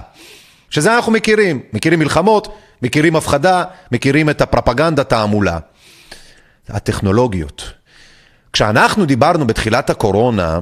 [0.69, 5.57] שזה אנחנו מכירים, מכירים מלחמות, מכירים הפחדה, מכירים את הפרפגנדה, תעמולה.
[6.69, 7.71] הטכנולוגיות.
[8.53, 10.59] כשאנחנו דיברנו בתחילת הקורונה,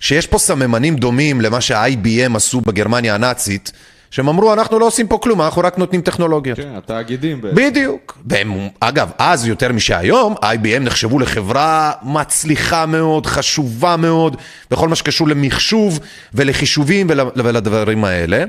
[0.00, 3.72] שיש פה סממנים דומים למה שה-IBM עשו בגרמניה הנאצית,
[4.14, 6.58] שהם אמרו, אנחנו לא עושים פה כלום, אנחנו רק נותנים טכנולוגיות.
[6.58, 7.56] כן, התאגידים בעצם.
[7.56, 8.18] בדיוק.
[8.26, 14.36] והם, אגב, אז יותר משהיום, IBM נחשבו לחברה מצליחה מאוד, חשובה מאוד,
[14.70, 16.00] בכל מה שקשור למחשוב
[16.34, 18.44] ולחישובים ול, ולדברים האלה.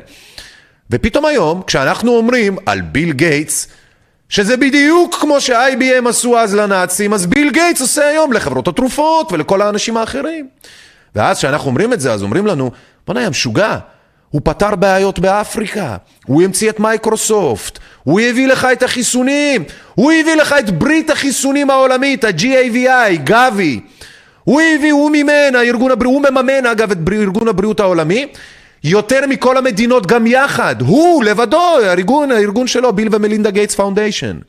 [0.91, 3.67] ופתאום היום, כשאנחנו אומרים על ביל גייטס,
[4.29, 9.61] שזה בדיוק כמו ש-IBM עשו אז לנאצים, אז ביל גייטס עושה היום לחברות התרופות ולכל
[9.61, 10.47] האנשים האחרים.
[11.15, 12.71] ואז כשאנחנו אומרים את זה, אז אומרים לנו,
[13.07, 13.77] בוא'נה, יא משוגע,
[14.29, 19.63] הוא פתר בעיות באפריקה, הוא המציא את מייקרוסופט, הוא הביא לך את החיסונים,
[19.95, 23.79] הוא הביא לך את ברית החיסונים העולמית, ה-GAVI, גאבי.
[24.43, 28.27] הוא הביא, הוא מימן, הארגון הבריאות, הוא מממן אגב את ארגון הבריאות העולמי,
[28.83, 34.39] יותר מכל המדינות גם יחד, הוא לבדו, הארגון, הארגון שלו, ביל ומלינדה גייטס Foundation.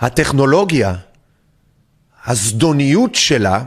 [0.00, 0.94] הטכנולוגיה,
[2.26, 3.62] הזדוניות שלה,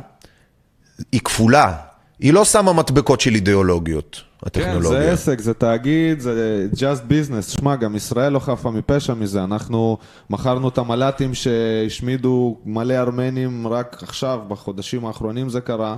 [1.12, 1.74] היא כפולה.
[2.20, 5.00] היא לא שמה מדבקות של אידיאולוגיות, הטכנולוגיה.
[5.00, 7.60] כן, זה עסק, זה תאגיד, זה just business.
[7.60, 9.44] שמע, גם ישראל לא חפה מפשע מזה.
[9.44, 9.98] אנחנו
[10.30, 15.96] מכרנו את המל"טים שהשמידו מלא ארמנים רק עכשיו, בחודשים האחרונים זה קרה,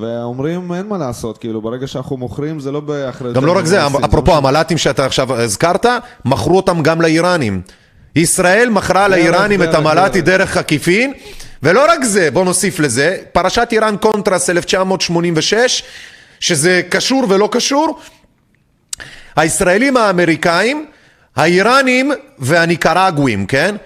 [0.00, 3.32] ואומרים, אין מה לעשות, כאילו, ברגע שאנחנו מוכרים, זה לא באחרי...
[3.32, 5.86] גם לא רק זה, אפרופו המל"טים שאתה עכשיו הזכרת,
[6.24, 7.62] מכרו אותם גם לאיראנים.
[8.16, 11.12] ישראל מכרה לאיראנים את המל"טי דרך עקיפין.
[11.62, 15.82] ולא רק זה, בוא נוסיף לזה, פרשת איראן קונטרס 1986,
[16.40, 18.00] שזה קשור ולא קשור,
[19.36, 20.86] הישראלים האמריקאים,
[21.36, 23.76] האיראנים והניקרגואים, כן?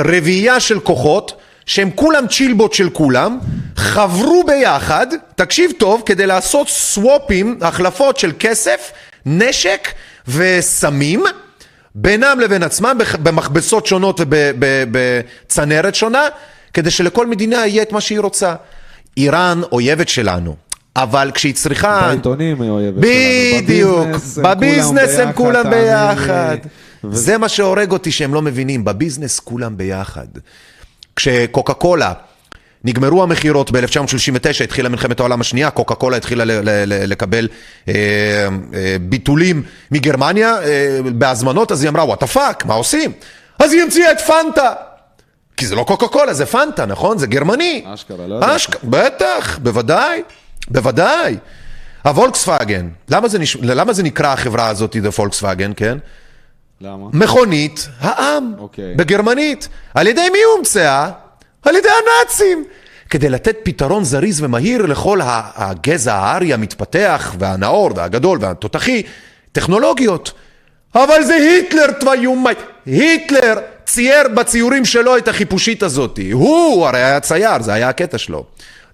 [0.00, 3.38] רביעייה של כוחות שהם כולם צ'ילבוט של כולם,
[3.76, 8.92] חברו ביחד, תקשיב טוב, כדי לעשות סוואפים, החלפות של כסף,
[9.26, 9.88] נשק
[10.28, 11.24] וסמים,
[11.94, 16.28] בינם לבין עצמם, במכבסות שונות ובצנרת שונה,
[16.74, 18.54] כדי שלכל מדינה יהיה את מה שהיא רוצה.
[19.16, 20.56] איראן אויבת שלנו,
[20.96, 22.08] אבל כשהיא צריכה...
[22.08, 24.48] בעיתונים היא אויבת בדיוק, שלנו.
[24.48, 25.70] בביזנס הם כולם.
[25.70, 26.56] ביחד.
[27.10, 30.26] זה מה שהורג אותי שהם לא מבינים, בביזנס כולם ביחד.
[31.16, 32.12] כשקוקה קולה,
[32.84, 36.44] נגמרו המכירות ב-1939, התחילה מלחמת העולם השנייה, קוקה קולה התחילה
[36.86, 37.48] לקבל
[37.88, 37.94] אה,
[38.74, 43.12] אה, ביטולים מגרמניה אה, בהזמנות, אז היא אמרה, what the fuck, מה עושים?
[43.58, 44.72] אז היא המציאה את פנטה.
[45.60, 47.18] כי זה לא קוקה קולה, זה פנטה, נכון?
[47.18, 47.84] זה גרמני.
[47.94, 48.56] אשכרה, לא ידעתי.
[48.56, 50.22] אשכרה, בטח, בוודאי,
[50.68, 51.36] בוודאי.
[52.04, 53.56] הוולקסווגן, למה זה, נש...
[53.62, 55.98] למה זה נקרא החברה הזאת, The Volkswagen, כן?
[56.80, 57.06] למה?
[57.12, 58.94] מכונית העם, אוקיי.
[58.94, 59.68] בגרמנית.
[59.94, 61.10] על ידי מי הומצאה?
[61.62, 62.64] על ידי הנאצים.
[63.10, 69.02] כדי לתת פתרון זריז ומהיר לכל הגזע הארי המתפתח והנאור והגדול והתותחי,
[69.52, 70.32] טכנולוגיות.
[70.94, 72.50] אבל זה היטלר תוויומי.
[72.86, 73.54] היטלר
[73.90, 76.18] צייר בציורים שלו את החיפושית הזאת.
[76.32, 78.44] הוא הרי היה צייר, זה היה הקטע שלו.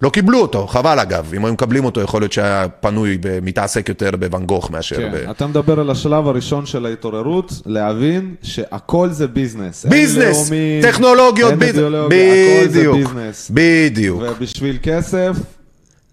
[0.01, 1.33] לא קיבלו אותו, חבל אגב.
[1.33, 5.15] אם היו מקבלים אותו, יכול להיות שהיה פנוי, מתעסק יותר בוואן גוך מאשר כן, ב...
[5.29, 9.83] אתה מדבר על השלב הראשון של ההתעוררות, להבין שהכל זה ביזנס.
[9.85, 13.51] אין ביזנס, לאומים, טכנולוגיות, אין ביז- אידיאולוגיה, הכל זה בדיוק, ביזנס.
[13.53, 14.21] בדיוק.
[14.21, 15.31] ובשביל כסף,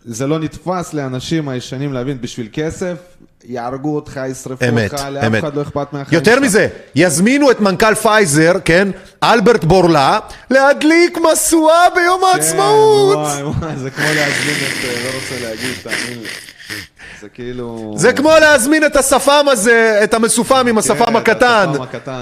[0.04, 2.94] זה לא נתפס לאנשים הישנים להבין, בשביל כסף,
[3.46, 5.44] יהרגו אותך, ישרפו אמת, אותך, לאף אמת.
[5.44, 6.42] אחד לא אכפת מהחיים יותר שלך.
[6.42, 8.88] מזה, יזמינו את מנכ"ל פייזר, כן,
[9.22, 10.18] אלברט בורלה,
[10.50, 13.16] להדליק משואה ביום העצמאות.
[13.16, 16.28] כן, וואי, וואי, זה כמו להזמין את, אה, לא רוצה להגיד, תאמין לי.
[17.24, 17.94] זה כאילו...
[17.96, 21.72] זה כמו להזמין את השפם הזה, את המסופם עם השפם כן, הקטן,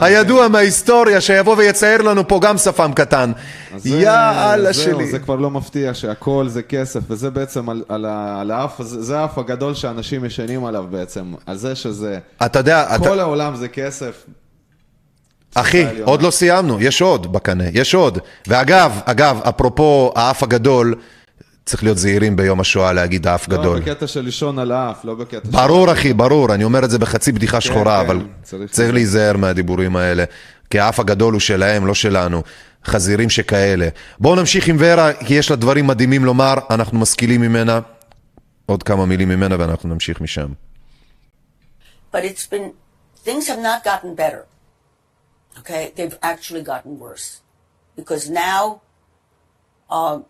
[0.00, 3.32] הידוע מההיסטוריה, שיבוא ויצייר לנו פה גם שפם קטן.
[3.84, 5.06] יאללה שלי.
[5.10, 9.18] זה כבר לא מפתיע שהכל זה כסף, וזה בעצם על, על, ה- על האף, זה
[9.18, 13.68] האף הגדול שאנשים ישנים עליו בעצם, על זה שזה, אתה יודע, אתה- כל העולם זה
[13.68, 14.24] כסף.
[15.54, 15.86] אחי.
[16.04, 18.18] עוד לא סיימנו, יש עוד בקנה, יש עוד.
[18.48, 20.94] ואגב, אגב, אפרופו האף הגדול,
[21.64, 23.80] צריך להיות זהירים ביום השואה להגיד האף לא גדול.
[23.80, 25.50] בקטע של לישון על האף, לא בקטע של...
[25.50, 28.92] ברור אחי, ברור, אני אומר את זה בחצי בדיחה שחורה, כן, אבל צריך צריך.
[28.92, 30.24] להיזהר מהדיבורים האלה,
[30.70, 32.42] כי האף הגדול הוא שלהם, לא שלנו.
[32.84, 33.88] חזירים שכאלה.
[34.18, 37.80] בואו נמשיך עם ורה, כי יש לה דברים מדהימים לומר, אנחנו משכילים ממנה.
[38.66, 40.52] עוד כמה מילים ממנה ואנחנו נמשיך משם.
[42.12, 42.72] But it's been,
[43.24, 44.46] things have not gotten better.
[45.60, 45.92] Okay?
[45.96, 47.40] They've actually gotten worse.
[47.96, 48.80] Because now,
[49.90, 50.24] um,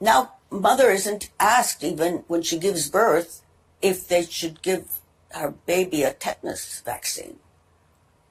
[0.00, 3.42] now mother isn't asked even when she gives birth
[3.82, 5.00] if they should give
[5.30, 7.38] her baby a tetanus vaccine.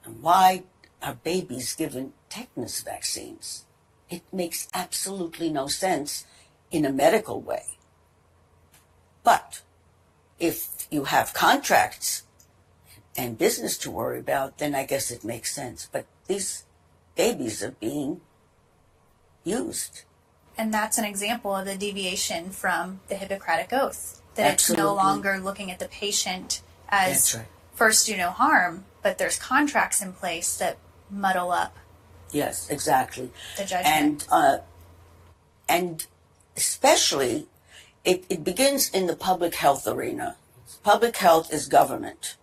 [0.03, 0.63] And why
[1.01, 3.65] are babies given tetanus vaccines?
[4.09, 6.25] It makes absolutely no sense
[6.71, 7.77] in a medical way.
[9.23, 9.61] But
[10.39, 12.23] if you have contracts
[13.15, 15.87] and business to worry about, then I guess it makes sense.
[15.91, 16.65] But these
[17.15, 18.21] babies are being
[19.43, 20.03] used.
[20.59, 24.21] And that's an example of the deviation from the Hippocratic Oath.
[24.35, 27.45] That it's no longer looking at the patient as right.
[27.73, 30.77] first do no harm, but there's contracts in place that
[31.09, 31.77] muddle up
[32.31, 33.31] Yes, exactly.
[33.57, 33.85] the judgment.
[33.85, 34.57] And uh,
[35.67, 36.05] and
[36.55, 37.47] especially,
[38.03, 40.35] it, it begins in the public health arena.
[40.83, 42.35] Public health is government.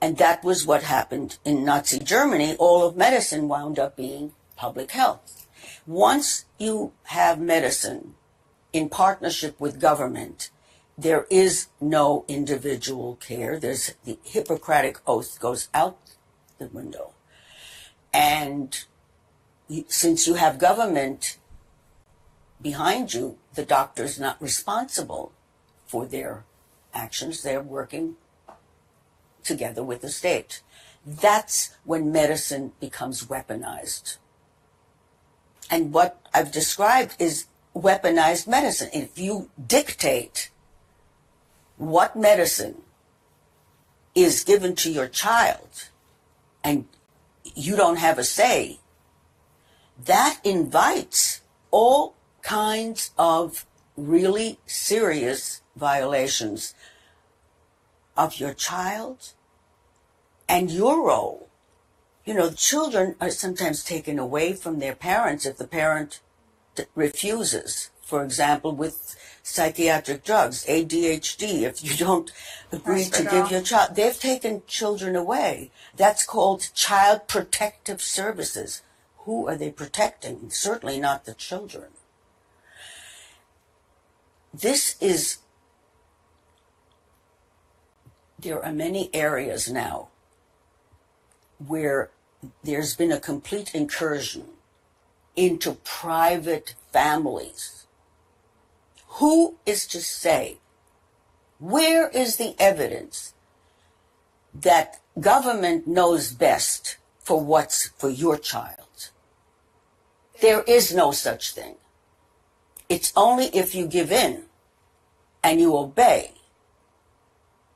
[0.00, 2.56] And that was what happened in Nazi Germany.
[2.56, 5.46] All of medicine wound up being public health.
[5.86, 8.14] Once you have medicine
[8.72, 10.50] in partnership with government,
[10.96, 13.58] there is no individual care.
[13.58, 15.98] There's the Hippocratic oath goes out
[16.58, 17.12] the window.
[18.12, 18.84] And
[19.88, 21.38] since you have government
[22.60, 25.32] behind you, the doctor's not responsible
[25.86, 26.44] for their
[26.92, 27.42] actions.
[27.42, 28.16] They're working
[29.42, 30.60] together with the state.
[31.06, 34.18] That's when medicine becomes weaponized.
[35.70, 38.90] And what I've described is weaponized medicine.
[38.92, 40.50] If you dictate
[41.76, 42.82] what medicine
[44.14, 45.88] is given to your child
[46.64, 46.86] and
[47.54, 48.80] you don't have a say,
[50.04, 51.40] that invites
[51.70, 53.66] all kinds of
[53.96, 56.74] really serious violations
[58.16, 59.32] of your child
[60.48, 61.49] and your role.
[62.24, 66.20] You know, children are sometimes taken away from their parents if the parent
[66.94, 69.14] refuses for example, with
[69.44, 72.32] psychiatric drugs, ADHD, if you don't
[72.72, 75.70] agree to give your child, they've taken children away.
[75.96, 78.82] That's called child protective services.
[79.18, 80.50] Who are they protecting?
[80.50, 81.90] Certainly not the children.
[84.52, 85.38] This is,
[88.40, 90.08] there are many areas now
[91.66, 92.10] where
[92.62, 94.44] there's been a complete incursion
[95.36, 97.86] into private families.
[99.18, 100.58] Who is to say,
[101.58, 103.34] where is the evidence
[104.54, 109.10] that government knows best for what's for your child?
[110.40, 111.74] There is no such thing.
[112.88, 114.44] It's only if you give in
[115.44, 116.32] and you obey,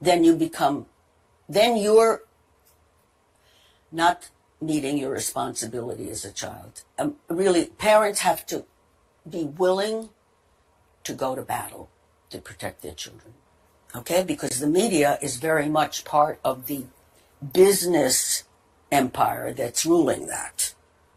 [0.01, 0.87] then you become,
[1.49, 2.23] then you're
[3.95, 4.31] not
[4.61, 6.83] meeting your responsibility as a child.
[6.99, 8.65] Um, really, parents have to
[9.29, 10.11] be willing
[11.05, 11.89] to go to battle
[12.31, 13.35] to protect their children.
[13.95, 14.25] Okay?
[14.25, 16.85] Because the media is very much part of the
[17.53, 18.45] business
[18.91, 20.75] empire that's ruling that.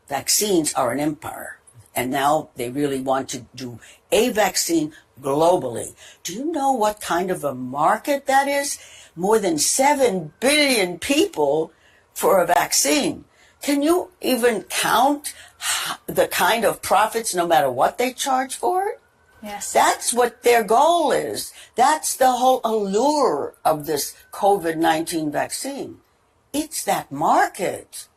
[0.07, 1.59] Vaccines are an empire.
[1.95, 3.79] And now they really want to do
[4.11, 5.95] a vaccine globally.
[6.23, 8.77] Do you know what kind of a market that is?
[9.15, 11.71] More than 7 billion people
[12.17, 13.25] for a vaccine.
[13.61, 15.35] Can you even count
[16.07, 18.99] the kind of profits no matter what they charge for it?
[19.43, 19.71] Yes.
[19.71, 21.53] That's what their goal is.
[21.75, 25.99] That's the whole allure of this COVID 19 vaccine.
[26.53, 28.07] It's that market.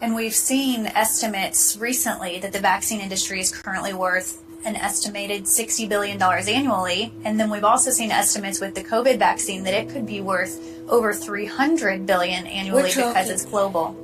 [0.00, 5.88] And we've seen estimates recently that the vaccine industry is currently worth an estimated $60
[5.88, 7.12] billion annually.
[7.24, 10.60] And then we've also seen estimates with the COVID vaccine that it could be worth
[10.88, 13.96] over 300 billion annually because it's global.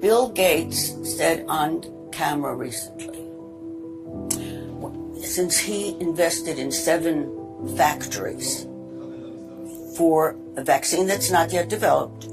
[0.00, 3.20] Bill Gates said on camera recently
[5.22, 7.30] since he invested in seven
[7.76, 8.66] factories
[9.96, 12.28] for a vaccine that's not yet developed.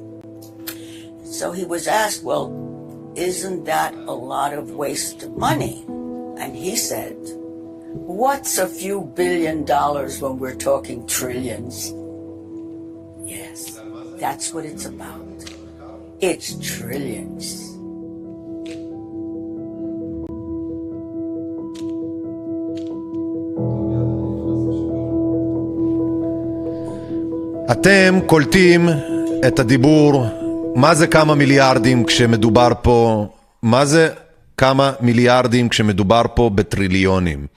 [1.26, 2.49] So he was asked, well,
[3.15, 5.85] isn't that a lot of waste of money?
[6.43, 7.16] And he said,
[8.23, 11.93] what's a few billion dollars when we're talking trillions?
[13.24, 13.81] Yes,
[14.19, 15.27] that's what it's about.
[16.20, 17.73] It's trillions.
[27.73, 28.89] אתם קולטים
[29.47, 30.24] את הדיבור,
[30.74, 33.27] מה זה כמה מיליארדים כשמדובר פה,
[33.62, 34.09] מה זה
[34.58, 37.48] כמה מיליארדים כשמדובר פה בטריליונים.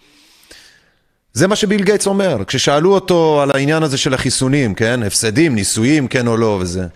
[1.33, 5.03] זה מה שביל גייטס אומר, כששאלו אותו על העניין הזה של החיסונים, כן?
[5.03, 6.87] הפסדים, ניסויים, כן או לא וזה.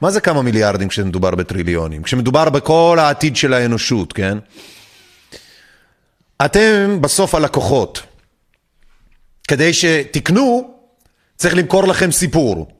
[0.00, 2.02] מה זה כמה מיליארדים כשמדובר בטריליונים?
[2.02, 4.38] כשמדובר בכל העתיד של האנושות, כן?
[6.44, 8.02] אתם בסוף הלקוחות.
[9.48, 10.70] כדי שתקנו,
[11.36, 12.75] צריך למכור לכם סיפור.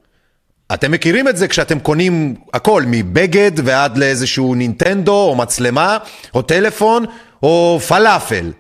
[0.75, 5.99] אתם מכירים את זה כשאתם קונים הכל, מבגד ועד לאיזשהו נינטנדו, או מצלמה,
[6.35, 7.05] או טלפון,
[7.43, 8.53] או פלאפל.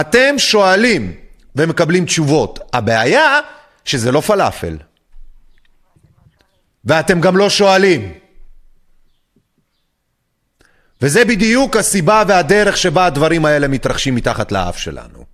[0.00, 1.12] אתם שואלים
[1.56, 2.58] ומקבלים תשובות.
[2.72, 3.40] הבעיה
[3.84, 4.76] שזה לא פלאפל.
[6.84, 8.12] ואתם גם לא שואלים.
[11.02, 15.24] וזה בדיוק הסיבה והדרך שבה הדברים האלה מתרחשים מתחת לאף שלנו.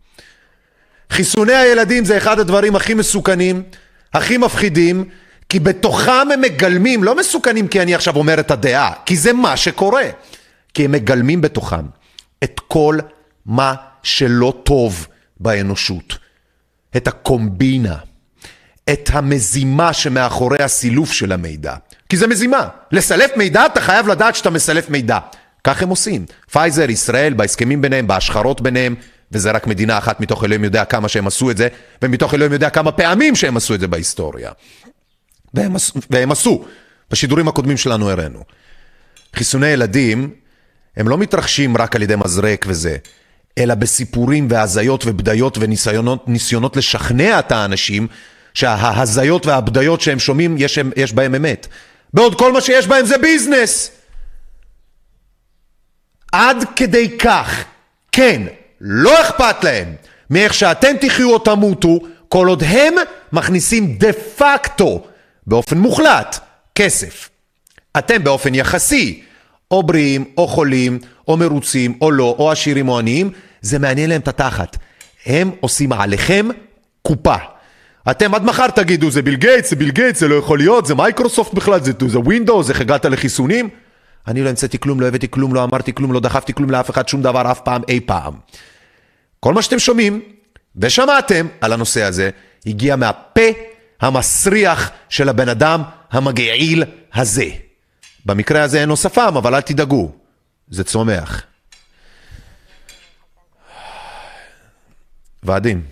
[1.10, 3.62] חיסוני הילדים זה אחד הדברים הכי מסוכנים,
[4.14, 5.04] הכי מפחידים,
[5.48, 9.56] כי בתוכם הם מגלמים, לא מסוכנים כי אני עכשיו אומר את הדעה, כי זה מה
[9.56, 10.04] שקורה.
[10.74, 11.86] כי הם מגלמים בתוכם
[12.44, 12.98] את כל
[13.46, 15.06] מה שלא טוב
[15.40, 16.18] באנושות.
[16.96, 17.96] את הקומבינה,
[18.92, 21.74] את המזימה שמאחורי הסילוף של המידע.
[22.08, 22.68] כי זה מזימה.
[22.92, 25.18] לסלף מידע, אתה חייב לדעת שאתה מסלף מידע.
[25.64, 26.26] כך הם עושים.
[26.50, 28.94] פייזר, ישראל, בהסכמים ביניהם, בהשחרות ביניהם,
[29.32, 31.68] וזה רק מדינה אחת מתוך אלוהים יודע כמה שהם עשו את זה,
[32.02, 34.50] ומתוך אלוהים יודע כמה פעמים שהם עשו את זה בהיסטוריה.
[35.54, 35.74] והם,
[36.10, 36.64] והם עשו.
[37.10, 38.44] בשידורים הקודמים שלנו הראינו.
[39.36, 40.34] חיסוני ילדים,
[40.96, 42.96] הם לא מתרחשים רק על ידי מזרק וזה,
[43.58, 48.06] אלא בסיפורים והזיות ובדיות וניסיונות ניסיונות לשכנע את האנשים
[48.54, 51.66] שההזיות והבדיות שהם שומעים, יש, יש בהם אמת.
[52.14, 53.90] בעוד כל מה שיש בהם זה ביזנס.
[56.32, 57.64] עד כדי כך,
[58.12, 58.42] כן,
[58.84, 59.94] לא אכפת להם
[60.30, 61.98] מאיך שאתם תחיו או תמותו,
[62.28, 62.94] כל עוד הם
[63.32, 65.02] מכניסים דה פקטו,
[65.46, 66.38] באופן מוחלט,
[66.74, 67.28] כסף.
[67.98, 69.22] אתם באופן יחסי,
[69.70, 70.98] או בריאים, או חולים,
[71.28, 73.30] או מרוצים, או לא, או עשירים או עניים,
[73.60, 74.76] זה מעניין להם את התחת.
[75.26, 76.48] הם עושים עליכם
[77.02, 77.36] קופה.
[78.10, 80.94] אתם עד מחר תגידו, זה ביל גייטס, זה ביל גייטס, זה לא יכול להיות, זה
[80.94, 83.68] מייקרוסופט בכלל, זה, זה Windows, איך הגעת לחיסונים?
[84.28, 87.08] אני לא המצאתי כלום, לא הבאתי כלום, לא אמרתי כלום, לא דחפתי כלום לאף אחד,
[87.08, 88.32] שום דבר אף פעם, אי פעם.
[89.44, 90.20] כל מה שאתם שומעים
[90.76, 92.30] ושמעתם על הנושא הזה,
[92.66, 93.40] הגיע מהפה
[94.00, 97.46] המסריח של הבן אדם המגעיל הזה.
[98.26, 100.12] במקרה הזה אין לו שפם, אבל אל תדאגו,
[100.68, 101.42] זה צומח.
[105.42, 105.82] ועדים,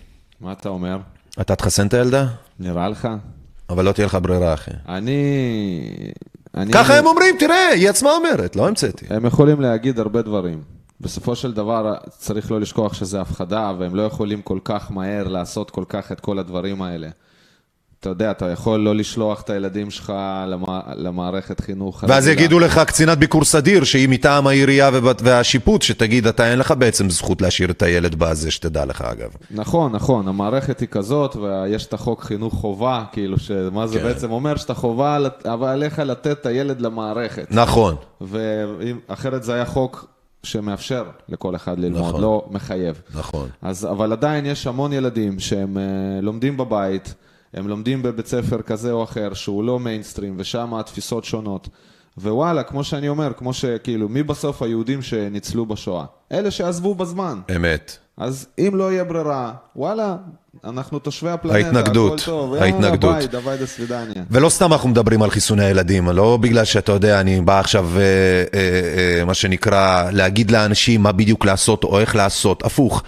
[0.40, 0.98] מה אתה אומר?
[1.40, 2.27] אתה תחסן את הילדה?
[2.59, 3.09] נראה לך?
[3.70, 4.70] אבל לא תהיה לך ברירה, אחי.
[4.89, 5.22] אני...
[6.55, 6.72] אני...
[6.72, 9.06] ככה הם אומרים, תראה, היא עצמה אומרת, לא המצאתי.
[9.10, 10.80] הם יכולים להגיד הרבה דברים.
[11.01, 15.70] בסופו של דבר צריך לא לשכוח שזה הפחדה, והם לא יכולים כל כך מהר לעשות
[15.70, 17.09] כל כך את כל הדברים האלה.
[18.01, 20.12] אתה יודע, אתה יכול לא לשלוח את הילדים שלך
[20.48, 20.81] למע...
[20.97, 22.05] למערכת חינוך.
[22.09, 22.44] ואז הרגילה.
[22.44, 24.90] יגידו לך קצינת ביקור סדיר, שהיא מטעם העירייה
[25.22, 29.31] והשיפוט, שתגיד, אתה אין לך בעצם זכות להשאיר את הילד בזה, שתדע לך אגב.
[29.51, 34.05] נכון, נכון, המערכת היא כזאת, ויש את החוק חינוך חובה, כאילו, שמה זה כן.
[34.05, 34.56] בעצם אומר?
[34.56, 37.47] שאתה חובה, אבל עליך לתת את הילד למערכת.
[37.51, 37.97] נכון.
[38.20, 40.06] ואחרת זה היה חוק
[40.43, 42.21] שמאפשר לכל אחד ללמוד, נכון.
[42.21, 43.03] לא מחייב.
[43.15, 43.49] נכון.
[43.62, 47.15] אז, אבל עדיין יש המון ילדים שהם uh, לומדים בבית,
[47.55, 51.69] הם לומדים בבית ספר כזה או אחר, שהוא לא מיינסטרים, ושם התפיסות שונות.
[52.22, 56.05] ווואלה, כמו שאני אומר, כמו שכאילו, מי בסוף היהודים שניצלו בשואה?
[56.32, 57.40] אלה שעזבו בזמן.
[57.56, 57.98] אמת.
[58.16, 60.16] אז אם לא יהיה ברירה, וואלה,
[60.64, 62.55] אנחנו תושבי הפלנטה, ההתנגדות, הכל טוב.
[62.55, 63.10] ההתנגדות.
[63.10, 64.22] יאללה, ביי, דווי דה סווידניה.
[64.30, 68.01] ולא סתם אנחנו מדברים על חיסוני הילדים, לא בגלל שאתה יודע, אני בא עכשיו, אה,
[68.01, 73.02] אה, אה, מה שנקרא, להגיד לאנשים מה בדיוק לעשות או איך לעשות, הפוך.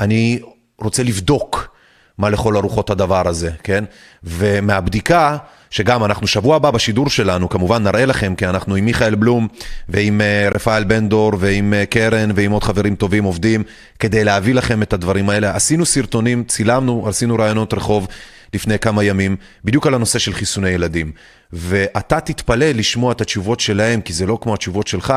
[0.00, 0.40] אני
[0.80, 1.74] רוצה לבדוק
[2.18, 3.84] מה לכל הרוחות הדבר הזה, כן?
[4.24, 5.36] ומהבדיקה,
[5.74, 9.48] שגם אנחנו שבוע הבא בשידור שלנו, כמובן נראה לכם, כי אנחנו עם מיכאל בלום
[9.88, 13.62] ועם אה, רפאל בן דור ועם אה, קרן ועם עוד חברים טובים עובדים,
[13.98, 15.56] כדי להביא לכם את הדברים האלה.
[15.56, 18.06] עשינו סרטונים, צילמנו, עשינו ראיונות רחוב.
[18.54, 21.12] לפני כמה ימים, בדיוק על הנושא של חיסוני ילדים.
[21.52, 25.14] ואתה תתפלא לשמוע את התשובות שלהם, כי זה לא כמו התשובות שלך,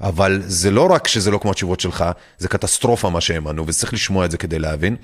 [0.00, 2.04] אבל זה לא רק שזה לא כמו התשובות שלך,
[2.38, 4.96] זה קטסטרופה מה שהם ענו, וצריך לשמוע את זה כדי להבין.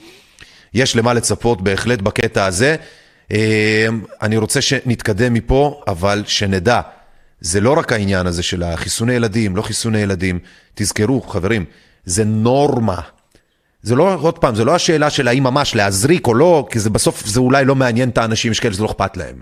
[0.74, 2.76] יש למה לצפות בהחלט בקטע הזה.
[3.32, 3.86] אה,
[4.22, 6.80] אני רוצה שנתקדם מפה, אבל שנדע,
[7.40, 10.38] זה לא רק העניין הזה של החיסוני ילדים, לא חיסוני ילדים.
[10.74, 11.64] תזכרו, חברים,
[12.04, 13.00] זה נורמה.
[13.82, 16.90] זה לא, עוד פעם, זה לא השאלה של האם ממש להזריק או לא, כי זה
[16.90, 19.40] בסוף, זה אולי לא מעניין את האנשים, יש כאלה שזה לא אכפת להם.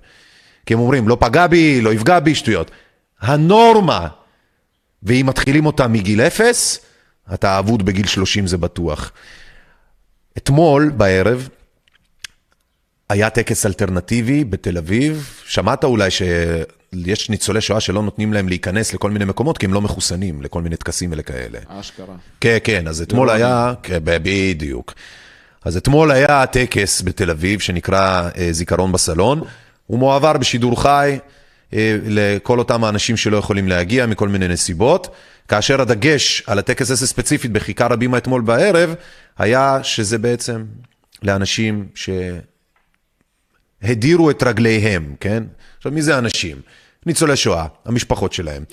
[0.67, 2.71] כי הם אומרים, לא פגע בי, לא יפגע בי, שטויות.
[3.21, 4.09] הנורמה,
[5.03, 6.81] ואם מתחילים אותה מגיל אפס,
[7.35, 9.13] אתה אבוד בגיל 30 זה בטוח.
[10.37, 11.49] אתמול בערב
[13.11, 19.11] היה טקס אלטרנטיבי בתל אביב, שמעת אולי שיש ניצולי שואה שלא נותנים להם להיכנס לכל
[19.11, 21.59] מיני מקומות כי הם לא מחוסנים לכל מיני טקסים ולכאלה.
[21.69, 22.15] אשכרה.
[22.41, 24.95] כן, כן, אז אתמול היה, כן, בדיוק.
[25.65, 29.43] אז אתמול היה טקס בתל אביב שנקרא אה, זיכרון בסלון,
[29.87, 31.19] הוא מועבר בשידור חי
[31.75, 35.15] אה, לכל אותם האנשים שלא יכולים להגיע מכל מיני נסיבות,
[35.49, 38.95] כאשר הדגש על הטקס הזה ספציפית בכיכר הבימה אתמול בערב,
[39.39, 40.65] היה שזה בעצם
[41.23, 41.89] לאנשים
[43.87, 45.43] שהדירו את רגליהם, כן?
[45.77, 46.57] עכשיו, מי זה אנשים?
[47.07, 48.65] ניצולי שואה, המשפחות שלהם.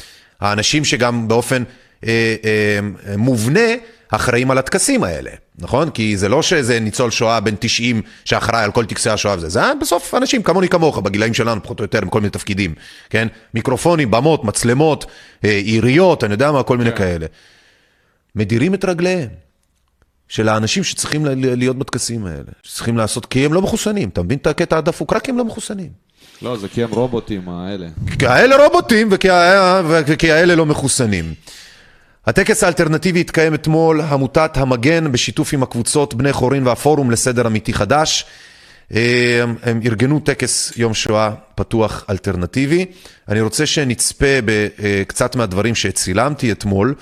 [0.41, 1.64] האנשים שגם באופן
[2.06, 3.69] אה, אה, מובנה
[4.10, 5.90] אחראים על הטקסים האלה, נכון?
[5.90, 9.61] כי זה לא שאיזה ניצול שואה בן 90 שאחראי על כל טקסי השואה וזה, זה
[9.82, 12.73] בסוף אנשים כמוני כמוך, בגילאים שלנו, פחות או יותר, עם כל מיני תפקידים,
[13.10, 13.27] כן?
[13.53, 15.06] מיקרופונים, במות, מצלמות,
[15.45, 17.26] אה, עיריות, אני יודע מה, כל מיני כאלה.
[18.36, 19.30] מדירים את רגליהם
[20.30, 24.47] של האנשים שצריכים להיות בטקסים האלה, שצריכים לעשות, כי הם לא מחוסנים, אתה מבין את
[24.47, 25.14] הקטע הדפוק?
[25.14, 25.89] רק כי הם לא מחוסנים.
[26.41, 27.88] לא, זה כי הם רובוטים האלה.
[28.19, 29.27] כי האלה רובוטים וכי
[30.06, 31.34] וכי האלה לא מחוסנים.
[32.26, 38.26] הטקס האלטרנטיבי התקיים אתמול, עמותת המגן, בשיתוף עם הקבוצות בני חורין והפורום לסדר אמיתי חדש.
[38.93, 42.85] אה, הם ארגנו טקס יום שואה פתוח אלטרנטיבי.
[43.30, 46.95] אני רוצה שנצפה בקצת מהדברים שצילמתי אתמול.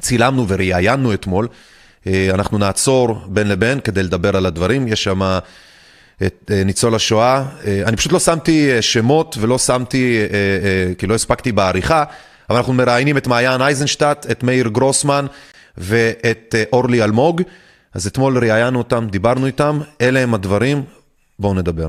[0.00, 1.48] צילמנו וראיינו אתמול.
[2.08, 4.88] אה, אנחנו נעצור בין לבין כדי לדבר על הדברים.
[4.88, 5.38] יש שם
[6.26, 7.44] את אה, ניצול השואה.
[7.66, 12.04] אה, אני פשוט לא שמתי אה, שמות ולא שמתי, אה, אה, כי לא הספקתי בעריכה,
[12.50, 15.26] אבל אנחנו מראיינים את מעיין אייזנשטט, את מאיר גרוסמן
[15.78, 17.42] ואת אה, אורלי אלמוג.
[17.94, 20.82] אז אתמול ראיינו אותם, דיברנו איתם, אלה הם הדברים,
[21.38, 21.88] בואו נדבר.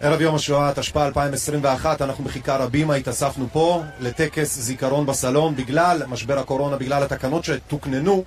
[0.00, 6.38] ערב יום השואה, תשפ"א 2021, אנחנו בכיכר הבימה, התאספנו פה לטקס זיכרון בסלון בגלל משבר
[6.38, 8.24] הקורונה, בגלל התקנות שתוקננו.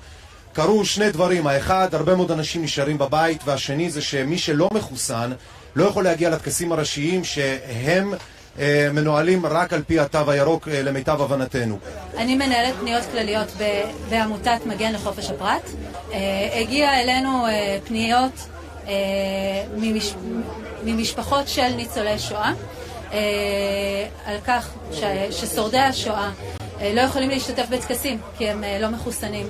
[0.53, 5.31] קרו שני דברים, האחד, הרבה מאוד אנשים נשארים בבית, והשני זה שמי שלא מחוסן
[5.75, 8.13] לא יכול להגיע לטקסים הראשיים שהם
[8.59, 11.77] אה, מנוהלים רק על פי התו הירוק אה, למיטב הבנתנו.
[12.17, 15.69] אני מנהלת פניות כלליות ב- בעמותת מגן לחופש הפרט.
[16.13, 18.47] אה, הגיע אלינו אה, פניות
[18.87, 18.93] אה,
[19.77, 20.13] ממש...
[20.85, 22.53] ממשפחות של ניצולי שואה.
[23.13, 23.19] אה,
[24.25, 25.01] על כך ש,
[25.31, 26.29] ששורדי השואה
[26.81, 29.47] אה, לא יכולים להשתתף בטקסים כי הם אה, לא מחוסנים.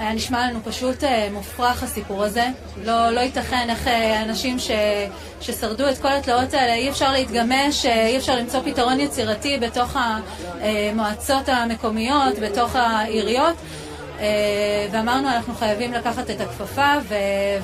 [0.00, 2.46] היה נשמע לנו פשוט אה, מופרך הסיפור הזה.
[2.84, 4.70] לא, לא ייתכן איך אה, אנשים ש,
[5.40, 9.96] ששרדו את כל התלאות האלה, אי אפשר להתגמש, אה, אי אפשר למצוא פתרון יצירתי בתוך
[10.60, 13.56] המועצות המקומיות, בתוך העיריות.
[14.20, 16.92] אה, ואמרנו אנחנו חייבים לקחת את הכפפה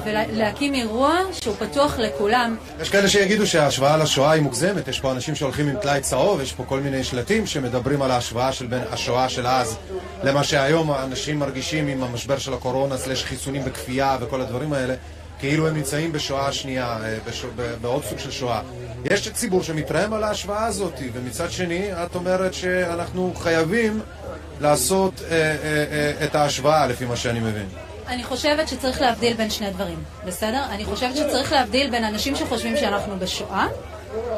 [0.05, 2.57] ולהקים אירוע שהוא פתוח לכולם.
[2.81, 6.53] יש כאלה שיגידו שההשוואה לשואה היא מוגזמת, יש פה אנשים שהולכים עם טלאי צהוב, יש
[6.53, 9.77] פה כל מיני שלטים שמדברים על ההשוואה של בין השואה של אז
[10.23, 14.95] למה שהיום האנשים מרגישים עם המשבר של הקורונה, סלש חיסונים בכפייה וכל הדברים האלה,
[15.39, 17.49] כאילו הם נמצאים בשואה השנייה, אה, בשו,
[17.81, 18.61] בעוד סוג של שואה.
[19.05, 24.01] יש ציבור שמתרעם על ההשוואה הזאת, ומצד שני את אומרת שאנחנו חייבים
[24.61, 27.67] לעשות אה, אה, אה, את ההשוואה לפי מה שאני מבין.
[28.09, 30.63] אני חושבת שצריך להבדיל בין שני דברים, בסדר?
[30.71, 33.67] אני חושבת שצריך להבדיל בין אנשים שחושבים שאנחנו בשואה,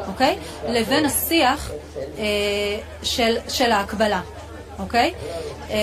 [0.07, 0.37] אוקיי?
[0.67, 1.71] לבין השיח
[2.17, 2.23] אה,
[3.03, 4.21] של, של ההקבלה,
[4.79, 5.13] אוקיי?
[5.69, 5.75] אה,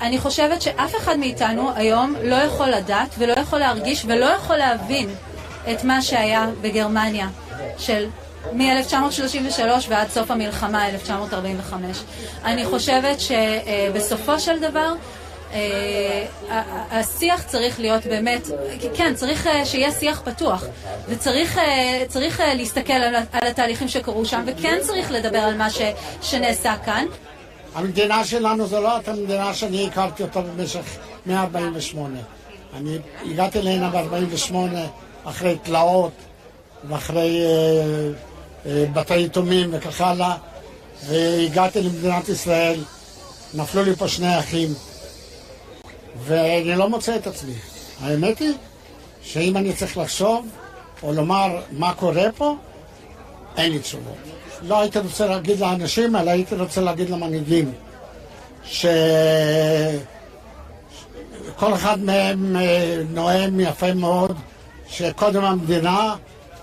[0.00, 5.08] אני חושבת שאף אחד מאיתנו היום לא יכול לדעת ולא יכול להרגיש ולא יכול להבין
[5.72, 7.28] את מה שהיה בגרמניה
[7.78, 8.06] של
[8.52, 11.96] מ-1933 ועד סוף המלחמה, 1945.
[12.44, 14.94] אני חושבת שבסופו של דבר
[15.52, 16.24] אה,
[16.90, 18.46] השיח צריך להיות באמת,
[18.94, 20.64] כן, צריך אה, שיהיה שיח פתוח,
[21.08, 21.58] וצריך
[22.40, 25.68] אה, להסתכל על, התהליכים שקרו שם, וכן צריך לדבר על מה
[26.22, 27.06] שנעשה כאן.
[27.74, 30.84] המדינה שלנו זו לא אותה מדינה שאני הכרתי אותה במשך
[31.26, 32.18] 148.
[32.76, 34.54] אני הגעתי להנה ב-48
[35.24, 36.12] אחרי תלאות
[36.88, 37.42] ואחרי
[38.66, 40.36] בתי יתומים וכך הלאה,
[41.06, 42.84] והגעתי למדינת ישראל,
[43.54, 44.74] נפלו לי פה שני אחים,
[46.24, 47.54] ואני לא מוצא את עצמי.
[48.00, 48.52] האמת היא
[49.22, 50.48] שאם אני צריך לחשוב
[51.02, 52.56] או לומר מה קורה פה,
[53.56, 54.16] אין לי תשובות.
[54.62, 57.72] לא הייתי רוצה להגיד לאנשים, אלא הייתי רוצה להגיד למנהיגים
[58.64, 58.84] שכל
[61.74, 64.36] אחד מהם אה, נואם יפה מאוד
[64.88, 66.14] שקודם המדינה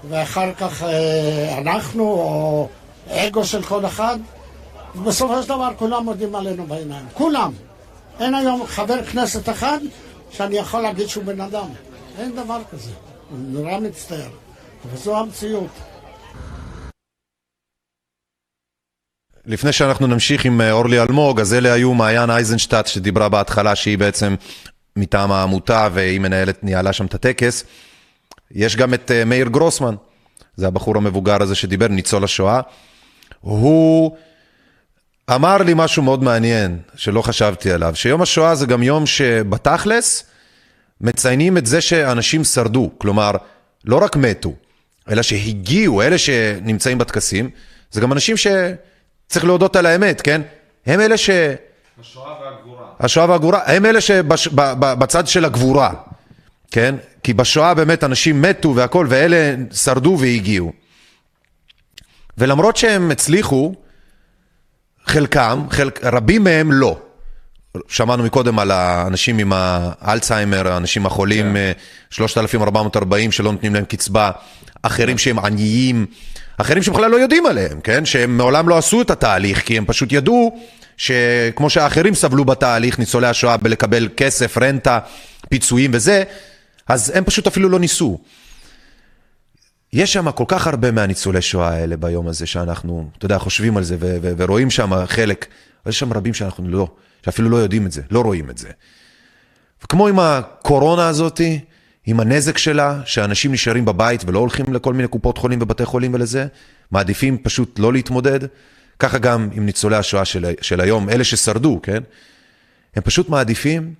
[0.10, 2.70] ואחר כך אה, אנחנו, או
[3.10, 4.18] אגו של כל אחד,
[4.96, 7.06] ובסופו של דבר כולם מודים עלינו בעיניים.
[7.14, 7.54] כולם.
[8.20, 9.80] אין היום חבר כנסת אחד
[10.32, 11.68] שאני יכול להגיד שהוא בן אדם.
[12.20, 12.92] אין דבר כזה.
[13.32, 14.30] אני נורא מצטער.
[14.92, 15.72] וזו המציאות.
[19.46, 23.98] לפני שאנחנו נמשיך עם אה, אורלי אלמוג, אז אלה היו מעיין אייזנשטט שדיברה בהתחלה שהיא
[23.98, 24.36] בעצם
[24.96, 27.64] מטעם העמותה והיא מנהלת, ניהלה שם את הטקס.
[28.52, 29.96] יש גם את uh, מאיר גרוסמן,
[30.56, 32.62] זה הבחור המבוגר הזה שדיבר, ניצול השואה.
[33.42, 34.18] הוא
[35.36, 40.24] אמר לי משהו מאוד מעניין, שלא חשבתי עליו, שיום השואה זה גם יום שבתכלס
[41.02, 43.32] מציינים את זה שאנשים שרדו, כלומר,
[43.86, 44.54] לא רק מתו,
[45.10, 47.50] אלא שהגיעו, אלה שנמצאים בטקסים,
[47.92, 50.42] זה גם אנשים שצריך להודות על האמת, כן?
[50.86, 51.30] הם אלה ש...
[52.00, 52.86] השואה והגבורה.
[53.00, 55.94] השואה והגבורה, הם אלה שבצד של הגבורה.
[56.72, 56.96] כן?
[57.28, 60.72] כי בשואה באמת אנשים מתו והכל, ואלה שרדו והגיעו.
[62.38, 63.76] ולמרות שהם הצליחו,
[65.06, 66.98] חלקם, חלק, רבים מהם לא.
[67.88, 71.72] שמענו מקודם על האנשים עם האלצהיימר, האנשים החולים, כן.
[72.10, 74.32] 3,440 שלא נותנים להם קצבה,
[74.82, 76.06] אחרים שהם עניים,
[76.58, 78.06] אחרים שבכלל לא יודעים עליהם, כן?
[78.06, 80.60] שהם מעולם לא עשו את התהליך, כי הם פשוט ידעו
[80.98, 85.00] שכמו שהאחרים סבלו בתהליך, ניצולי השואה, בלקבל כסף, רנטה,
[85.50, 86.24] פיצויים וזה,
[86.88, 88.20] אז הם פשוט אפילו לא ניסו.
[89.94, 93.84] יש שם כל כך הרבה מהניצולי שואה האלה ביום הזה שאנחנו, אתה יודע, חושבים על
[93.84, 95.46] זה ו- ו- ורואים שם חלק,
[95.84, 96.88] אבל יש שם רבים שאנחנו לא,
[97.26, 98.70] שאפילו לא יודעים את זה, לא רואים את זה.
[99.84, 101.60] וכמו עם הקורונה הזאתי,
[102.06, 106.48] עם הנזק שלה, שאנשים נשארים בבית ולא הולכים לכל מיני קופות חולים ובתי חולים ולזה,
[106.92, 108.40] מעדיפים פשוט לא להתמודד,
[109.00, 112.04] ככה גם עם ניצולי השואה של, של היום, אלה ששרדו, כן?
[112.96, 113.94] הם פשוט מעדיפים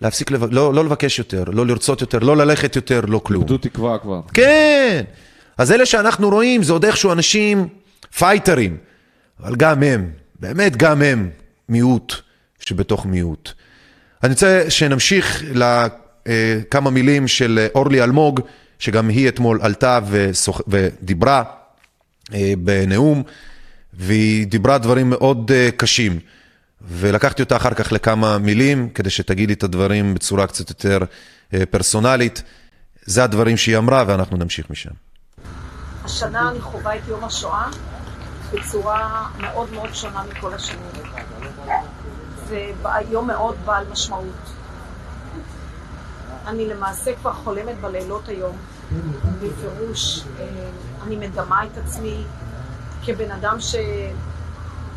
[0.00, 0.44] להפסיק, לב...
[0.50, 3.42] לא, לא לבקש יותר, לא לרצות יותר, לא ללכת יותר, לא כלום.
[3.42, 4.20] איבדו תקווה כבר.
[4.34, 5.04] כן!
[5.58, 7.68] אז אלה שאנחנו רואים זה עוד איכשהו אנשים
[8.18, 8.76] פייטרים,
[9.40, 10.10] אבל גם הם,
[10.40, 11.30] באמת גם הם,
[11.68, 12.14] מיעוט
[12.60, 13.50] שבתוך מיעוט.
[14.22, 18.40] אני רוצה שנמשיך לכמה מילים של אורלי אלמוג,
[18.78, 20.60] שגם היא אתמול עלתה ושוח...
[20.68, 21.42] ודיברה
[22.34, 23.22] אה, בנאום,
[23.94, 26.18] והיא דיברה דברים מאוד אה, קשים.
[26.88, 30.98] ולקחתי אותה אחר כך לכמה מילים, כדי שתגידי את הדברים בצורה קצת יותר
[31.54, 32.42] אה, פרסונלית.
[33.06, 34.90] זה הדברים שהיא אמרה, ואנחנו נמשיך משם.
[36.04, 37.66] השנה אני חווה את יום השואה
[38.52, 40.90] בצורה מאוד מאוד שונה מכל השנים.
[42.48, 42.70] זה
[43.10, 44.52] יום מאוד בעל משמעות.
[46.46, 48.56] אני למעשה כבר חולמת בלילות היום,
[49.40, 50.24] בפירוש.
[50.40, 50.46] אה,
[51.06, 52.24] אני מדמה את עצמי
[53.04, 53.56] כבן אדם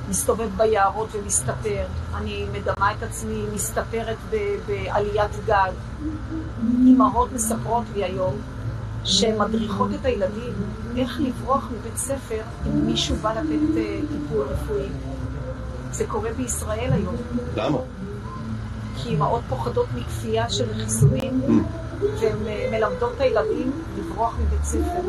[0.08, 1.86] שמסתובב ביערות ומסתפר.
[2.16, 5.72] אני מדמה את עצמי מסתפרת ב- בעליית גג.
[6.86, 8.36] אימהות מספרות לי היום
[9.04, 10.54] שהן מדריכות את הילדים
[10.98, 14.88] איך לברוח מבית ספר אם מישהו בא לתת אה, טיפול רפואי.
[15.92, 17.16] זה קורה בישראל היום.
[17.56, 17.78] למה?
[18.96, 21.42] כי אימהות פוחדות מכפייה של חיסונים,
[22.02, 25.02] והן אה, מלמדות את הילדים לברוח מבית ספר.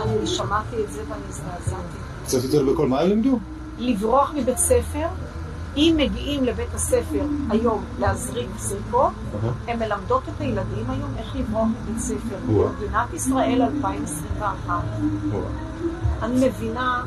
[0.00, 1.98] אני שמעתי את זה ואני הזדעזעתי.
[2.24, 3.38] קצת יותר בקול, מה הם לימדו?
[3.82, 5.06] לברוח מבית ספר,
[5.76, 9.12] אם מגיעים לבית הספר היום להזריק זריקות,
[9.68, 12.36] הן מלמדות את הילדים היום איך לברוח מבית ספר.
[12.46, 12.68] וואו.
[12.68, 14.74] במדינת ישראל 2021.
[16.22, 17.02] אני מבינה,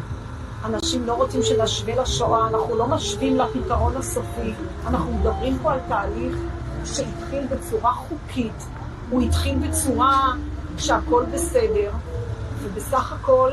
[0.65, 4.53] אנשים לא רוצים שנשווה לשואה, אנחנו לא משווים לפתרון הסופי,
[4.87, 6.35] אנחנו מדברים פה על תהליך
[6.85, 8.65] שהתחיל בצורה חוקית,
[9.09, 10.33] הוא התחיל בצורה
[10.77, 11.91] שהכל בסדר,
[12.63, 13.51] ובסך הכל,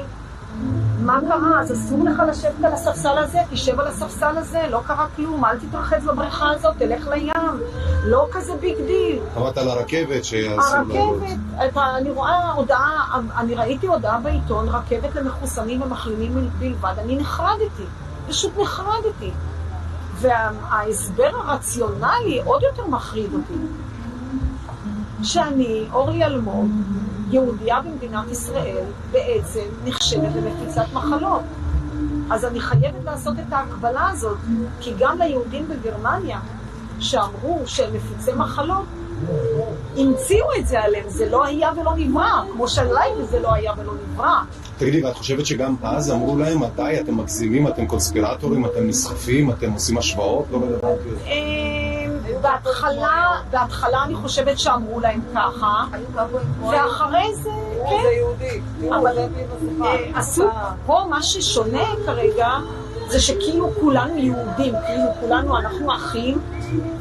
[1.00, 1.60] מה קרה?
[1.60, 5.58] אז אסור לך לשבת על הספסל הזה, תשב על הספסל הזה, לא קרה כלום, אל
[5.58, 7.60] תתרחץ בבריכה הזאת, תלך לים,
[8.04, 9.18] לא כזה big deal.
[9.36, 15.82] אמרת על הרכבת שיעשו הרכבת, אתה, אני רואה הודעה, אני ראיתי הודעה בעיתון, רכבת למחוסנים
[15.82, 17.84] ומחלימים בלבד, אני נחרדתי,
[18.28, 19.30] פשוט נחרדתי.
[20.20, 23.54] וההסבר הרציונלי עוד יותר מחריד אותי.
[25.22, 26.70] שאני, אורלי אלמוג,
[27.32, 31.42] יהודייה במדינת ישראל, בעצם נחשבת למפיצת מחלות.
[32.30, 34.38] אז אני חייבת לעשות את ההקבלה הזאת,
[34.80, 36.40] כי גם ליהודים בגרמניה,
[37.00, 38.84] שאמרו שהם מפיצי מחלות,
[39.96, 43.92] המציאו את זה עליהם, זה לא היה ולא נברא, כמו שעליי זה לא היה ולא
[43.94, 44.38] נברא.
[44.78, 49.72] תגידי, ואת חושבת שגם אז אמרו להם מתי אתם מגזימים, אתם קונספירטורים, אתם נסחפים, אתם
[49.72, 50.46] עושים השוואות?
[50.50, 51.08] לא רלוונטי.
[51.26, 51.71] אה,
[52.42, 55.84] בהתחלה, בהתחלה אני חושבת שאמרו להם ככה,
[56.70, 57.50] ואחרי זה,
[57.88, 58.92] כן.
[58.94, 60.48] אבל אה, עשו,
[60.86, 62.48] פה מה ששונה כרגע,
[63.08, 66.38] זה שכאילו כולנו יהודים, כאילו כולנו, אנחנו אחים,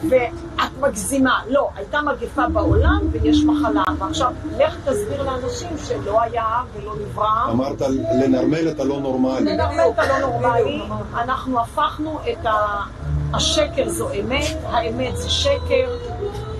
[0.10, 1.40] ואת מגזימה.
[1.50, 7.52] לא, הייתה מגפה בעולם ויש מחלה, ועכשיו לך תסביר לאנשים שלא היה ולא נברא.
[7.52, 7.82] אמרת
[8.22, 9.46] לנרמל את הלא נורמלי.
[9.46, 10.82] לנרמל את הלא נורמלי,
[11.16, 12.84] אנחנו הפכנו את ה...
[13.34, 15.98] השקר זו אמת, האמת זה שקר,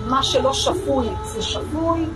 [0.06, 2.06] מה שלא שפוי זה שפוי,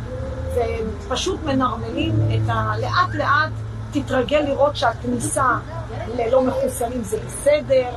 [0.55, 2.73] ופשוט מנרמלים את ה...
[2.81, 3.53] לאט לאט
[3.93, 5.59] תתרגל לראות שהכניסה
[6.17, 7.91] ללא מחוסנים זה בסדר,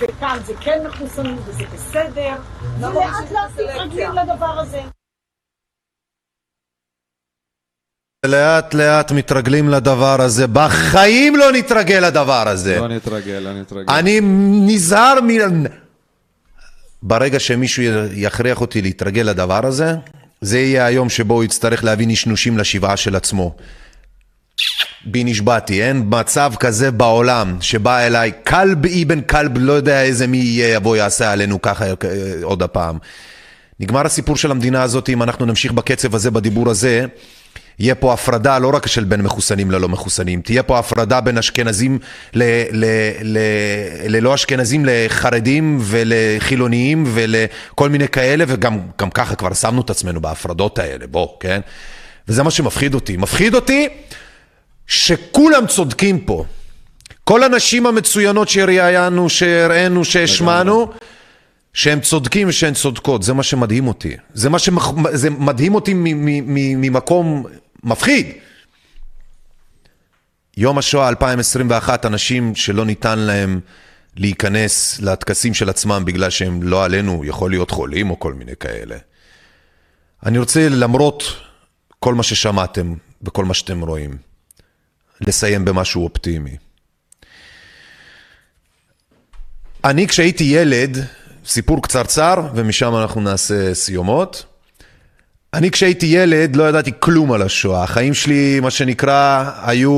[0.00, 2.34] וכאן זה כן מחוסנים וזה בסדר,
[2.78, 4.80] ולאט לאט תתרגלים לדבר הזה.
[8.26, 12.78] לאט לאט מתרגלים לדבר הזה, בחיים לא נתרגל לדבר הזה.
[12.80, 13.92] לא נתרגל, לא נתרגל.
[13.92, 14.20] אני
[14.66, 15.79] נזהר מ...
[17.02, 17.82] ברגע שמישהו
[18.12, 19.94] יכריח אותי להתרגל לדבר הזה,
[20.40, 23.54] זה יהיה היום שבו הוא יצטרך להביא נשנושים לשבעה של עצמו.
[25.04, 30.36] בי נשבעתי, אין מצב כזה בעולם שבא אליי כלב אבן כלב, לא יודע איזה מי
[30.36, 31.92] יהיה, יבוא יעשה עלינו ככה אה,
[32.42, 32.98] עוד הפעם.
[33.80, 37.06] נגמר הסיפור של המדינה הזאת, אם אנחנו נמשיך בקצב הזה, בדיבור הזה,
[37.80, 41.98] יהיה פה הפרדה לא רק של בין מחוסנים ללא מחוסנים, תהיה פה הפרדה בין אשכנזים
[42.34, 42.42] ל,
[42.72, 42.84] ל,
[43.22, 43.38] ל,
[44.08, 50.78] ללא אשכנזים לחרדים ולחילוניים ולכל מיני כאלה, וגם גם ככה כבר שמנו את עצמנו בהפרדות
[50.78, 51.60] האלה, בוא, כן?
[52.28, 53.16] וזה מה שמפחיד אותי.
[53.16, 53.88] מפחיד אותי
[54.86, 56.44] שכולם צודקים פה.
[57.24, 60.90] כל הנשים המצוינות שראיינו, שהראינו, שהשמענו,
[61.74, 64.16] שהם צודקים ושהן צודקות, זה מה שמדהים אותי.
[64.34, 67.46] זה מה שמדהים אותי ממקום
[67.84, 68.26] מפחיד.
[70.56, 73.60] יום השואה 2021, אנשים שלא ניתן להם
[74.16, 78.96] להיכנס לטקסים של עצמם בגלל שהם לא עלינו, יכול להיות חולים או כל מיני כאלה.
[80.26, 81.22] אני רוצה, למרות
[81.98, 84.16] כל מה ששמעתם וכל מה שאתם רואים,
[85.20, 86.56] לסיים במשהו אופטימי.
[89.84, 90.98] אני כשהייתי ילד,
[91.46, 94.49] סיפור קצרצר, ומשם אנחנו נעשה סיומות.
[95.54, 97.82] אני כשהייתי ילד לא ידעתי כלום על השואה.
[97.82, 99.92] החיים שלי, מה שנקרא, היו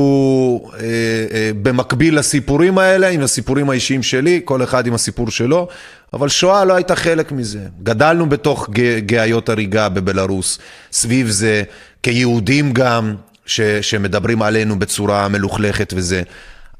[0.73, 5.67] אה, אה, במקביל לסיפורים האלה, עם הסיפורים האישיים שלי, כל אחד עם הסיפור שלו,
[6.13, 7.59] אבל שואה לא הייתה חלק מזה.
[7.83, 8.69] גדלנו בתוך
[9.05, 10.59] גאיות הריגה בבלארוס,
[10.91, 11.63] סביב זה,
[12.03, 13.15] כיהודים גם,
[13.45, 16.21] ש, שמדברים עלינו בצורה מלוכלכת וזה,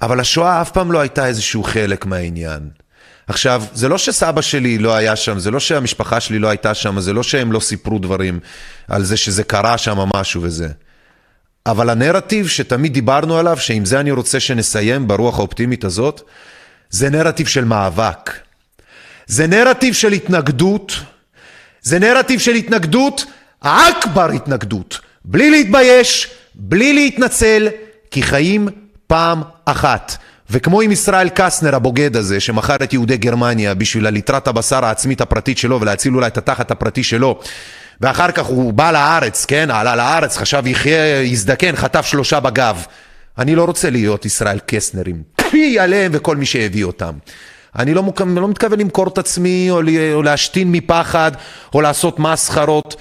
[0.01, 2.82] אבל השואה אף פעם לא הייתה איזשהו חלק מהעניין.
[3.27, 6.99] עכשיו, זה לא שסבא שלי לא היה שם, זה לא שהמשפחה שלי לא הייתה שם,
[6.99, 8.39] זה לא שהם לא סיפרו דברים
[8.87, 10.67] על זה שזה קרה שם משהו וזה.
[11.65, 16.21] אבל הנרטיב שתמיד דיברנו עליו, שעם זה אני רוצה שנסיים ברוח האופטימית הזאת,
[16.89, 18.31] זה נרטיב של מאבק.
[19.27, 20.93] זה נרטיב של התנגדות,
[21.81, 23.25] זה נרטיב של התנגדות,
[23.59, 24.99] אכבר התנגדות.
[25.25, 27.67] בלי להתבייש, בלי להתנצל,
[28.11, 28.69] כי חיים
[29.07, 30.17] פעם אחת.
[30.49, 35.57] וכמו עם ישראל קסנר הבוגד הזה, שמכר את יהודי גרמניה בשביל הליטרת הבשר העצמית הפרטית
[35.57, 37.39] שלו ולהציל אולי את התחת הפרטי שלו,
[38.01, 42.85] ואחר כך הוא בא לארץ, כן, עלה לארץ, חשב יחיה, יזדקן, חטף שלושה בגב.
[43.37, 45.23] אני לא רוצה להיות ישראל קסנרים.
[45.51, 47.13] פי עליהם וכל מי שהביא אותם.
[47.79, 48.21] אני לא, מוק...
[48.21, 49.89] לא מתכוון למכור את עצמי, או, ל...
[50.13, 51.31] או להשתין מפחד,
[51.73, 52.95] או לעשות מסחרות.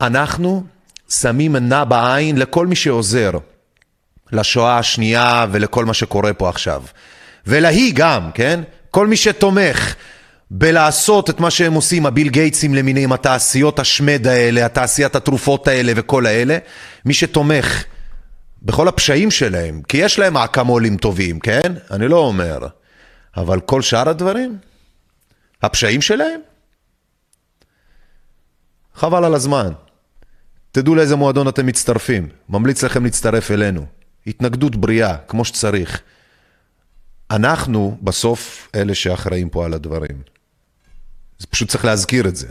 [0.00, 0.64] אנחנו
[1.08, 3.30] שמים עינה בעין לכל מי שעוזר
[4.32, 6.82] לשואה השנייה ולכל מה שקורה פה עכשיו.
[7.46, 8.60] ולהיא גם, כן?
[8.90, 9.94] כל מי שתומך
[10.50, 16.26] בלעשות את מה שהם עושים, הביל גייטסים למיניהם, התעשיות השמד האלה, התעשיית התרופות האלה וכל
[16.26, 16.58] האלה,
[17.04, 17.84] מי שתומך
[18.62, 21.72] בכל הפשעים שלהם, כי יש להם אקמולים טובים, כן?
[21.90, 22.58] אני לא אומר.
[23.36, 24.58] אבל כל שאר הדברים,
[25.62, 26.40] הפשעים שלהם,
[28.94, 29.72] חבל על הזמן.
[30.72, 32.28] תדעו לאיזה מועדון אתם מצטרפים.
[32.48, 33.86] ממליץ לכם להצטרף אלינו.
[34.26, 36.00] התנגדות בריאה, כמו שצריך.
[37.30, 40.16] אנחנו בסוף אלה שאחראים פה על הדברים.
[41.38, 42.46] זה פשוט צריך להזכיר את זה.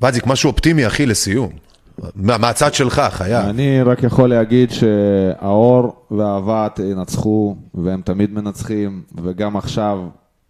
[0.00, 1.52] ואזיק, משהו אופטימי, אחי, לסיום.
[2.14, 3.44] מה- מהצד שלך, חייב.
[3.48, 9.98] אני רק יכול להגיד שהאור והאהבה ינצחו, והם תמיד מנצחים, וגם עכשיו,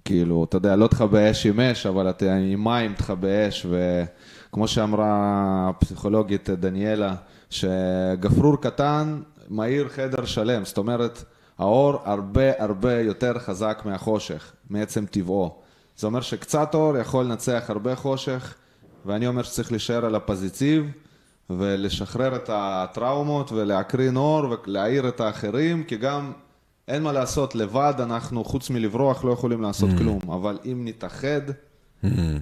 [0.04, 3.66] כאילו, אתה יודע, לא תכבה אש עם אש, אבל אתה עם מים תכבה אש,
[4.50, 5.06] וכמו שאמרה
[5.70, 7.14] הפסיכולוגית דניאלה,
[7.50, 9.20] שגפרור קטן
[9.50, 11.24] מאיר חדר שלם, זאת אומרת,
[11.58, 15.54] האור הרבה הרבה יותר חזק מהחושך, מעצם טבעו.
[15.96, 18.54] זה אומר שקצת אור יכול לנצח הרבה חושך,
[19.06, 20.86] ואני אומר שצריך להישאר על הפוזיטיב.
[21.50, 26.32] ולשחרר את הטראומות ולהקרין אור ולהעיר את האחרים, כי גם
[26.88, 29.98] אין מה לעשות, לבד אנחנו, חוץ מלברוח, לא יכולים לעשות Mm.
[29.98, 30.18] כלום.
[30.28, 31.40] אבל אם נתאחד,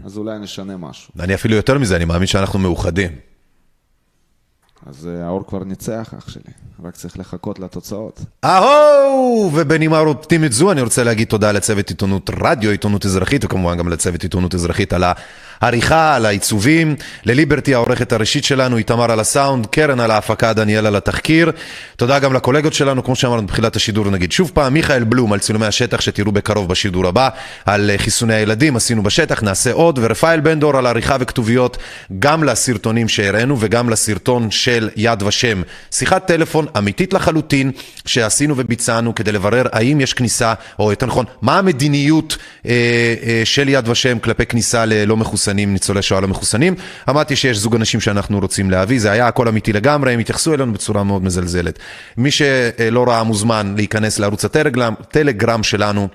[0.04, 1.12] אז אולי נשנה משהו.
[1.20, 3.12] אני אפילו יותר מזה, אני מאמין שאנחנו מאוחדים.
[4.86, 6.52] אז אה, האור כבר ניצח, אח שלי.
[6.84, 8.20] רק צריך לחכות לתוצאות.
[8.44, 9.50] אהו!
[9.54, 14.22] ובנימה אופטימית זו אני רוצה להגיד תודה לצוות עיתונות רדיו, עיתונות אזרחית, וכמובן גם לצוות
[14.22, 15.04] עיתונות אזרחית על
[15.60, 20.96] העריכה, על העיצובים, לליברטי העורכת הראשית שלנו, איתמר על הסאונד, קרן על ההפקה, דניאל על
[20.96, 21.52] התחקיר.
[21.96, 25.66] תודה גם לקולגות שלנו, כמו שאמרנו בתחילת השידור, נגיד שוב פעם, מיכאל בלום על צילומי
[25.66, 27.28] השטח שתראו בקרוב בשידור הבא,
[27.64, 31.76] על אה, חיסוני הילדים, עשינו בשטח, נעשה עוד, ורפאל בן דור על עריכה וכתוביות,
[32.18, 35.62] גם לסרטונים שהראינו וגם לסרטון של יד ושם.
[35.90, 37.70] שיחת טלפון אמיתית לחלוטין
[38.06, 42.36] שעשינו וביצענו כדי לברר האם יש כניסה, או יותר נכון, מה המדיניות
[42.66, 42.72] אה,
[43.22, 46.74] אה, של יד ושם כלפי כניסה ללא מחוסנים, ניצולי שואה לא מחוסנים.
[47.08, 50.72] אמרתי שיש זוג אנשים שאנחנו רוצים להביא, זה היה הכל אמיתי לגמרי, הם התייחסו אלינו
[50.72, 51.78] בצורה מאוד מזלזלת.
[52.16, 56.08] מי שלא ראה מוזמן להיכנס לערוץ הטלגרם טלגרם שלנו.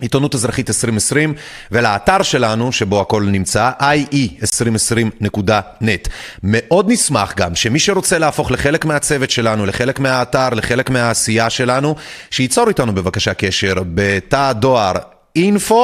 [0.00, 1.34] עיתונות אזרחית 2020,
[1.72, 6.08] ולאתר שלנו, שבו הכל נמצא, ie2020.net.
[6.42, 11.94] מאוד נשמח גם שמי שרוצה להפוך לחלק מהצוות שלנו, לחלק מהאתר, לחלק מהעשייה שלנו,
[12.30, 14.92] שייצור איתנו בבקשה קשר בתא הדואר
[15.38, 15.74] info,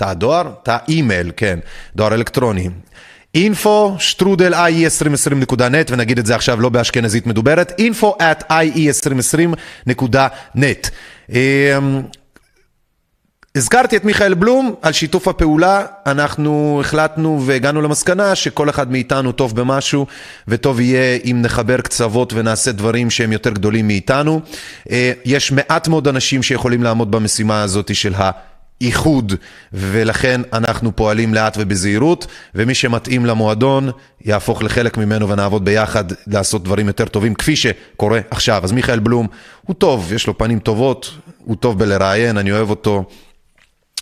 [0.00, 0.50] תא הדואר?
[0.62, 1.58] תא אימייל, כן,
[1.96, 2.70] דואר אלקטרוני.
[3.36, 3.68] info
[3.98, 10.88] שטרודל ie2020.net ונגיד את זה עכשיו לא באשכנזית מדוברת info at ie2020.net
[11.30, 12.02] אמ,
[13.54, 19.56] הזכרתי את מיכאל בלום על שיתוף הפעולה, אנחנו החלטנו והגענו למסקנה שכל אחד מאיתנו טוב
[19.56, 20.06] במשהו
[20.48, 24.40] וטוב יהיה אם נחבר קצוות ונעשה דברים שהם יותר גדולים מאיתנו.
[24.90, 28.14] אה, יש מעט מאוד אנשים שיכולים לעמוד במשימה הזאת של
[28.80, 29.32] האיחוד
[29.72, 33.90] ולכן אנחנו פועלים לאט ובזהירות ומי שמתאים למועדון
[34.24, 38.64] יהפוך לחלק ממנו ונעבוד ביחד לעשות דברים יותר טובים כפי שקורה עכשיו.
[38.64, 39.26] אז מיכאל בלום
[39.62, 43.04] הוא טוב, יש לו פנים טובות, הוא טוב בלראיין, אני אוהב אותו.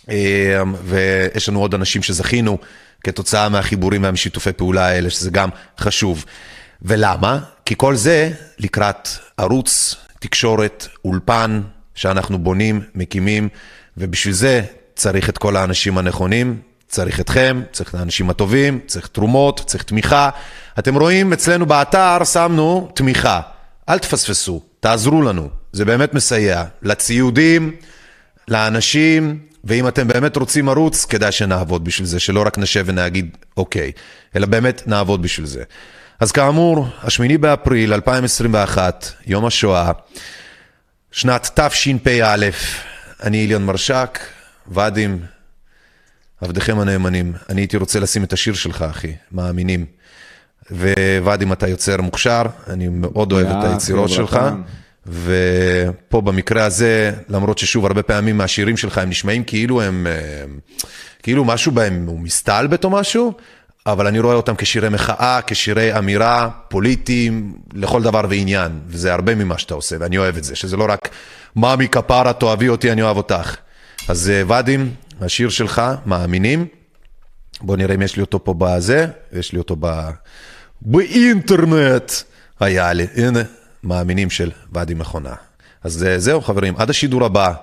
[0.09, 2.57] אה, ויש לנו עוד אנשים שזכינו
[3.03, 5.49] כתוצאה מהחיבורים והמשיתופי פעולה האלה, שזה גם
[5.79, 6.25] חשוב.
[6.81, 7.39] ולמה?
[7.65, 11.61] כי כל זה לקראת ערוץ, תקשורת, אולפן,
[11.95, 13.49] שאנחנו בונים, מקימים,
[13.99, 14.61] ובשביל זה
[14.95, 20.29] צריך את כל האנשים הנכונים, צריך אתכם, צריך את האנשים הטובים, צריך תרומות, צריך תמיכה.
[20.79, 23.41] אתם רואים, אצלנו באתר שמנו תמיכה.
[23.89, 26.63] אל תפספסו, תעזרו לנו, זה באמת מסייע.
[26.81, 27.75] לציודים,
[28.47, 33.91] לאנשים, ואם אתם באמת רוצים ערוץ, כדאי שנעבוד בשביל זה, שלא רק נשב ונגיד אוקיי,
[34.35, 35.63] אלא באמת נעבוד בשביל זה.
[36.19, 39.91] אז כאמור, השמיני באפריל 2021, יום השואה,
[41.11, 42.49] שנת תשפ"א,
[43.23, 44.19] אני איליון מרשק,
[44.67, 45.19] ואדים,
[46.41, 47.33] עבדיכם הנאמנים.
[47.49, 49.85] אני הייתי רוצה לשים את השיר שלך, אחי, מאמינים.
[51.21, 54.39] וואדים, אתה יוצר מוכשר, אני מאוד אוהב את היצירות שלך.
[55.07, 60.43] ופה במקרה הזה, למרות ששוב, הרבה פעמים מהשירים שלך הם נשמעים כאילו הם, אה,
[61.23, 63.33] כאילו משהו בהם הוא מסתלבט או משהו,
[63.91, 69.57] אבל אני רואה אותם כשירי מחאה, כשירי אמירה, פוליטיים, לכל דבר ועניין, וזה הרבה ממה
[69.57, 71.09] שאתה עושה, ואני אוהב את זה, שזה לא רק
[71.55, 73.55] מאמי כפרה, תאהבי אותי, אני אוהב אותך.
[74.07, 76.65] אז אה, ואדים, השיר שלך, מאמינים,
[77.61, 80.09] בוא נראה אם יש לי אותו פה בזה, יש לי אותו ב...
[80.81, 82.11] באינטרנט,
[82.59, 83.39] היה לי, הנה,
[83.83, 85.33] מאמינים של ואדי מכונה.
[85.83, 87.53] אז אה, זהו חברים, עד השידור הבא,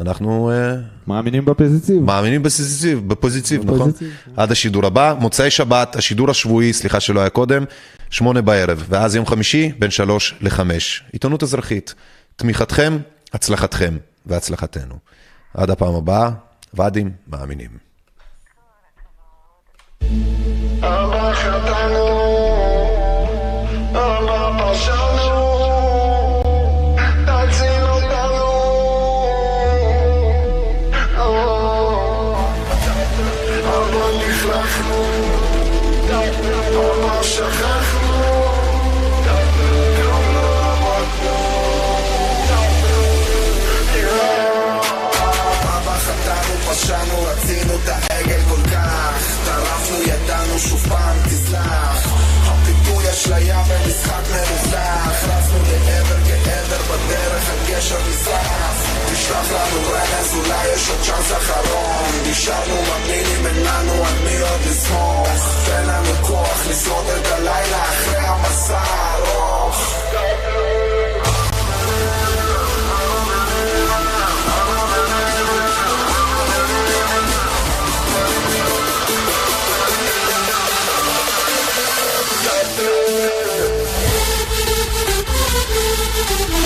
[0.00, 0.50] אנחנו...
[0.50, 0.74] אה,
[1.06, 2.02] מאמינים בפוזיציב.
[2.02, 3.92] מאמינים בפוזיציב, בפוזיציב, נכון?
[4.36, 7.64] עד השידור הבא, מוצאי שבת, השידור השבועי, סליחה שלא היה קודם,
[8.10, 11.04] שמונה בערב, ואז יום חמישי, בין שלוש לחמש.
[11.12, 11.94] עיתונות אזרחית,
[12.36, 12.98] תמיכתכם,
[13.32, 13.96] הצלחתכם
[14.26, 14.94] והצלחתנו.
[15.54, 16.30] עד הפעם הבאה,
[16.74, 17.70] ואדים מאמינים.
[20.80, 21.83] אבא
[60.54, 66.26] אולי יש עוד צ'אנס אחרון נשארנו מגניבים איננו על מי עוד לסמוך אז תן לנו
[66.26, 69.94] כוח לשרוד את הלילה אחרי המסע הארוך